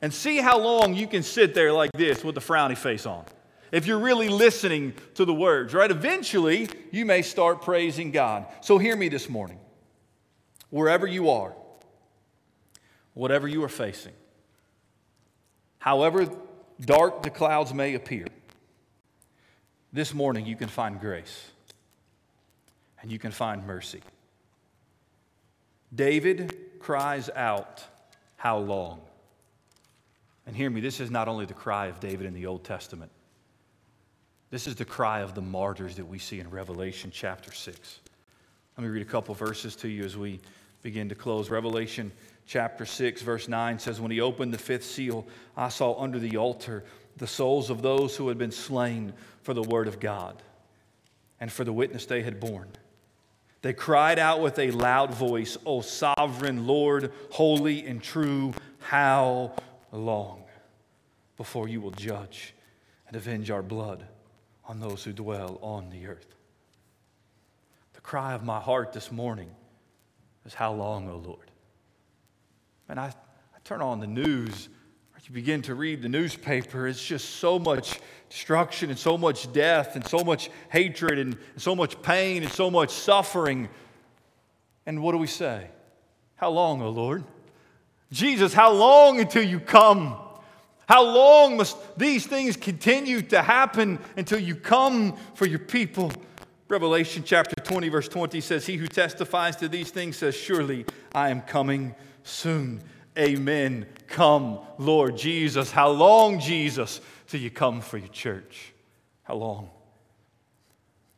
and 0.00 0.12
see 0.12 0.38
how 0.38 0.58
long 0.58 0.94
you 0.94 1.06
can 1.06 1.22
sit 1.22 1.54
there 1.54 1.72
like 1.72 1.92
this 1.92 2.24
with 2.24 2.36
a 2.36 2.40
frowny 2.40 2.76
face 2.76 3.06
on. 3.06 3.24
If 3.70 3.86
you're 3.86 3.98
really 3.98 4.28
listening 4.28 4.94
to 5.14 5.24
the 5.24 5.32
words, 5.32 5.72
right? 5.72 5.90
Eventually, 5.90 6.68
you 6.90 7.06
may 7.06 7.22
start 7.22 7.62
praising 7.62 8.10
God. 8.10 8.46
So 8.60 8.76
hear 8.78 8.96
me 8.96 9.08
this 9.08 9.28
morning 9.28 9.58
wherever 10.68 11.06
you 11.06 11.30
are, 11.30 11.54
whatever 13.14 13.46
you 13.46 13.62
are 13.62 13.68
facing, 13.68 14.12
however 15.78 16.28
dark 16.80 17.22
the 17.22 17.30
clouds 17.30 17.72
may 17.72 17.94
appear, 17.94 18.26
this 19.92 20.14
morning 20.14 20.46
you 20.46 20.56
can 20.56 20.68
find 20.68 21.00
grace 21.00 21.50
and 23.00 23.10
you 23.10 23.18
can 23.18 23.32
find 23.32 23.66
mercy. 23.66 24.00
David 25.94 26.56
cries 26.78 27.28
out, 27.34 27.84
How 28.36 28.58
long? 28.58 29.00
And 30.46 30.56
hear 30.56 30.70
me, 30.70 30.80
this 30.80 31.00
is 31.00 31.10
not 31.10 31.28
only 31.28 31.44
the 31.44 31.54
cry 31.54 31.86
of 31.86 32.00
David 32.00 32.26
in 32.26 32.34
the 32.34 32.46
Old 32.46 32.64
Testament, 32.64 33.10
this 34.50 34.66
is 34.66 34.74
the 34.74 34.84
cry 34.84 35.20
of 35.20 35.34
the 35.34 35.40
martyrs 35.40 35.96
that 35.96 36.06
we 36.06 36.18
see 36.18 36.40
in 36.40 36.50
Revelation 36.50 37.10
chapter 37.12 37.52
6. 37.52 38.00
Let 38.76 38.84
me 38.84 38.90
read 38.90 39.02
a 39.02 39.10
couple 39.10 39.34
verses 39.34 39.76
to 39.76 39.88
you 39.88 40.04
as 40.04 40.16
we 40.16 40.40
begin 40.82 41.08
to 41.08 41.14
close. 41.14 41.48
Revelation 41.48 42.10
chapter 42.46 42.84
6, 42.84 43.22
verse 43.22 43.48
9 43.48 43.78
says, 43.78 44.00
When 44.00 44.10
he 44.10 44.20
opened 44.20 44.52
the 44.52 44.58
fifth 44.58 44.84
seal, 44.84 45.26
I 45.56 45.68
saw 45.68 45.98
under 46.00 46.18
the 46.18 46.36
altar 46.36 46.84
the 47.16 47.26
souls 47.26 47.70
of 47.70 47.82
those 47.82 48.16
who 48.16 48.28
had 48.28 48.38
been 48.38 48.50
slain 48.50 49.12
for 49.42 49.54
the 49.54 49.62
word 49.62 49.88
of 49.88 50.00
God 50.00 50.42
and 51.40 51.50
for 51.50 51.64
the 51.64 51.72
witness 51.72 52.06
they 52.06 52.22
had 52.22 52.40
borne. 52.40 52.70
They 53.62 53.72
cried 53.72 54.18
out 54.18 54.40
with 54.40 54.58
a 54.58 54.72
loud 54.72 55.14
voice, 55.14 55.56
O 55.64 55.80
sovereign 55.80 56.66
Lord, 56.66 57.12
holy 57.30 57.86
and 57.86 58.02
true, 58.02 58.54
how 58.80 59.54
long 59.92 60.42
before 61.36 61.68
you 61.68 61.80
will 61.80 61.92
judge 61.92 62.54
and 63.06 63.16
avenge 63.16 63.50
our 63.50 63.62
blood 63.62 64.04
on 64.64 64.80
those 64.80 65.04
who 65.04 65.12
dwell 65.12 65.58
on 65.62 65.90
the 65.90 66.06
earth? 66.06 66.34
The 67.94 68.00
cry 68.00 68.34
of 68.34 68.44
my 68.44 68.58
heart 68.58 68.92
this 68.92 69.12
morning 69.12 69.50
is, 70.44 70.54
How 70.54 70.72
long, 70.72 71.08
O 71.08 71.16
Lord? 71.16 71.50
And 72.88 72.98
I, 72.98 73.06
I 73.06 73.58
turn 73.64 73.80
on 73.80 74.00
the 74.00 74.06
news, 74.06 74.68
you 75.28 75.34
begin 75.34 75.62
to 75.62 75.74
read 75.74 76.02
the 76.02 76.08
newspaper, 76.08 76.88
it's 76.88 77.04
just 77.04 77.36
so 77.36 77.58
much 77.58 78.00
destruction 78.28 78.90
and 78.90 78.98
so 78.98 79.16
much 79.16 79.52
death 79.52 79.94
and 79.94 80.06
so 80.06 80.18
much 80.18 80.50
hatred 80.68 81.18
and 81.18 81.36
so 81.56 81.76
much 81.76 82.00
pain 82.02 82.42
and 82.42 82.50
so 82.50 82.70
much 82.70 82.90
suffering. 82.90 83.68
And 84.84 85.02
what 85.02 85.12
do 85.12 85.18
we 85.18 85.26
say? 85.26 85.68
How 86.34 86.50
long, 86.50 86.82
O 86.82 86.90
Lord? 86.90 87.22
Jesus, 88.10 88.52
how 88.52 88.72
long 88.72 89.20
until 89.20 89.44
you 89.44 89.60
come? 89.60 90.16
How 90.88 91.04
long 91.04 91.56
must 91.56 91.76
these 91.96 92.26
things 92.26 92.56
continue 92.56 93.22
to 93.22 93.42
happen 93.42 93.98
until 94.16 94.40
you 94.40 94.56
come 94.56 95.16
for 95.34 95.46
your 95.46 95.60
people? 95.60 96.10
Revelation 96.68 97.22
chapter 97.24 97.54
20, 97.54 97.88
verse 97.90 98.08
20 98.08 98.40
says, 98.40 98.66
He 98.66 98.76
who 98.76 98.88
testifies 98.88 99.56
to 99.56 99.68
these 99.68 99.90
things 99.90 100.16
says, 100.16 100.34
Surely 100.34 100.84
I 101.14 101.30
am 101.30 101.42
coming 101.42 101.94
soon. 102.24 102.82
Amen. 103.18 103.86
Come, 104.08 104.58
Lord 104.78 105.16
Jesus. 105.16 105.70
How 105.70 105.90
long, 105.90 106.40
Jesus? 106.40 107.00
till 107.32 107.40
you 107.40 107.48
come 107.48 107.80
for 107.80 107.96
your 107.96 108.08
church. 108.08 108.74
How 109.22 109.36
long? 109.36 109.70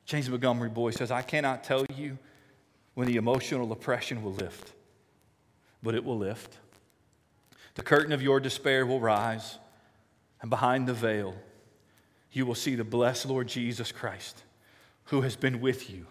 James 0.05 0.31
Montgomery 0.31 0.69
Boice 0.69 0.95
says, 0.95 1.11
I 1.11 1.23
cannot 1.23 1.65
tell 1.65 1.85
you 1.93 2.19
when 2.95 3.09
the 3.09 3.17
emotional 3.17 3.73
oppression 3.73 4.23
will 4.23 4.35
lift, 4.35 4.75
but 5.83 5.97
it 5.97 6.05
will 6.05 6.17
lift. 6.17 6.57
The 7.75 7.83
curtain 7.83 8.13
of 8.13 8.23
your 8.23 8.39
despair 8.39 8.87
will 8.87 9.01
rise, 9.01 9.59
and 10.41 10.51
behind 10.51 10.87
the 10.87 10.95
veil, 10.95 11.35
you 12.31 12.47
will 12.47 12.55
see 12.55 12.77
the 12.77 12.85
blessed 12.85 13.27
Lord 13.27 13.49
Jesus 13.49 13.91
Christ, 13.91 14.45
who 15.07 15.23
has 15.23 15.35
been 15.35 15.61
with 15.61 15.91
you 15.91 16.07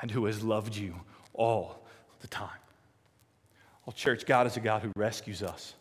and 0.00 0.10
who 0.10 0.24
has 0.24 0.42
loved 0.42 0.74
you 0.74 1.02
all 1.34 1.86
the 2.20 2.28
time. 2.28 2.63
Well, 3.86 3.94
church, 3.94 4.26
God 4.26 4.46
is 4.46 4.56
a 4.56 4.60
God 4.60 4.82
who 4.82 4.92
rescues 4.96 5.42
us. 5.42 5.74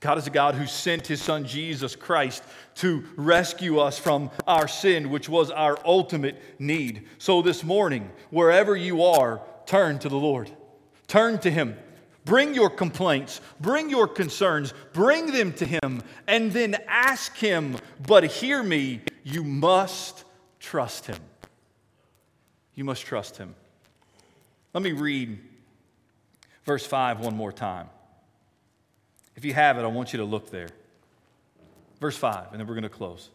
God 0.00 0.18
is 0.18 0.26
a 0.26 0.30
God 0.30 0.54
who 0.54 0.66
sent 0.66 1.06
his 1.06 1.22
son 1.22 1.46
Jesus 1.46 1.96
Christ 1.96 2.44
to 2.76 3.04
rescue 3.16 3.78
us 3.78 3.98
from 3.98 4.30
our 4.46 4.68
sin, 4.68 5.08
which 5.08 5.28
was 5.28 5.50
our 5.50 5.78
ultimate 5.84 6.40
need. 6.58 7.08
So 7.18 7.40
this 7.40 7.64
morning, 7.64 8.10
wherever 8.30 8.76
you 8.76 9.02
are, 9.02 9.40
turn 9.66 9.98
to 10.00 10.08
the 10.08 10.16
Lord. 10.16 10.50
Turn 11.06 11.38
to 11.38 11.50
him. 11.50 11.76
Bring 12.26 12.54
your 12.54 12.70
complaints, 12.70 13.40
bring 13.60 13.90
your 13.90 14.06
concerns, 14.06 14.72
bring 14.92 15.32
them 15.32 15.52
to 15.54 15.66
him, 15.66 16.02
and 16.26 16.52
then 16.52 16.76
ask 16.86 17.36
him. 17.36 17.76
But 18.06 18.24
hear 18.24 18.62
me, 18.62 19.00
you 19.24 19.42
must 19.44 20.24
trust 20.58 21.06
him. 21.06 21.18
You 22.74 22.84
must 22.84 23.04
trust 23.04 23.36
him. 23.36 23.54
Let 24.72 24.82
me 24.82 24.92
read 24.92 25.38
verse 26.64 26.86
5 26.86 27.20
one 27.20 27.36
more 27.36 27.52
time. 27.52 27.88
If 29.36 29.44
you 29.44 29.54
have 29.54 29.78
it, 29.78 29.82
I 29.82 29.86
want 29.86 30.12
you 30.12 30.18
to 30.18 30.24
look 30.24 30.50
there. 30.50 30.68
Verse 32.00 32.16
5, 32.16 32.52
and 32.52 32.60
then 32.60 32.66
we're 32.66 32.74
going 32.74 32.82
to 32.82 32.88
close. 32.88 33.30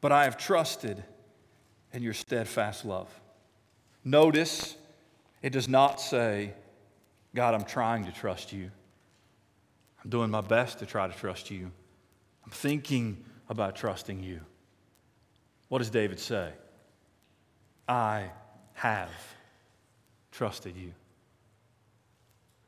But 0.00 0.12
I 0.12 0.24
have 0.24 0.36
trusted 0.36 1.02
in 1.92 2.02
your 2.02 2.14
steadfast 2.14 2.84
love. 2.84 3.08
Notice 4.04 4.76
it 5.42 5.50
does 5.50 5.68
not 5.68 6.00
say, 6.00 6.54
God, 7.34 7.54
I'm 7.54 7.64
trying 7.64 8.04
to 8.06 8.12
trust 8.12 8.52
you. 8.52 8.70
I'm 10.02 10.10
doing 10.10 10.30
my 10.30 10.40
best 10.40 10.80
to 10.80 10.86
try 10.86 11.06
to 11.06 11.16
trust 11.16 11.50
you. 11.50 11.70
I'm 12.44 12.50
thinking 12.50 13.24
about 13.48 13.76
trusting 13.76 14.22
you. 14.22 14.40
What 15.68 15.78
does 15.78 15.90
David 15.90 16.18
say? 16.18 16.50
I 17.88 18.30
have 18.74 19.10
trusted 20.32 20.76
you. 20.76 20.92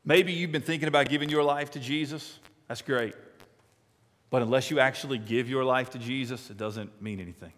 Maybe 0.04 0.32
you've 0.32 0.52
been 0.52 0.62
thinking 0.62 0.88
about 0.88 1.08
giving 1.08 1.28
your 1.28 1.42
life 1.42 1.70
to 1.72 1.80
Jesus. 1.80 2.38
That's 2.68 2.82
great. 2.82 3.14
But 4.30 4.42
unless 4.42 4.70
you 4.70 4.80
actually 4.80 5.18
give 5.18 5.48
your 5.48 5.64
life 5.64 5.90
to 5.90 5.98
Jesus, 5.98 6.50
it 6.50 6.56
doesn't 6.56 7.00
mean 7.00 7.20
anything. 7.20 7.52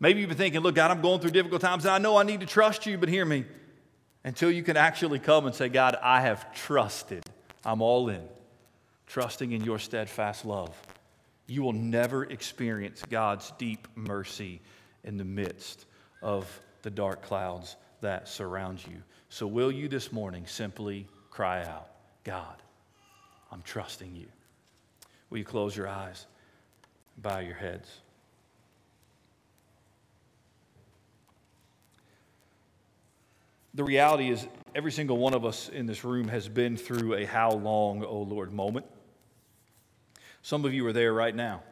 Maybe 0.00 0.20
you've 0.20 0.28
been 0.28 0.38
thinking, 0.38 0.60
look, 0.60 0.74
God, 0.74 0.90
I'm 0.90 1.00
going 1.00 1.20
through 1.20 1.30
difficult 1.30 1.60
times. 1.60 1.84
and 1.84 1.94
I 1.94 1.98
know 1.98 2.16
I 2.16 2.24
need 2.24 2.40
to 2.40 2.46
trust 2.46 2.86
you, 2.86 2.98
but 2.98 3.08
hear 3.08 3.24
me. 3.24 3.44
Until 4.24 4.50
you 4.50 4.62
can 4.62 4.76
actually 4.76 5.18
come 5.18 5.46
and 5.46 5.54
say, 5.54 5.68
God, 5.68 5.96
I 6.02 6.22
have 6.22 6.52
trusted. 6.54 7.22
I'm 7.64 7.82
all 7.82 8.08
in, 8.08 8.22
trusting 9.06 9.52
in 9.52 9.62
your 9.62 9.78
steadfast 9.78 10.44
love. 10.44 10.74
You 11.46 11.62
will 11.62 11.74
never 11.74 12.24
experience 12.24 13.02
God's 13.08 13.52
deep 13.58 13.86
mercy 13.94 14.60
in 15.04 15.18
the 15.18 15.24
midst 15.24 15.84
of 16.22 16.48
the 16.82 16.90
dark 16.90 17.22
clouds 17.22 17.76
that 18.00 18.28
surround 18.28 18.84
you. 18.86 19.02
So, 19.28 19.46
will 19.46 19.70
you 19.70 19.88
this 19.88 20.12
morning 20.12 20.46
simply 20.46 21.06
cry 21.34 21.62
out, 21.64 21.88
God, 22.22 22.54
I'm 23.50 23.60
trusting 23.62 24.14
you. 24.14 24.26
Will 25.30 25.38
you 25.38 25.44
close 25.44 25.76
your 25.76 25.88
eyes, 25.88 26.26
bow 27.18 27.40
your 27.40 27.56
heads? 27.56 27.90
The 33.74 33.82
reality 33.82 34.30
is, 34.30 34.46
every 34.76 34.92
single 34.92 35.18
one 35.18 35.34
of 35.34 35.44
us 35.44 35.68
in 35.68 35.86
this 35.86 36.04
room 36.04 36.28
has 36.28 36.48
been 36.48 36.76
through 36.76 37.14
a 37.14 37.24
how 37.24 37.50
long, 37.50 38.04
oh 38.04 38.20
Lord 38.20 38.52
moment. 38.52 38.86
Some 40.42 40.64
of 40.64 40.72
you 40.72 40.86
are 40.86 40.92
there 40.92 41.12
right 41.12 41.34
now. 41.34 41.62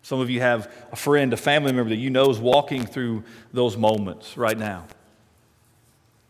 Some 0.00 0.18
of 0.18 0.30
you 0.30 0.40
have 0.40 0.72
a 0.90 0.96
friend, 0.96 1.30
a 1.34 1.36
family 1.36 1.72
member 1.72 1.90
that 1.90 1.96
you 1.96 2.08
know 2.08 2.30
is 2.30 2.38
walking 2.38 2.86
through 2.86 3.24
those 3.52 3.76
moments 3.76 4.38
right 4.38 4.56
now. 4.56 4.86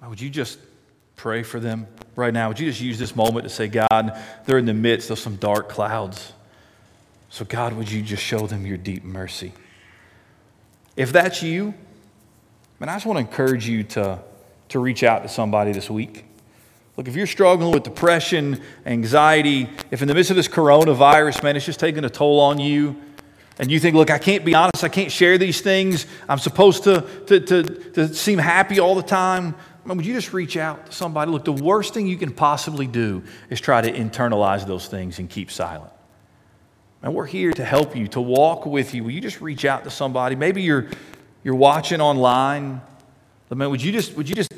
Would 0.04 0.20
you 0.20 0.28
just 0.28 0.58
pray 1.14 1.44
for 1.44 1.60
them 1.60 1.86
right 2.16 2.32
now? 2.32 2.48
Would 2.48 2.60
you 2.60 2.68
just 2.68 2.80
use 2.80 2.98
this 2.98 3.16
moment 3.16 3.44
to 3.44 3.50
say, 3.50 3.68
God, 3.68 4.18
they're 4.44 4.58
in 4.58 4.66
the 4.66 4.74
midst 4.74 5.10
of 5.10 5.18
some 5.18 5.36
dark 5.36 5.68
clouds. 5.68 6.32
So, 7.30 7.44
God, 7.44 7.72
would 7.74 7.90
you 7.90 8.02
just 8.02 8.22
show 8.22 8.46
them 8.46 8.66
your 8.66 8.76
deep 8.76 9.04
mercy? 9.04 9.52
If 10.96 11.12
that's 11.12 11.42
you, 11.42 11.72
man, 12.78 12.90
I 12.90 12.94
just 12.94 13.06
want 13.06 13.16
to 13.16 13.20
encourage 13.20 13.66
you 13.66 13.84
to, 13.84 14.20
to 14.68 14.78
reach 14.78 15.02
out 15.02 15.22
to 15.22 15.28
somebody 15.28 15.72
this 15.72 15.88
week. 15.88 16.26
Look, 16.96 17.08
if 17.08 17.16
you're 17.16 17.26
struggling 17.26 17.72
with 17.72 17.84
depression, 17.84 18.60
anxiety, 18.84 19.70
if 19.90 20.02
in 20.02 20.08
the 20.08 20.14
midst 20.14 20.30
of 20.30 20.36
this 20.36 20.48
coronavirus, 20.48 21.42
man, 21.42 21.56
it's 21.56 21.64
just 21.64 21.80
taking 21.80 22.04
a 22.04 22.10
toll 22.10 22.38
on 22.38 22.58
you, 22.58 23.00
and 23.58 23.70
you 23.70 23.80
think, 23.80 23.96
look, 23.96 24.10
I 24.10 24.18
can't 24.18 24.44
be 24.44 24.54
honest, 24.54 24.84
I 24.84 24.88
can't 24.88 25.10
share 25.10 25.38
these 25.38 25.62
things, 25.62 26.06
I'm 26.28 26.38
supposed 26.38 26.84
to, 26.84 27.00
to, 27.28 27.40
to, 27.40 27.62
to 27.92 28.14
seem 28.14 28.38
happy 28.38 28.78
all 28.78 28.94
the 28.94 29.02
time, 29.02 29.54
would 29.84 30.06
you 30.06 30.14
just 30.14 30.32
reach 30.32 30.56
out 30.56 30.86
to 30.86 30.92
somebody? 30.92 31.30
Look, 31.30 31.44
the 31.44 31.52
worst 31.52 31.94
thing 31.94 32.06
you 32.06 32.16
can 32.16 32.32
possibly 32.32 32.86
do 32.86 33.22
is 33.50 33.60
try 33.60 33.80
to 33.80 33.90
internalize 33.90 34.66
those 34.66 34.86
things 34.86 35.18
and 35.18 35.28
keep 35.28 35.50
silent. 35.50 35.92
And 37.02 37.14
we're 37.14 37.26
here 37.26 37.52
to 37.52 37.64
help 37.64 37.96
you, 37.96 38.06
to 38.08 38.20
walk 38.20 38.64
with 38.64 38.94
you. 38.94 39.02
Will 39.02 39.10
you 39.10 39.20
just 39.20 39.40
reach 39.40 39.64
out 39.64 39.84
to 39.84 39.90
somebody? 39.90 40.36
Maybe 40.36 40.62
you're, 40.62 40.86
you're 41.42 41.56
watching 41.56 42.00
online. 42.00 42.80
But 43.48 43.58
man, 43.58 43.70
would 43.70 43.82
you 43.82 43.90
just 43.90 44.16
would 44.16 44.28
you 44.28 44.36
just 44.36 44.52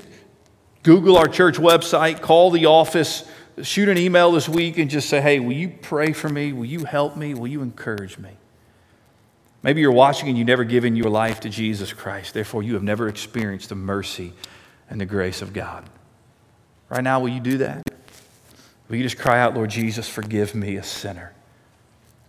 Google 0.82 1.16
our 1.16 1.28
church 1.28 1.56
website, 1.56 2.20
call 2.20 2.50
the 2.50 2.66
office, 2.66 3.26
shoot 3.62 3.88
an 3.88 3.96
email 3.96 4.30
this 4.32 4.46
week, 4.46 4.76
and 4.76 4.90
just 4.90 5.08
say, 5.08 5.22
hey, 5.22 5.40
will 5.40 5.52
you 5.52 5.70
pray 5.70 6.12
for 6.12 6.28
me? 6.28 6.52
Will 6.52 6.66
you 6.66 6.84
help 6.84 7.16
me? 7.16 7.32
Will 7.32 7.48
you 7.48 7.62
encourage 7.62 8.18
me? 8.18 8.30
Maybe 9.62 9.80
you're 9.80 9.92
watching 9.92 10.28
and 10.28 10.36
you've 10.36 10.46
never 10.46 10.64
given 10.64 10.94
your 10.94 11.08
life 11.08 11.40
to 11.40 11.48
Jesus 11.48 11.94
Christ. 11.94 12.34
Therefore, 12.34 12.62
you 12.62 12.74
have 12.74 12.82
never 12.82 13.08
experienced 13.08 13.70
the 13.70 13.74
mercy 13.74 14.34
and 14.94 15.00
the 15.00 15.06
grace 15.06 15.42
of 15.42 15.52
God. 15.52 15.82
Right 16.88 17.02
now, 17.02 17.18
will 17.18 17.30
you 17.30 17.40
do 17.40 17.58
that? 17.58 17.82
Will 18.88 18.94
you 18.94 19.02
just 19.02 19.18
cry 19.18 19.40
out, 19.40 19.52
Lord 19.52 19.68
Jesus, 19.68 20.08
forgive 20.08 20.54
me, 20.54 20.76
a 20.76 20.84
sinner? 20.84 21.32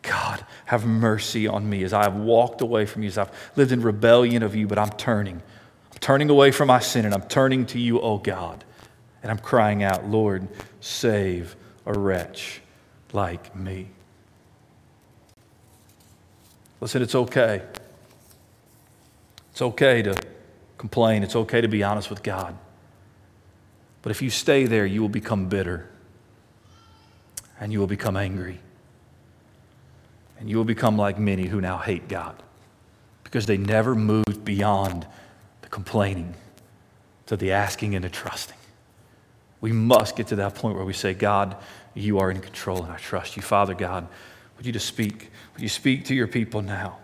God, 0.01 0.43
have 0.65 0.83
mercy 0.83 1.45
on 1.45 1.69
me 1.69 1.83
as 1.83 1.93
I 1.93 2.01
have 2.01 2.15
walked 2.15 2.61
away 2.61 2.87
from 2.87 3.03
you, 3.03 3.09
as 3.09 3.19
I've 3.19 3.29
lived 3.55 3.71
in 3.71 3.83
rebellion 3.83 4.41
of 4.41 4.55
you, 4.55 4.65
but 4.65 4.79
I'm 4.79 4.89
turning. 4.89 5.43
I'm 5.91 5.99
turning 5.99 6.27
away 6.31 6.49
from 6.49 6.69
my 6.69 6.79
sin 6.79 7.05
and 7.05 7.13
I'm 7.13 7.27
turning 7.27 7.67
to 7.67 7.79
you, 7.79 8.01
oh 8.01 8.17
God. 8.17 8.63
And 9.21 9.31
I'm 9.31 9.37
crying 9.37 9.83
out, 9.83 10.07
Lord, 10.07 10.47
save 10.79 11.55
a 11.85 11.93
wretch 11.93 12.61
like 13.13 13.55
me. 13.55 13.89
Listen, 16.81 17.03
it's 17.03 17.13
okay. 17.13 17.61
It's 19.51 19.61
okay 19.61 20.01
to 20.01 20.15
complain. 20.77 21.23
It's 21.23 21.35
okay 21.35 21.61
to 21.61 21.67
be 21.67 21.83
honest 21.83 22.09
with 22.09 22.23
God. 22.23 22.57
But 24.01 24.11
if 24.11 24.21
you 24.21 24.29
stay 24.29 24.65
there, 24.65 24.85
you 24.85 25.01
will 25.01 25.09
become 25.09 25.47
bitter 25.47 25.89
and 27.59 27.71
you 27.71 27.79
will 27.79 27.87
become 27.87 28.17
angry. 28.17 28.59
And 30.39 30.49
you 30.49 30.57
will 30.57 30.65
become 30.65 30.97
like 30.97 31.17
many 31.17 31.47
who 31.47 31.61
now 31.61 31.77
hate 31.77 32.07
God 32.07 32.41
because 33.23 33.45
they 33.45 33.57
never 33.57 33.95
moved 33.95 34.43
beyond 34.43 35.07
the 35.61 35.69
complaining 35.69 36.35
to 37.25 37.37
the 37.37 37.51
asking 37.51 37.95
and 37.95 38.03
the 38.03 38.09
trusting. 38.09 38.57
We 39.61 39.71
must 39.71 40.15
get 40.15 40.27
to 40.27 40.35
that 40.35 40.55
point 40.55 40.75
where 40.75 40.85
we 40.85 40.93
say, 40.93 41.13
God, 41.13 41.55
you 41.93 42.19
are 42.19 42.29
in 42.29 42.41
control 42.41 42.83
and 42.83 42.91
I 42.91 42.97
trust 42.97 43.35
you. 43.35 43.41
Father 43.41 43.73
God, 43.73 44.07
would 44.57 44.65
you 44.65 44.71
just 44.71 44.85
speak? 44.85 45.31
Would 45.53 45.63
you 45.63 45.69
speak 45.69 46.05
to 46.05 46.15
your 46.15 46.27
people 46.27 46.61
now? 46.61 46.99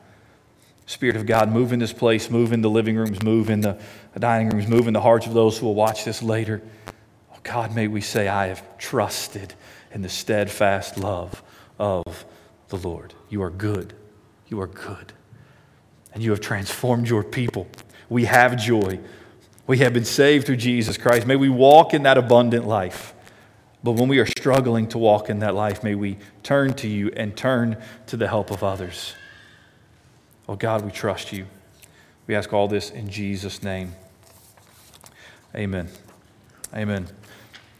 Spirit 0.85 1.15
of 1.15 1.25
God, 1.25 1.49
move 1.49 1.71
in 1.71 1.79
this 1.79 1.93
place, 1.93 2.29
move 2.29 2.51
in 2.51 2.61
the 2.61 2.69
living 2.69 2.97
rooms, 2.97 3.23
move 3.23 3.49
in 3.49 3.61
the 3.61 3.77
dining 4.17 4.49
rooms, 4.49 4.67
move 4.67 4.87
in 4.87 4.93
the 4.93 5.01
hearts 5.01 5.25
of 5.25 5.33
those 5.33 5.57
who 5.57 5.65
will 5.65 5.75
watch 5.75 6.03
this 6.03 6.21
later. 6.21 6.61
Oh 7.33 7.37
God, 7.43 7.73
may 7.73 7.87
we 7.87 8.01
say, 8.01 8.27
I 8.27 8.47
have 8.47 8.77
trusted 8.77 9.53
in 9.93 10.01
the 10.01 10.09
steadfast 10.09 10.97
love 10.97 11.41
of 11.79 12.25
the 12.67 12.77
Lord. 12.77 13.13
You 13.29 13.41
are 13.43 13.49
good. 13.49 13.93
You 14.47 14.59
are 14.59 14.67
good. 14.67 15.13
And 16.13 16.21
you 16.21 16.31
have 16.31 16.41
transformed 16.41 17.07
your 17.07 17.23
people. 17.23 17.67
We 18.09 18.25
have 18.25 18.57
joy. 18.57 18.99
We 19.67 19.77
have 19.77 19.93
been 19.93 20.03
saved 20.03 20.45
through 20.45 20.57
Jesus 20.57 20.97
Christ. 20.97 21.25
May 21.25 21.37
we 21.37 21.47
walk 21.47 21.93
in 21.93 22.03
that 22.03 22.17
abundant 22.17 22.67
life. 22.67 23.13
But 23.83 23.93
when 23.93 24.09
we 24.09 24.19
are 24.19 24.25
struggling 24.25 24.87
to 24.89 24.97
walk 24.97 25.29
in 25.29 25.39
that 25.39 25.55
life, 25.55 25.83
may 25.83 25.95
we 25.95 26.17
turn 26.43 26.73
to 26.75 26.87
you 26.87 27.11
and 27.15 27.35
turn 27.35 27.77
to 28.07 28.17
the 28.17 28.27
help 28.27 28.51
of 28.51 28.63
others. 28.63 29.15
Oh 30.49 30.55
God, 30.55 30.83
we 30.83 30.91
trust 30.91 31.31
you. 31.31 31.45
We 32.25 32.35
ask 32.35 32.51
all 32.51 32.67
this 32.67 32.89
in 32.89 33.09
Jesus' 33.09 33.61
name. 33.61 33.93
Amen. 35.55 35.87
Amen. 36.73 37.07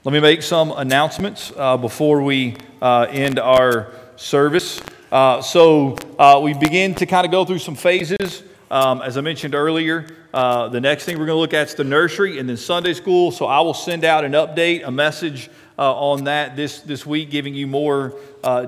Let 0.04 0.14
me 0.14 0.20
make 0.20 0.44
some 0.44 0.72
announcements 0.72 1.52
uh, 1.58 1.78
before 1.78 2.22
we 2.22 2.56
uh, 2.82 3.08
end 3.10 3.40
our 3.40 3.92
service. 4.16 4.80
Uh, 5.12 5.42
so 5.42 5.98
uh, 6.20 6.40
we 6.44 6.54
begin 6.54 6.94
to 6.96 7.06
kind 7.08 7.26
of 7.26 7.32
go 7.32 7.46
through 7.46 7.60
some 7.60 7.76
phases. 7.76 8.44
Um, 8.70 9.02
as 9.02 9.18
I 9.18 9.22
mentioned 9.22 9.56
earlier, 9.56 10.08
uh, 10.34 10.70
the 10.70 10.80
next 10.80 11.06
thing 11.06 11.18
we're 11.18 11.26
going 11.26 11.38
to 11.38 11.42
look 11.42 11.56
at 11.56 11.70
is 11.70 11.76
the 11.76 11.84
nursery 11.84 12.38
and 12.38 12.48
then 12.48 12.58
Sunday 12.58 12.94
school. 12.94 13.32
So 13.32 13.48
I 13.48 13.60
will 13.62 13.74
send 13.74 14.06
out 14.06 14.24
an 14.24 14.34
update, 14.34 14.86
a 14.86 14.92
message 14.92 15.50
uh, 15.80 15.94
on 15.94 16.26
that 16.26 16.56
this, 16.56 16.82
this 16.82 17.06
week, 17.06 17.32
giving 17.32 17.56
you 17.56 17.66
more 17.66 18.14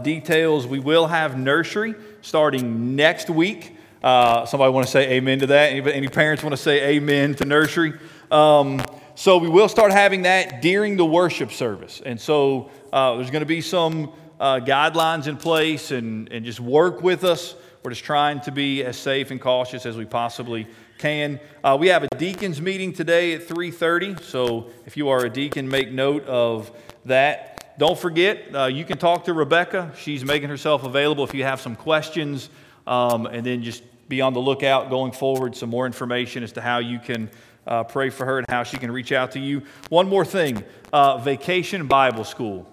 details. 0.01 0.65
We 0.65 0.79
will 0.79 1.07
have 1.07 1.37
nursery 1.37 1.93
starting 2.21 2.95
next 2.95 3.29
week. 3.29 3.72
Uh, 4.03 4.45
somebody 4.45 4.71
want 4.71 4.85
to 4.85 4.91
say 4.91 5.11
amen 5.13 5.39
to 5.39 5.47
that? 5.47 5.71
Any, 5.71 5.93
any 5.93 6.07
parents 6.09 6.43
want 6.43 6.51
to 6.51 6.61
say 6.61 6.95
amen 6.95 7.35
to 7.35 7.45
nursery? 7.45 7.93
Um, 8.29 8.83
so 9.15 9.37
we 9.37 9.47
will 9.47 9.69
start 9.69 9.91
having 9.91 10.23
that 10.23 10.61
during 10.61 10.97
the 10.97 11.05
worship 11.05 11.51
service. 11.51 12.01
And 12.05 12.19
so 12.19 12.69
uh, 12.91 13.15
there's 13.15 13.29
going 13.29 13.41
to 13.41 13.45
be 13.45 13.61
some 13.61 14.11
uh, 14.39 14.59
guidelines 14.59 15.27
in 15.27 15.37
place 15.37 15.91
and, 15.91 16.29
and 16.31 16.43
just 16.43 16.59
work 16.59 17.01
with 17.01 17.23
us. 17.23 17.55
We're 17.83 17.91
just 17.91 18.03
trying 18.03 18.41
to 18.41 18.51
be 18.51 18.83
as 18.83 18.97
safe 18.97 19.31
and 19.31 19.39
cautious 19.39 19.85
as 19.85 19.95
we 19.95 20.05
possibly 20.05 20.67
can. 20.97 21.39
Uh, 21.63 21.77
we 21.79 21.87
have 21.87 22.03
a 22.03 22.07
deacons 22.17 22.61
meeting 22.61 22.91
today 22.91 23.33
at 23.33 23.47
3.30. 23.47 24.21
So 24.21 24.69
if 24.85 24.97
you 24.97 25.09
are 25.09 25.25
a 25.25 25.29
deacon, 25.29 25.69
make 25.69 25.91
note 25.91 26.25
of 26.25 26.71
that. 27.05 27.77
Don't 27.77 27.97
forget, 27.97 28.53
uh, 28.53 28.65
you 28.65 28.83
can 28.83 28.97
talk 28.97 29.25
to 29.25 29.33
Rebecca. 29.33 29.91
She's 29.97 30.25
making 30.25 30.49
herself 30.49 30.83
available 30.83 31.23
if 31.23 31.33
you 31.33 31.43
have 31.43 31.61
some 31.61 31.75
questions. 31.75 32.49
Um, 32.85 33.25
and 33.27 33.45
then 33.45 33.63
just 33.63 33.83
be 34.07 34.21
on 34.21 34.33
the 34.33 34.39
lookout 34.39 34.89
going 34.89 35.11
forward, 35.11 35.55
some 35.55 35.69
more 35.69 35.85
information 35.85 36.43
as 36.43 36.51
to 36.53 36.61
how 36.61 36.79
you 36.79 36.99
can 36.99 37.29
uh, 37.65 37.83
pray 37.83 38.09
for 38.09 38.25
her 38.25 38.37
and 38.37 38.47
how 38.49 38.63
she 38.63 38.77
can 38.77 38.91
reach 38.91 39.11
out 39.11 39.31
to 39.31 39.39
you. 39.39 39.63
One 39.89 40.07
more 40.09 40.25
thing 40.25 40.63
uh, 40.91 41.17
Vacation 41.17 41.87
Bible 41.87 42.23
School. 42.23 42.67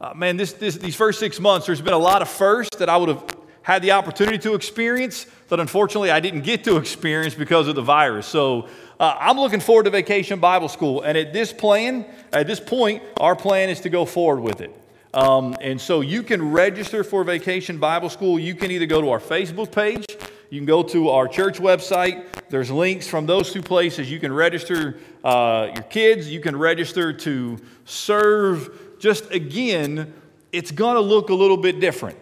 Uh, 0.00 0.14
man, 0.14 0.36
this, 0.36 0.52
this, 0.54 0.76
these 0.76 0.96
first 0.96 1.18
six 1.18 1.38
months, 1.38 1.66
there's 1.66 1.82
been 1.82 1.92
a 1.92 1.98
lot 1.98 2.22
of 2.22 2.28
firsts 2.28 2.78
that 2.78 2.88
I 2.88 2.96
would 2.96 3.08
have 3.10 3.24
had 3.62 3.82
the 3.82 3.92
opportunity 3.92 4.38
to 4.38 4.54
experience 4.54 5.26
that 5.48 5.60
unfortunately 5.60 6.10
I 6.10 6.20
didn't 6.20 6.40
get 6.42 6.64
to 6.64 6.76
experience 6.76 7.34
because 7.34 7.68
of 7.68 7.74
the 7.74 7.82
virus. 7.82 8.26
So 8.26 8.68
uh, 8.98 9.16
I'm 9.18 9.38
looking 9.38 9.60
forward 9.60 9.84
to 9.84 9.90
Vacation 9.90 10.40
Bible 10.40 10.68
School. 10.68 11.02
And 11.02 11.18
at 11.18 11.32
this 11.32 11.52
plan, 11.52 12.06
at 12.32 12.46
this 12.46 12.60
point, 12.60 13.02
our 13.18 13.36
plan 13.36 13.68
is 13.68 13.80
to 13.80 13.90
go 13.90 14.04
forward 14.06 14.40
with 14.40 14.60
it. 14.60 14.74
Um, 15.12 15.56
and 15.60 15.80
so 15.80 16.00
you 16.00 16.22
can 16.22 16.52
register 16.52 17.02
for 17.04 17.24
Vacation 17.24 17.78
Bible 17.78 18.08
School. 18.08 18.38
You 18.38 18.54
can 18.54 18.70
either 18.70 18.86
go 18.86 19.00
to 19.00 19.10
our 19.10 19.20
Facebook 19.20 19.72
page 19.72 20.06
you 20.50 20.58
can 20.58 20.66
go 20.66 20.82
to 20.82 21.10
our 21.10 21.28
church 21.28 21.58
website. 21.58 22.24
There's 22.48 22.72
links 22.72 23.06
from 23.06 23.24
those 23.24 23.52
two 23.52 23.62
places. 23.62 24.10
You 24.10 24.18
can 24.18 24.32
register 24.32 24.98
uh, 25.22 25.70
your 25.72 25.84
kids. 25.84 26.30
You 26.30 26.40
can 26.40 26.56
register 26.56 27.12
to 27.12 27.58
serve. 27.84 28.98
Just 28.98 29.30
again, 29.30 30.12
it's 30.50 30.72
going 30.72 30.96
to 30.96 31.00
look 31.00 31.30
a 31.30 31.34
little 31.34 31.56
bit 31.56 31.78
different. 31.78 32.18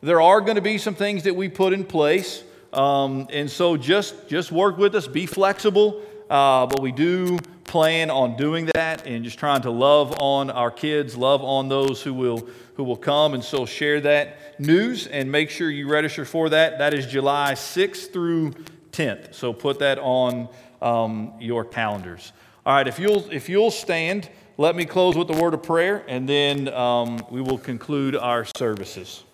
There 0.00 0.22
are 0.22 0.40
going 0.40 0.54
to 0.54 0.62
be 0.62 0.78
some 0.78 0.94
things 0.94 1.24
that 1.24 1.36
we 1.36 1.50
put 1.50 1.74
in 1.74 1.84
place. 1.84 2.44
Um, 2.72 3.28
and 3.30 3.50
so 3.50 3.76
just, 3.76 4.26
just 4.26 4.50
work 4.50 4.78
with 4.78 4.94
us, 4.94 5.06
be 5.06 5.26
flexible. 5.26 6.00
Uh, 6.30 6.66
but 6.66 6.80
we 6.80 6.92
do 6.92 7.38
plan 7.66 8.10
on 8.10 8.36
doing 8.36 8.70
that 8.74 9.06
and 9.06 9.24
just 9.24 9.38
trying 9.38 9.62
to 9.62 9.70
love 9.70 10.14
on 10.18 10.50
our 10.50 10.70
kids, 10.70 11.16
love 11.16 11.42
on 11.42 11.68
those 11.68 12.02
who 12.02 12.14
will 12.14 12.48
who 12.76 12.84
will 12.84 12.96
come. 12.96 13.34
And 13.34 13.42
so 13.42 13.66
share 13.66 14.00
that 14.02 14.60
news 14.60 15.06
and 15.06 15.32
make 15.32 15.50
sure 15.50 15.70
you 15.70 15.88
register 15.88 16.24
for 16.24 16.50
that. 16.50 16.78
That 16.78 16.94
is 16.94 17.06
July 17.06 17.52
6th 17.54 18.12
through 18.12 18.52
10th. 18.92 19.34
So 19.34 19.52
put 19.52 19.78
that 19.78 19.98
on 19.98 20.48
um, 20.82 21.32
your 21.40 21.64
calendars. 21.64 22.32
All 22.64 22.74
right, 22.74 22.86
if 22.86 22.98
you'll, 22.98 23.30
if 23.30 23.48
you'll 23.48 23.70
stand, 23.70 24.28
let 24.58 24.76
me 24.76 24.84
close 24.84 25.16
with 25.16 25.28
the 25.28 25.40
word 25.40 25.54
of 25.54 25.62
prayer, 25.62 26.04
and 26.06 26.28
then 26.28 26.68
um, 26.68 27.24
we 27.30 27.40
will 27.40 27.58
conclude 27.58 28.14
our 28.14 28.44
services. 28.56 29.24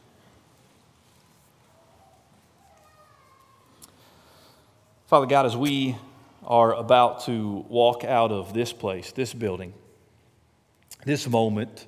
Father 5.06 5.26
God, 5.26 5.46
as 5.46 5.56
we 5.56 5.96
are 6.44 6.74
about 6.74 7.24
to 7.24 7.64
walk 7.68 8.04
out 8.04 8.32
of 8.32 8.52
this 8.52 8.72
place, 8.72 9.12
this 9.12 9.32
building, 9.32 9.74
this 11.04 11.28
moment, 11.28 11.86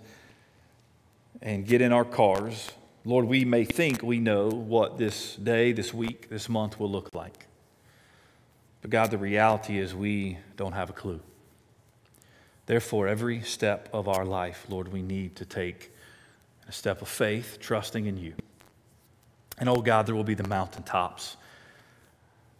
and 1.43 1.67
get 1.67 1.81
in 1.81 1.93
our 1.93 2.05
cars, 2.05 2.71
Lord, 3.07 3.27
we 3.27 3.45
may 3.45 3.65
think 3.65 4.03
we 4.03 4.19
know 4.19 4.49
what 4.49 4.97
this 4.97 5.37
day, 5.37 5.73
this 5.73 5.93
week, 5.93 6.31
this 6.31 6.49
month 6.49 6.81
will 6.81 6.91
look 6.91 7.15
like. 7.15 7.47
But 8.81 8.91
God, 8.91 9.11
the 9.11 9.19
reality 9.19 9.79
is 9.79 9.95
we 9.95 10.39
don't 10.57 10.73
have 10.73 10.89
a 10.89 10.95
clue. 10.95 11.21
Therefore, 12.65 13.07
every 13.07 13.43
step 13.43 13.91
of 13.93 14.09
our 14.09 14.25
life, 14.25 14.65
Lord, 14.71 14.89
we 14.89 15.03
need 15.03 15.37
to 15.37 15.45
take 15.45 15.93
a 16.67 16.73
step 16.73 17.03
of 17.03 17.09
faith, 17.09 17.59
trusting 17.61 18.07
in 18.07 18.17
you. 18.17 18.33
And 19.59 19.69
oh 19.69 19.83
God, 19.83 20.07
there 20.07 20.15
will 20.15 20.25
be 20.25 20.35
the 20.35 20.49
mountaintops. 20.49 21.37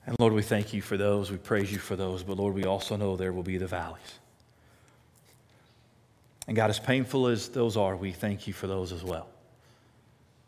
And 0.07 0.17
Lord, 0.19 0.33
we 0.33 0.43
thank 0.43 0.73
you 0.73 0.83
for 0.83 0.97
those. 0.97 1.31
We 1.31 1.39
praise 1.39 1.73
you 1.73 1.79
for 1.79 1.97
those. 1.97 2.23
But 2.23 2.37
Lord, 2.37 2.55
we 2.55 2.65
also 2.65 2.97
know 2.97 3.17
there 3.17 3.33
will 3.33 3.43
be 3.43 3.57
the 3.57 3.67
valleys. 3.67 4.19
And 6.47 6.57
God, 6.57 6.69
as 6.69 6.79
painful 6.79 7.27
as 7.27 7.49
those 7.49 7.77
are, 7.77 7.97
we 7.97 8.13
thank 8.13 8.47
you 8.47 8.53
for 8.53 8.67
those 8.67 8.93
as 8.93 9.03
well. 9.03 9.29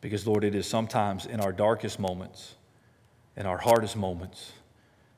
Because, 0.02 0.26
Lord, 0.26 0.44
it 0.44 0.54
is 0.54 0.66
sometimes 0.66 1.24
in 1.24 1.40
our 1.40 1.52
darkest 1.52 1.98
moments, 1.98 2.54
in 3.36 3.46
our 3.46 3.56
hardest 3.56 3.96
moments, 3.96 4.52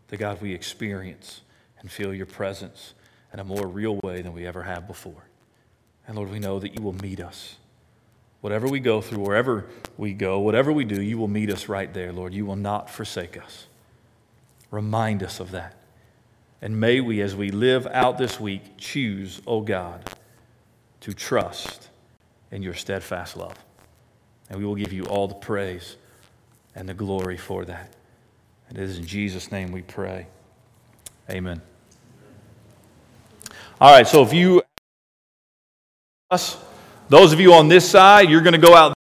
that 0.09 0.19
God, 0.19 0.41
we 0.41 0.55
experience 0.55 1.41
and 1.81 1.91
feel 1.91 2.15
your 2.15 2.27
presence 2.27 2.95
in 3.33 3.41
a 3.41 3.45
more 3.45 3.67
real 3.67 3.97
way 4.03 4.23
than 4.23 4.33
we 4.33 4.47
ever 4.47 4.63
have 4.63 4.87
before. 4.87 5.25
And 6.07 6.17
Lord, 6.17 6.31
we 6.31 6.39
know 6.39 6.59
that 6.61 6.75
you 6.75 6.83
will 6.83 6.95
meet 6.95 7.21
us. 7.21 7.57
Whatever 8.41 8.69
we 8.69 8.81
go 8.81 9.01
through, 9.01 9.19
wherever 9.19 9.67
we 9.97 10.15
go, 10.15 10.39
whatever 10.39 10.73
we 10.73 10.85
do, 10.85 11.03
you 11.03 11.19
will 11.19 11.29
meet 11.29 11.51
us 11.51 11.69
right 11.69 11.93
there, 11.93 12.13
Lord. 12.13 12.33
You 12.33 12.47
will 12.47 12.57
not 12.57 12.89
forsake 12.89 13.37
us. 13.37 13.68
Remind 14.71 15.23
us 15.23 15.41
of 15.41 15.51
that. 15.53 15.75
And 16.61 16.81
may 16.81 17.01
we, 17.01 17.21
as 17.21 17.37
we 17.37 17.51
live 17.51 17.87
out 17.87 18.19
this 18.19 18.41
week, 18.41 18.63
choose, 18.77 19.41
oh 19.47 19.61
God, 19.61 20.05
to 21.01 21.15
trust 21.15 21.89
in 22.51 22.63
your 22.63 22.75
steadfast 22.75 23.37
love. 23.37 23.55
And 24.51 24.59
we 24.59 24.65
will 24.65 24.75
give 24.75 24.93
you 24.93 25.05
all 25.05 25.29
the 25.29 25.35
praise 25.35 25.97
and 26.75 26.89
the 26.89 26.95
glory 26.95 27.37
for 27.37 27.65
that. 27.65 27.93
And 28.69 28.79
it 28.79 28.85
is 28.85 28.99
in 28.99 29.07
Jesus' 29.07 29.53
name 29.53 29.73
we 29.73 29.83
pray. 29.83 30.27
Amen. 31.31 31.63
All 33.81 33.93
right, 33.93 34.07
so 34.07 34.23
if 34.23 34.33
you 34.33 34.63
us, 36.31 36.59
those 37.09 37.33
of 37.33 37.41
you 37.41 37.55
on 37.55 37.69
this 37.69 37.89
side, 37.89 38.29
you're 38.29 38.43
going 38.43 38.53
to 38.53 38.59
go 38.59 38.75
out 38.75 38.98